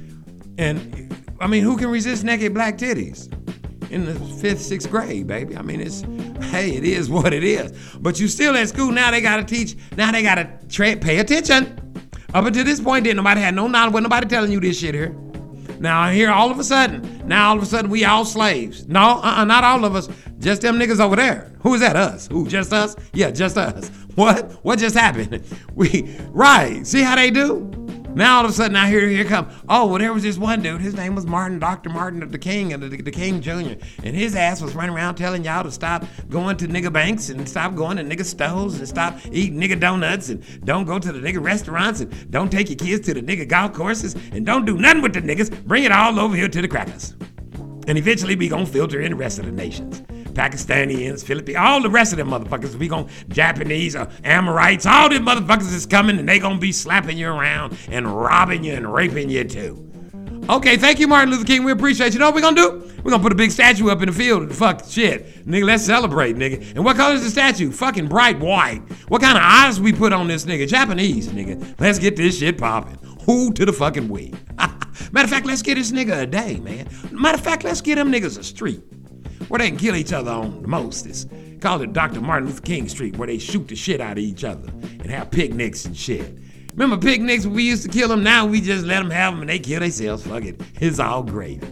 [0.57, 3.29] And I mean, who can resist naked black titties?
[3.91, 5.57] In the fifth, sixth grade, baby.
[5.57, 6.01] I mean, it's
[6.45, 7.73] hey, it is what it is.
[7.99, 9.11] But you still at school now.
[9.11, 9.75] They gotta teach.
[9.97, 11.77] Now they gotta tra- pay attention.
[12.33, 13.93] Up until this point, didn't nobody had no knowledge.
[13.93, 15.13] Wasn't nobody telling you this shit here.
[15.79, 18.87] Now here, all of a sudden, now all of a sudden we all slaves.
[18.87, 20.07] No, uh-uh, not all of us.
[20.39, 21.51] Just them niggas over there.
[21.59, 21.95] Who is that?
[21.97, 22.27] Us?
[22.27, 22.47] Who?
[22.47, 22.95] Just us?
[23.13, 23.89] Yeah, just us.
[24.15, 24.51] What?
[24.63, 25.43] What just happened?
[25.75, 26.85] We right.
[26.85, 27.71] See how they do?
[28.13, 29.49] Now all of a sudden, now here, here come.
[29.69, 30.81] Oh, well, there was this one dude.
[30.81, 31.89] His name was Martin, Dr.
[31.89, 33.75] Martin of uh, the King, and the, the King Jr.
[34.03, 37.47] And his ass was running around telling y'all to stop going to nigga banks and
[37.47, 41.19] stop going to nigga stoves and stop eating nigga donuts and don't go to the
[41.19, 44.77] nigga restaurants and don't take your kids to the nigga golf courses and don't do
[44.77, 45.65] nothing with the niggas.
[45.65, 47.15] Bring it all over here to the crackers.
[47.87, 50.03] And eventually we gonna filter in the rest of the nations.
[50.33, 52.75] Pakistanians, Philippines, all the rest of them motherfuckers.
[52.75, 57.17] We gon' Japanese, uh, Amorites, all them motherfuckers is coming and they gonna be slapping
[57.17, 59.87] you around and robbing you and raping you too.
[60.49, 61.63] Okay, thank you, Martin Luther King.
[61.63, 62.19] We appreciate you.
[62.19, 62.91] Know what we gonna do?
[63.03, 64.53] We're gonna put a big statue up in the field.
[64.53, 65.47] Fuck shit.
[65.47, 66.75] Nigga, let's celebrate, nigga.
[66.75, 67.71] And what color is the statue?
[67.71, 68.81] Fucking bright white.
[69.07, 70.67] What kind of eyes we put on this nigga?
[70.67, 71.79] Japanese, nigga.
[71.79, 72.97] Let's get this shit popping.
[73.25, 74.33] Who to the fucking we?
[75.11, 76.89] Matter of fact, let's get this nigga a day, man.
[77.11, 78.81] Matter of fact, let's get them niggas a street
[79.47, 81.05] where they can kill each other on the most.
[81.05, 81.25] It's
[81.59, 82.21] called it Dr.
[82.21, 85.31] Martin Luther King Street, where they shoot the shit out of each other and have
[85.31, 86.37] picnics and shit.
[86.73, 88.23] Remember picnics we used to kill them?
[88.23, 90.25] Now we just let them have them and they kill themselves.
[90.25, 90.61] Fuck it.
[90.79, 91.67] It's all gravy.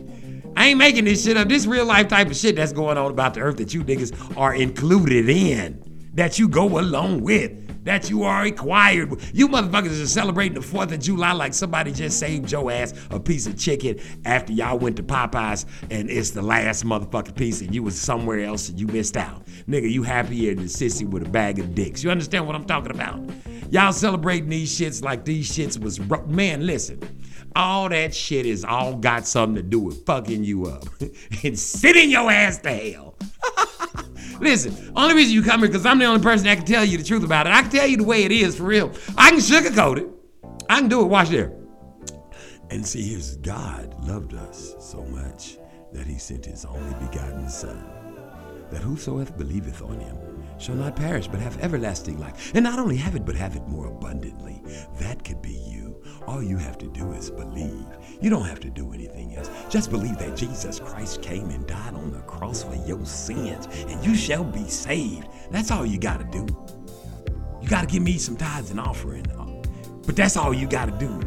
[0.57, 1.47] I ain't making this shit up.
[1.47, 4.37] This real life type of shit that's going on about the earth that you niggas
[4.37, 5.81] are included in,
[6.15, 7.51] that you go along with,
[7.89, 9.09] that you are required.
[9.09, 9.35] with.
[9.35, 13.19] You motherfuckers are celebrating the 4th of July like somebody just saved your ass a
[13.19, 17.73] piece of chicken after y'all went to Popeyes and it's the last motherfucking piece and
[17.73, 19.43] you was somewhere else and you missed out.
[19.67, 22.03] Nigga, you happier than a sissy with a bag of dicks.
[22.03, 23.19] You understand what I'm talking about?
[23.71, 27.01] Y'all celebrating these shits like these shits was, man, listen.
[27.55, 30.85] All that shit is all got something to do with fucking you up
[31.43, 33.15] and sitting your ass to hell.
[34.39, 36.97] Listen, only reason you come here because I'm the only person that can tell you
[36.97, 37.53] the truth about it.
[37.53, 38.91] I can tell you the way it is for real.
[39.17, 40.07] I can sugarcoat it.
[40.69, 41.05] I can do it.
[41.05, 41.53] Watch there.
[42.69, 45.57] And see, here's God loved us so much
[45.91, 47.83] that he sent his only begotten Son,
[48.69, 50.17] that whosoever believeth on him
[50.59, 52.51] shall not perish but have everlasting life.
[52.53, 54.61] And not only have it, but have it more abundantly.
[54.99, 56.01] That could be you.
[56.27, 57.87] All you have to do is believe.
[58.21, 59.49] You don't have to do anything else.
[59.69, 64.03] Just believe that Jesus Christ came and died on the cross for your sins, and
[64.05, 65.27] you shall be saved.
[65.51, 66.45] That's all you got to do.
[67.61, 69.29] You got to give me some tithes and offering.
[69.31, 69.45] Uh,
[70.05, 71.21] but that's all you got to do.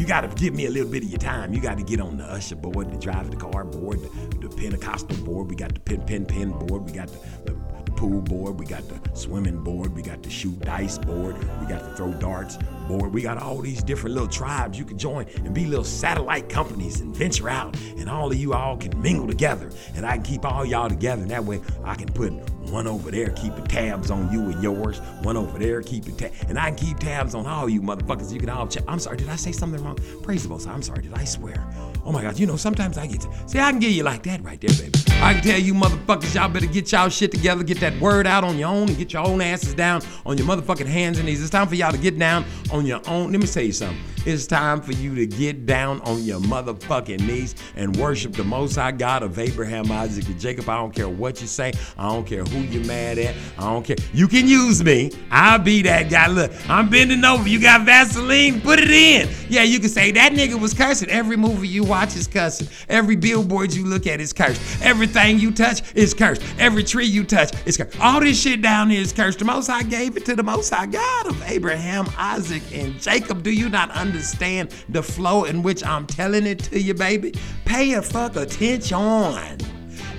[0.00, 1.52] You got to give me a little bit of your time.
[1.52, 4.54] You got to get on the usher board, the drive the car board, the, the
[4.54, 5.48] Pentecostal board.
[5.50, 6.84] We got the pen pen pen board.
[6.84, 8.58] We got the, the, the pool board.
[8.58, 9.94] We got the swimming board.
[9.94, 11.36] We got the shoot dice board.
[11.60, 13.12] We got to throw darts board.
[13.12, 17.00] We got all these different little tribes you can join and be little satellite companies
[17.00, 17.76] and venture out.
[17.98, 19.70] And all of you all can mingle together.
[19.94, 21.22] And I can keep all y'all together.
[21.22, 22.32] And that way I can put
[22.70, 25.00] one over there keeping tabs on you and yours.
[25.22, 26.36] One over there keeping tabs.
[26.48, 28.32] And I can keep tabs on all you motherfuckers.
[28.32, 28.84] You can all check.
[28.88, 29.98] I'm sorry, did I say something wrong?
[30.22, 31.66] Praise the Most I'm sorry, did I swear?
[32.04, 34.22] Oh my God, you know, sometimes I get to, see, I can get you like
[34.24, 35.15] that right there, baby.
[35.22, 38.44] I can tell you motherfuckers, y'all better get y'all shit together, get that word out
[38.44, 41.40] on your own, and get your own asses down on your motherfucking hands and knees.
[41.40, 43.32] It's time for y'all to get down on your own.
[43.32, 43.98] Let me tell you something.
[44.26, 48.74] It's time for you to get down on your motherfucking knees and worship the Most
[48.74, 50.68] High God of Abraham, Isaac, and Jacob.
[50.68, 51.72] I don't care what you say.
[51.96, 53.36] I don't care who you're mad at.
[53.56, 53.94] I don't care.
[54.12, 55.12] You can use me.
[55.30, 56.26] I'll be that guy.
[56.26, 57.48] Look, I'm bending over.
[57.48, 58.60] You got Vaseline?
[58.60, 59.28] Put it in.
[59.48, 61.08] Yeah, you can say that nigga was cursing.
[61.08, 62.66] Every movie you watch is cursing.
[62.88, 64.60] Every billboard you look at is cursed.
[65.06, 66.42] Everything you touch is cursed.
[66.58, 68.00] Every tree you touch is cursed.
[68.00, 69.38] All this shit down here is cursed.
[69.38, 73.44] The Most High gave it to the Most High God of Abraham, Isaac, and Jacob.
[73.44, 77.34] Do you not understand the flow in which I'm telling it to you, baby?
[77.64, 79.58] Pay a fuck attention.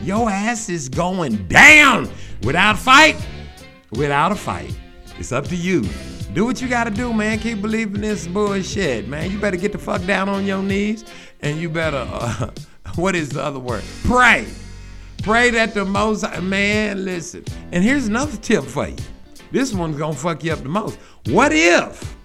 [0.03, 2.09] Your ass is going down
[2.43, 3.18] without a fight,
[3.91, 4.73] without a fight.
[5.19, 5.84] It's up to you.
[6.34, 7.39] Do what you gotta do, man.
[7.39, 9.31] Keep believing this bullshit, man.
[9.31, 11.03] You better get the fuck down on your knees
[11.41, 12.51] and you better, uh,
[12.95, 13.84] what is the other word?
[14.05, 14.47] Pray.
[15.27, 17.43] Pray that the most, man, listen.
[17.73, 18.95] And here's another tip for you.
[19.51, 20.97] This one's gonna fuck you up the most.
[21.25, 22.15] What if,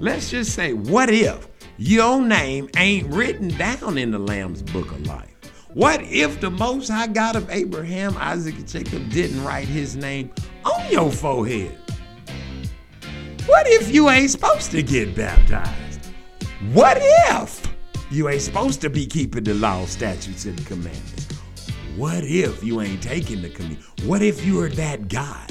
[0.00, 1.46] let's just say, what if
[1.76, 5.36] your name ain't written down in the Lamb's Book of Life?
[5.72, 10.32] What if the Most High God of Abraham, Isaac, and Jacob didn't write his name
[10.64, 11.78] on your forehead?
[13.46, 16.08] What if you ain't supposed to get baptized?
[16.72, 17.72] What if
[18.10, 21.15] you ain't supposed to be keeping the law, statutes, and commandments?
[21.96, 23.82] What if you ain't taking the communion?
[24.04, 25.46] What if you are that guy?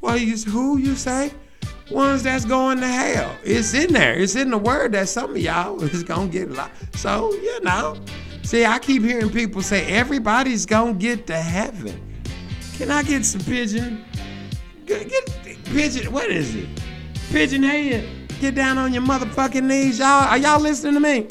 [0.00, 1.30] Well, you who you say?
[1.90, 3.36] Ones that's going to hell.
[3.44, 4.14] It's in there.
[4.14, 6.72] It's in the word that some of y'all is gonna get lost.
[6.94, 7.98] So you know.
[8.44, 12.00] See, I keep hearing people say everybody's gonna get to heaven.
[12.78, 14.04] Can I get some pigeon?
[14.86, 16.12] Get, get pigeon.
[16.12, 16.68] What is it?
[17.30, 18.08] Pigeon head.
[18.40, 20.28] Get down on your motherfucking knees, y'all.
[20.28, 21.28] Are y'all listening to me?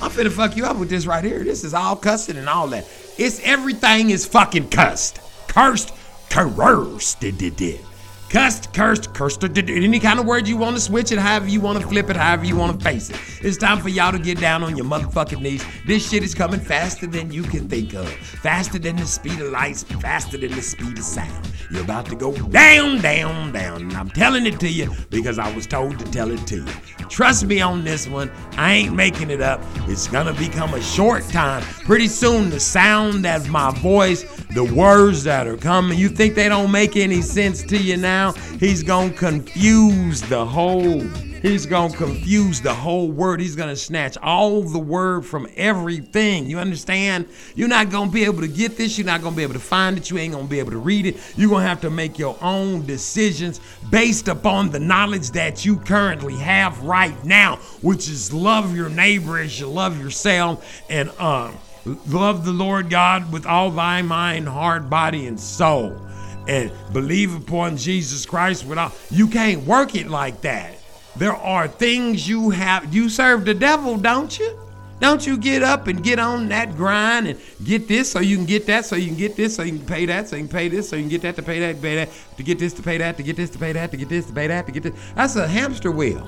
[0.00, 1.42] I'm finna fuck you up with this right here.
[1.42, 2.86] This is all cussing and all that.
[3.16, 5.20] It's everything is fucking cussed.
[5.48, 5.92] Cursed,
[6.28, 7.80] cursed, did, did, did.
[8.28, 9.44] Cussed, cursed, cursed.
[9.44, 12.16] Any kind of word you want to switch it, however you want to flip it,
[12.16, 13.16] however you want to face it.
[13.40, 15.64] It's time for y'all to get down on your motherfucking knees.
[15.86, 18.08] This shit is coming faster than you can think of.
[18.10, 21.48] Faster than the speed of light, faster than the speed of sound.
[21.70, 23.82] You're about to go down, down, down.
[23.82, 27.08] And I'm telling it to you because I was told to tell it to you.
[27.08, 28.30] Trust me on this one.
[28.56, 29.62] I ain't making it up.
[29.88, 31.62] It's gonna become a short time.
[31.84, 36.48] Pretty soon, the sound of my voice, the words that are coming, you think they
[36.48, 38.15] don't make any sense to you now?
[38.58, 41.00] He's gonna confuse the whole.
[41.42, 43.40] He's gonna confuse the whole word.
[43.40, 46.46] He's gonna snatch all the word from everything.
[46.46, 47.28] You understand?
[47.54, 48.96] You're not gonna be able to get this.
[48.98, 50.10] You're not gonna be able to find it.
[50.10, 51.16] You ain't gonna be able to read it.
[51.36, 53.60] You're gonna have to make your own decisions
[53.90, 59.38] based upon the knowledge that you currently have right now, which is love your neighbor
[59.38, 61.52] as you love yourself and uh,
[62.08, 66.05] love the Lord God with all thy mind, heart, body, and soul.
[66.48, 70.78] And believe upon Jesus Christ without you can't work it like that.
[71.16, 72.94] There are things you have.
[72.94, 74.58] You serve the devil, don't you?
[74.98, 78.46] Don't you get up and get on that grind and get this so you can
[78.46, 80.52] get that, so you can get this, so you can pay that, so you can
[80.52, 82.58] pay this, so you can get that to pay that, to pay that, to get
[82.58, 84.46] this to pay that, to get this to pay that, to get this to pay
[84.46, 84.94] that, to get this.
[85.14, 86.26] That's a hamster wheel.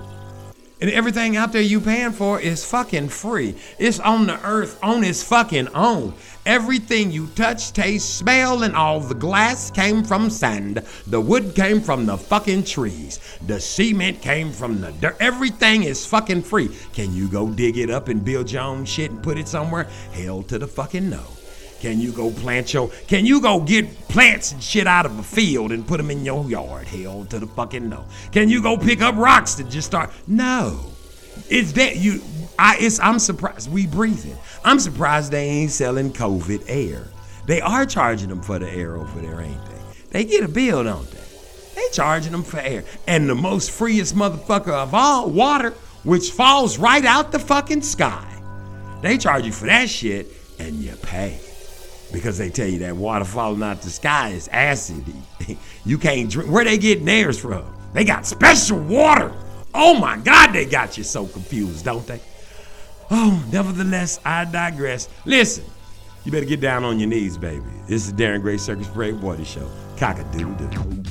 [0.81, 3.57] And everything out there you paying for is fucking free.
[3.79, 6.15] It's on the earth on its fucking own.
[6.47, 10.83] Everything you touch, taste, smell, and all the glass came from sand.
[11.09, 13.19] The wood came from the fucking trees.
[13.47, 15.17] The cement came from the dirt.
[15.19, 16.71] Everything is fucking free.
[16.93, 19.89] Can you go dig it up and build your own shit and put it somewhere?
[20.13, 21.38] Hell to the fucking no.
[21.81, 22.89] Can you go plant your?
[23.07, 26.25] Can you go get plants and shit out of a field and put them in
[26.25, 26.89] your yard?
[26.89, 28.05] Hell to the fucking no.
[28.33, 30.11] Can you go pick up rocks to just start?
[30.27, 30.81] No.
[31.49, 32.21] It's that you.
[32.59, 32.77] I.
[32.81, 32.99] It's.
[32.99, 33.71] I'm surprised.
[33.71, 34.37] We breathing.
[34.65, 37.07] I'm surprised they ain't selling COVID air.
[37.47, 39.79] They are charging them for the air over there, ain't they?
[40.11, 41.21] They get a bill, don't they?
[41.77, 42.85] They charging them for air.
[43.07, 45.71] And the most freest motherfucker of all, water,
[46.03, 48.25] which falls right out the fucking sky.
[49.01, 50.27] They charge you for that shit,
[50.59, 51.39] and you pay
[52.13, 55.17] because they tell you that water falling out the sky is acidy.
[55.85, 56.51] you can't drink.
[56.51, 57.65] Where they getting theirs from?
[57.93, 59.33] They got special water.
[59.75, 62.21] Oh my God, they got you so confused, don't they?
[63.11, 65.09] Oh, nevertheless, I digress.
[65.25, 65.65] Listen,
[66.25, 67.65] you better get down on your knees, baby.
[67.87, 69.71] This is Darren Gray Circus Parade Water Show.
[69.97, 71.03] Cock a doodle doo.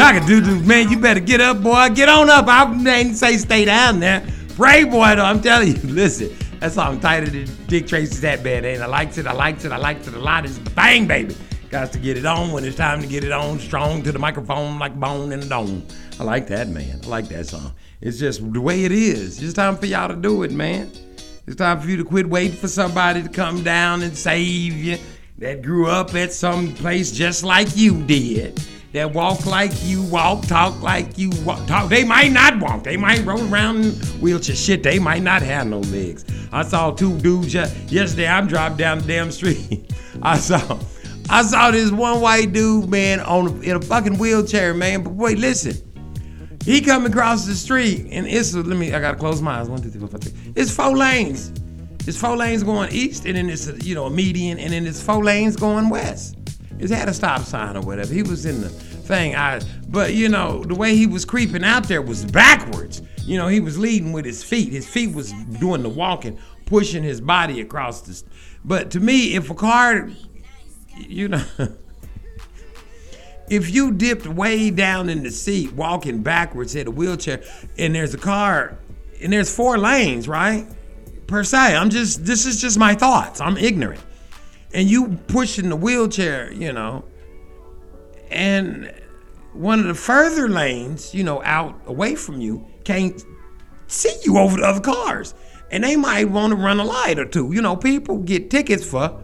[0.00, 1.90] Cock-a-doodle, man, you better get up, boy.
[1.90, 2.48] Get on up.
[2.48, 4.26] I ain't say stay down there.
[4.56, 5.26] Pray, boy, though.
[5.26, 5.74] I'm telling you.
[5.82, 9.26] Listen, that song tighter than Dick Tracy's that bad, ain't I liked it.
[9.26, 9.72] I liked it.
[9.72, 10.46] I liked it a lot.
[10.46, 11.36] It's thing, baby.
[11.68, 13.58] Got to get it on when it's time to get it on.
[13.58, 15.86] Strong to the microphone like bone in the dome.
[16.18, 17.00] I like that, man.
[17.04, 17.74] I like that song.
[18.00, 19.42] It's just the way it is.
[19.42, 20.90] It's time for y'all to do it, man.
[21.46, 24.96] It's time for you to quit waiting for somebody to come down and save you.
[25.36, 28.58] That grew up at some place just like you did.
[28.92, 31.64] That walk like you walk, talk like you walk.
[31.68, 31.88] Talk.
[31.88, 32.82] They might not walk.
[32.82, 34.56] They might roll around in wheelchair.
[34.56, 36.24] Shit, they might not have no legs.
[36.50, 38.26] I saw two dudes yesterday.
[38.26, 39.92] I'm driving down the damn street.
[40.22, 40.80] I saw,
[41.28, 45.04] I saw this one white dude, man, on in a fucking wheelchair, man.
[45.04, 45.76] But wait, listen.
[46.64, 48.92] He come across the street, and it's let me.
[48.92, 49.68] I gotta close my eyes.
[49.68, 50.36] One, two, three, four, five, six.
[50.56, 51.52] It's four lanes.
[52.08, 55.00] It's four lanes going east, and then it's you know a median, and then it's
[55.00, 56.36] four lanes going west.
[56.80, 58.12] It had a stop sign or whatever.
[58.12, 59.36] He was in the thing.
[59.36, 63.02] I but you know the way he was creeping out there was backwards.
[63.24, 64.72] You know he was leading with his feet.
[64.72, 68.22] His feet was doing the walking, pushing his body across the.
[68.64, 70.08] But to me, if a car,
[70.96, 71.44] you know.
[73.50, 77.42] if you dipped way down in the seat walking backwards in a wheelchair
[77.76, 78.78] and there's a car
[79.20, 80.68] and there's four lanes right
[81.26, 84.00] per se i'm just this is just my thoughts i'm ignorant
[84.72, 87.04] and you pushing the wheelchair you know.
[88.30, 88.92] And
[89.52, 93.24] one of the further lanes you know out away from you can't
[93.86, 95.34] see you over the other cars.
[95.72, 97.52] And they might want to run a light or two.
[97.52, 99.20] You know people get tickets for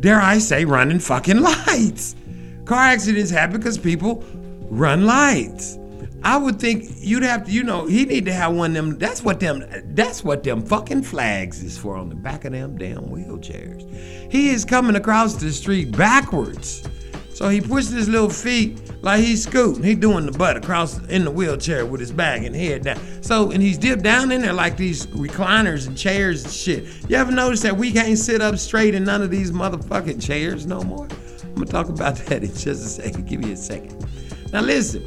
[0.00, 2.16] dare i say running fucking lights.
[2.64, 4.24] Car accidents happen because people
[4.70, 5.78] run lights.
[6.24, 8.98] I would think you'd have to, you know, he need to have one of them.
[8.98, 9.62] That's what them.
[9.94, 14.32] That's what them fucking flags is for on the back of them damn wheelchairs.
[14.32, 16.88] He is coming across the street backwards,
[17.34, 19.82] so he pushed his little feet like he's scooting.
[19.82, 22.98] He doing the butt across in the wheelchair with his back and head down.
[23.22, 26.86] So and he's dipped down in there like these recliners and chairs and shit.
[27.06, 30.64] You ever notice that we can't sit up straight in none of these motherfucking chairs
[30.64, 31.06] no more?
[31.42, 33.28] I'm gonna talk about that in just a second.
[33.28, 34.08] Give me a second.
[34.54, 35.04] Now listen.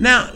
[0.00, 0.30] Now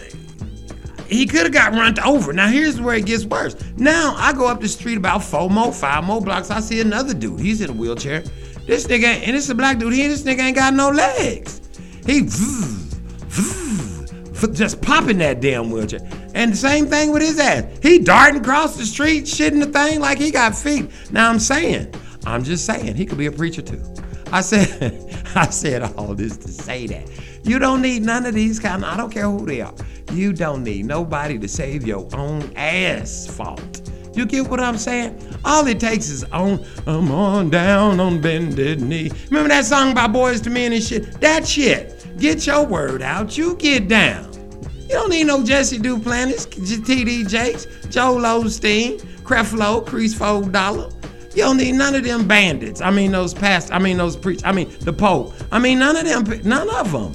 [1.11, 2.32] he could have got run over.
[2.32, 3.57] Now here's where it gets worse.
[3.77, 6.51] Now I go up the street about four more, five more blocks.
[6.51, 7.41] I see another dude.
[7.41, 8.23] He's in a wheelchair.
[8.66, 9.93] This nigga, ain't- and it's a black dude.
[9.93, 11.61] He this nigga ain't got no legs.
[12.07, 12.23] He
[14.53, 16.01] just popping that damn wheelchair.
[16.35, 17.65] And the same thing with his ass.
[17.82, 20.91] He darting across the street, shitting the thing like he got feet.
[21.11, 21.93] Now I'm saying,
[22.24, 23.82] I'm just saying, he could be a preacher too.
[24.32, 24.95] I said,
[25.35, 27.09] I said all this to say that
[27.43, 28.85] You don't need none of these kind.
[28.85, 29.75] I don't care who they are.
[30.12, 33.91] You don't need nobody to save your own ass fault.
[34.15, 35.19] You get what I'm saying?
[35.45, 39.11] All it takes is on, I'm on down on bended knee.
[39.27, 41.21] Remember that song by Boyz II Men and shit?
[41.21, 41.97] That shit.
[42.19, 43.39] Get your word out.
[43.39, 44.31] You get down.
[44.83, 50.91] You don't need no Jesse Duplantis, TD Jakes, Joel Osteen, Creflo, Creasefo Dollar.
[51.33, 52.81] You don't need none of them bandits.
[52.81, 53.73] I mean those past.
[53.73, 54.41] I mean those preach.
[54.45, 55.33] I mean the Pope.
[55.53, 56.43] I mean none of them.
[56.43, 57.12] None of them.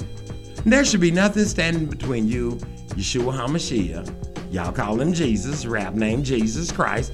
[0.65, 2.53] There should be nothing standing between you,
[2.95, 4.51] Yeshua HaMashiach.
[4.51, 7.13] Y'all call him Jesus, rap name Jesus Christ,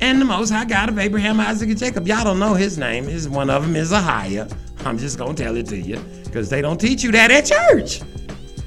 [0.00, 2.06] and the Most High God of Abraham, Isaac, and Jacob.
[2.06, 3.04] Y'all don't know his name.
[3.04, 4.56] His one of them is Ahiah.
[4.84, 8.00] I'm just gonna tell it to you because they don't teach you that at church.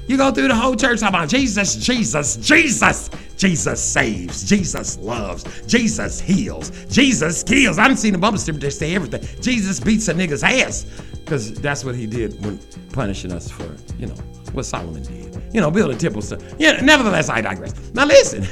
[0.08, 3.10] You go through the whole church talking about Jesus, Jesus, Jesus.
[3.36, 4.42] Jesus saves.
[4.42, 5.44] Jesus loves.
[5.66, 6.70] Jesus heals.
[6.86, 7.78] Jesus kills.
[7.78, 9.22] I done seen the bumper just say everything.
[9.40, 10.86] Jesus beats a nigga's ass.
[11.12, 12.58] Because that's what he did when
[12.92, 14.14] punishing us for, you know,
[14.52, 15.40] what Solomon did.
[15.52, 16.30] You know, building temples.
[16.30, 17.74] To, yeah, nevertheless, I digress.
[17.92, 18.46] Now listen.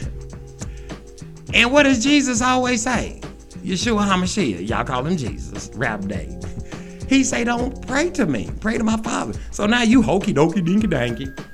[1.54, 3.20] And what does Jesus always say?
[3.64, 4.68] Yeshua HaMashiach.
[4.68, 5.70] Y'all call him Jesus.
[5.74, 6.38] Rap day.
[7.08, 8.50] He say, don't pray to me.
[8.60, 9.38] Pray to my Father.
[9.50, 11.46] So now you hokey dokey dinky danky.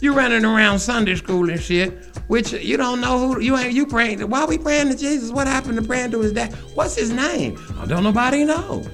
[0.00, 1.92] You running around Sunday school and shit,
[2.26, 4.20] which you don't know who you ain't you praying.
[4.28, 5.30] Why we praying to Jesus?
[5.30, 6.52] What happened to praying to his dad?
[6.74, 7.58] What's his name?
[7.78, 8.84] I don't nobody know.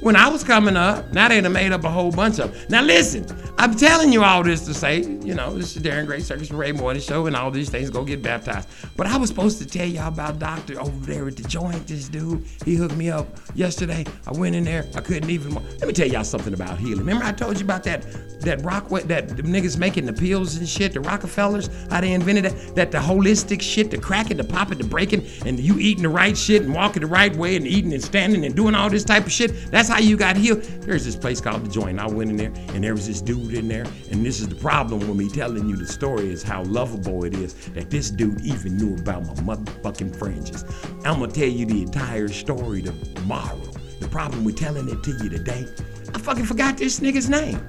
[0.00, 2.66] When I was coming up, now they done made up a whole bunch of 'em.
[2.70, 3.26] Now listen,
[3.60, 6.72] I'm telling you all this to say, you know, this is Darren Gray Circus Ray
[6.72, 8.66] Morning Show and all these things go get baptized.
[8.96, 11.86] But I was supposed to tell y'all about Doctor over there at the joint.
[11.86, 14.06] This dude, he hooked me up yesterday.
[14.26, 15.52] I went in there, I couldn't even.
[15.52, 17.00] Let me tell y'all something about healing.
[17.00, 18.02] Remember I told you about that
[18.40, 22.44] that rock that the niggas making the pills and shit, the Rockefellers, how they invented
[22.44, 26.08] that, that the holistic shit, the cracking, the popping, the breaking, and you eating the
[26.08, 29.04] right shit and walking the right way and eating and standing and doing all this
[29.04, 29.70] type of shit.
[29.70, 30.62] That's how you got healed.
[30.62, 31.98] There's this place called the Joint.
[31.98, 34.54] I went in there and there was this dude in there, and this is the
[34.54, 38.40] problem with me telling you the story is how lovable it is that this dude
[38.40, 40.64] even knew about my motherfucking fringes.
[41.04, 43.60] I'm gonna tell you the entire story tomorrow.
[44.00, 45.66] The problem with telling it to you today,
[46.14, 47.60] I fucking forgot this nigga's name.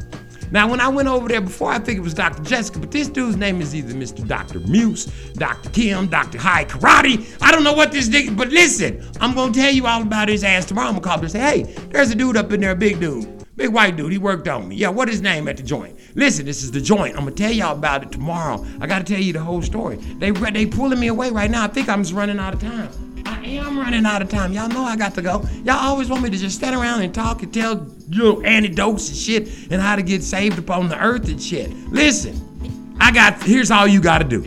[0.51, 2.43] Now, when I went over there before, I think it was Dr.
[2.43, 4.27] Jessica, but this dude's name is either Mr.
[4.27, 4.59] Dr.
[4.59, 5.69] Muse, Dr.
[5.69, 6.37] Kim, Dr.
[6.37, 7.25] High Karate.
[7.41, 10.43] I don't know what this nigga, but listen, I'm gonna tell you all about his
[10.43, 10.89] ass tomorrow.
[10.89, 13.40] I'm gonna call him and say, hey, there's a dude up in there, big dude.
[13.61, 14.75] Big white dude, he worked on me.
[14.75, 15.95] Yeah, what his name at the joint?
[16.15, 17.15] Listen, this is the joint.
[17.15, 18.65] I'm gonna tell y'all about it tomorrow.
[18.79, 19.97] I gotta tell you the whole story.
[19.97, 21.65] They they pulling me away right now.
[21.65, 22.89] I think I'm just running out of time.
[23.23, 24.51] I am running out of time.
[24.51, 25.45] Y'all know I got to go.
[25.63, 29.17] Y'all always want me to just stand around and talk and tell you anecdotes and
[29.17, 31.71] shit and how to get saved upon the earth and shit.
[31.91, 34.41] Listen, I got here's all you gotta do.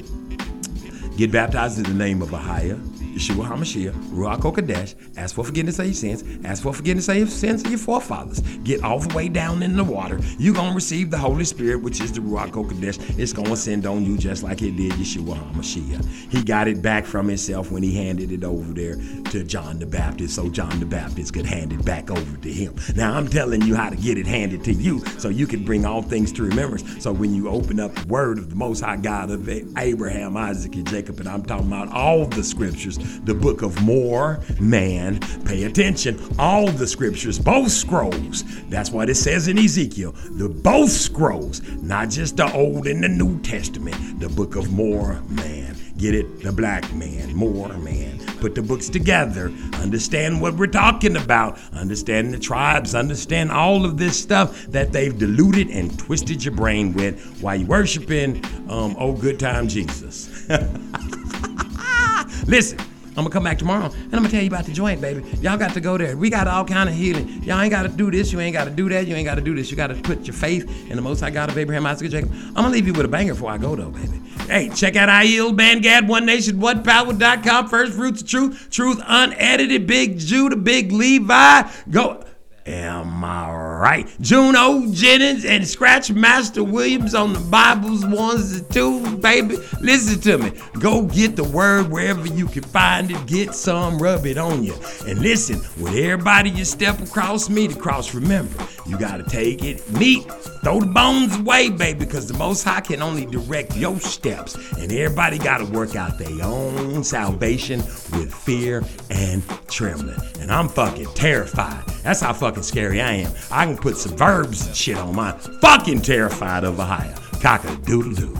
[1.16, 2.80] Get baptized in the name of Ahia,
[3.14, 7.26] Yeshua HaMashiach, Ruach HaKodesh, ask for forgiveness of your sins, ask for forgiveness of your
[7.28, 8.40] sins of your forefathers.
[8.64, 10.18] Get all the way down in the water.
[10.38, 13.18] You're going to receive the Holy Spirit, which is the Ruach HaKodesh.
[13.18, 16.32] It's going to send on you just like it did Yeshua HaMashiach.
[16.32, 18.96] He got it back from himself when he handed it over there
[19.30, 22.74] to John the Baptist, so John the Baptist could hand it back over to him.
[22.96, 25.84] Now, I'm telling you how to get it handed to you so you can bring
[25.84, 27.02] all things to remembrance.
[27.02, 30.74] So when you open up the word of the Most High God of Abraham, Isaac,
[30.74, 35.64] and Jacob, and I'm talking about all the scriptures, the book of more man, pay
[35.64, 38.44] attention, all the scriptures, both scrolls.
[38.68, 40.12] That's what it says in Ezekiel.
[40.12, 45.20] The both scrolls, not just the Old and the New Testament, the book of more
[45.28, 45.76] man.
[45.96, 46.42] Get it?
[46.42, 48.18] The black man, more man.
[48.40, 49.52] Put the books together.
[49.74, 51.58] Understand what we're talking about.
[51.72, 52.96] Understand the tribes.
[52.96, 57.66] Understand all of this stuff that they've diluted and twisted your brain with while you
[57.66, 60.48] worshiping um, oh good time Jesus.
[62.46, 62.78] Listen.
[63.16, 65.22] I'm gonna come back tomorrow and I'm gonna tell you about the joint, baby.
[65.40, 66.16] Y'all got to go there.
[66.16, 67.42] We got all kind of healing.
[67.44, 69.70] Y'all ain't gotta do this, you ain't gotta do that, you ain't gotta do this.
[69.70, 72.32] You gotta put your faith in the most high God of Abraham, Isaac, and Jacob.
[72.48, 74.20] I'm gonna leave you with a banger before I go though, baby.
[74.48, 80.18] Hey, check out IEL, Bandgad, One Nation, OnePower.com, First Fruits of Truth, Truth Unedited, Big
[80.18, 81.62] Judah, Big Levi.
[81.90, 82.24] Go.
[82.66, 84.08] Am I right?
[84.22, 89.56] Juno Jennings and Scratch Master Williams on the Bibles ones and twos, baby.
[89.82, 90.52] Listen to me.
[90.80, 93.26] Go get the word wherever you can find it.
[93.26, 94.74] Get some, rub it on you.
[95.06, 100.24] And listen, with everybody you step across, meet across, remember, you gotta take it neat.
[100.62, 104.54] Throw the bones away, baby, because the Most High can only direct your steps.
[104.78, 107.80] And everybody gotta work out their own salvation
[108.12, 110.18] with fear and trembling.
[110.40, 111.84] And I'm fucking terrified.
[112.02, 113.32] That's how fucking scary I am.
[113.50, 115.38] I can put some verbs and shit on mine.
[115.60, 117.14] Fucking terrified of a higher.
[117.40, 118.34] Cock a doodle doo.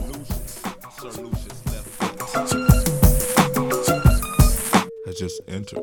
[5.05, 5.79] has just entered.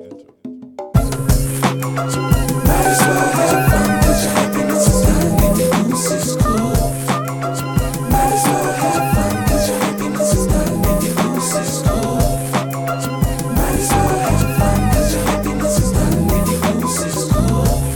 [0.94, 1.06] Might
[2.86, 6.71] as well have fun, 'cause your happiness is done, and your goose is cool.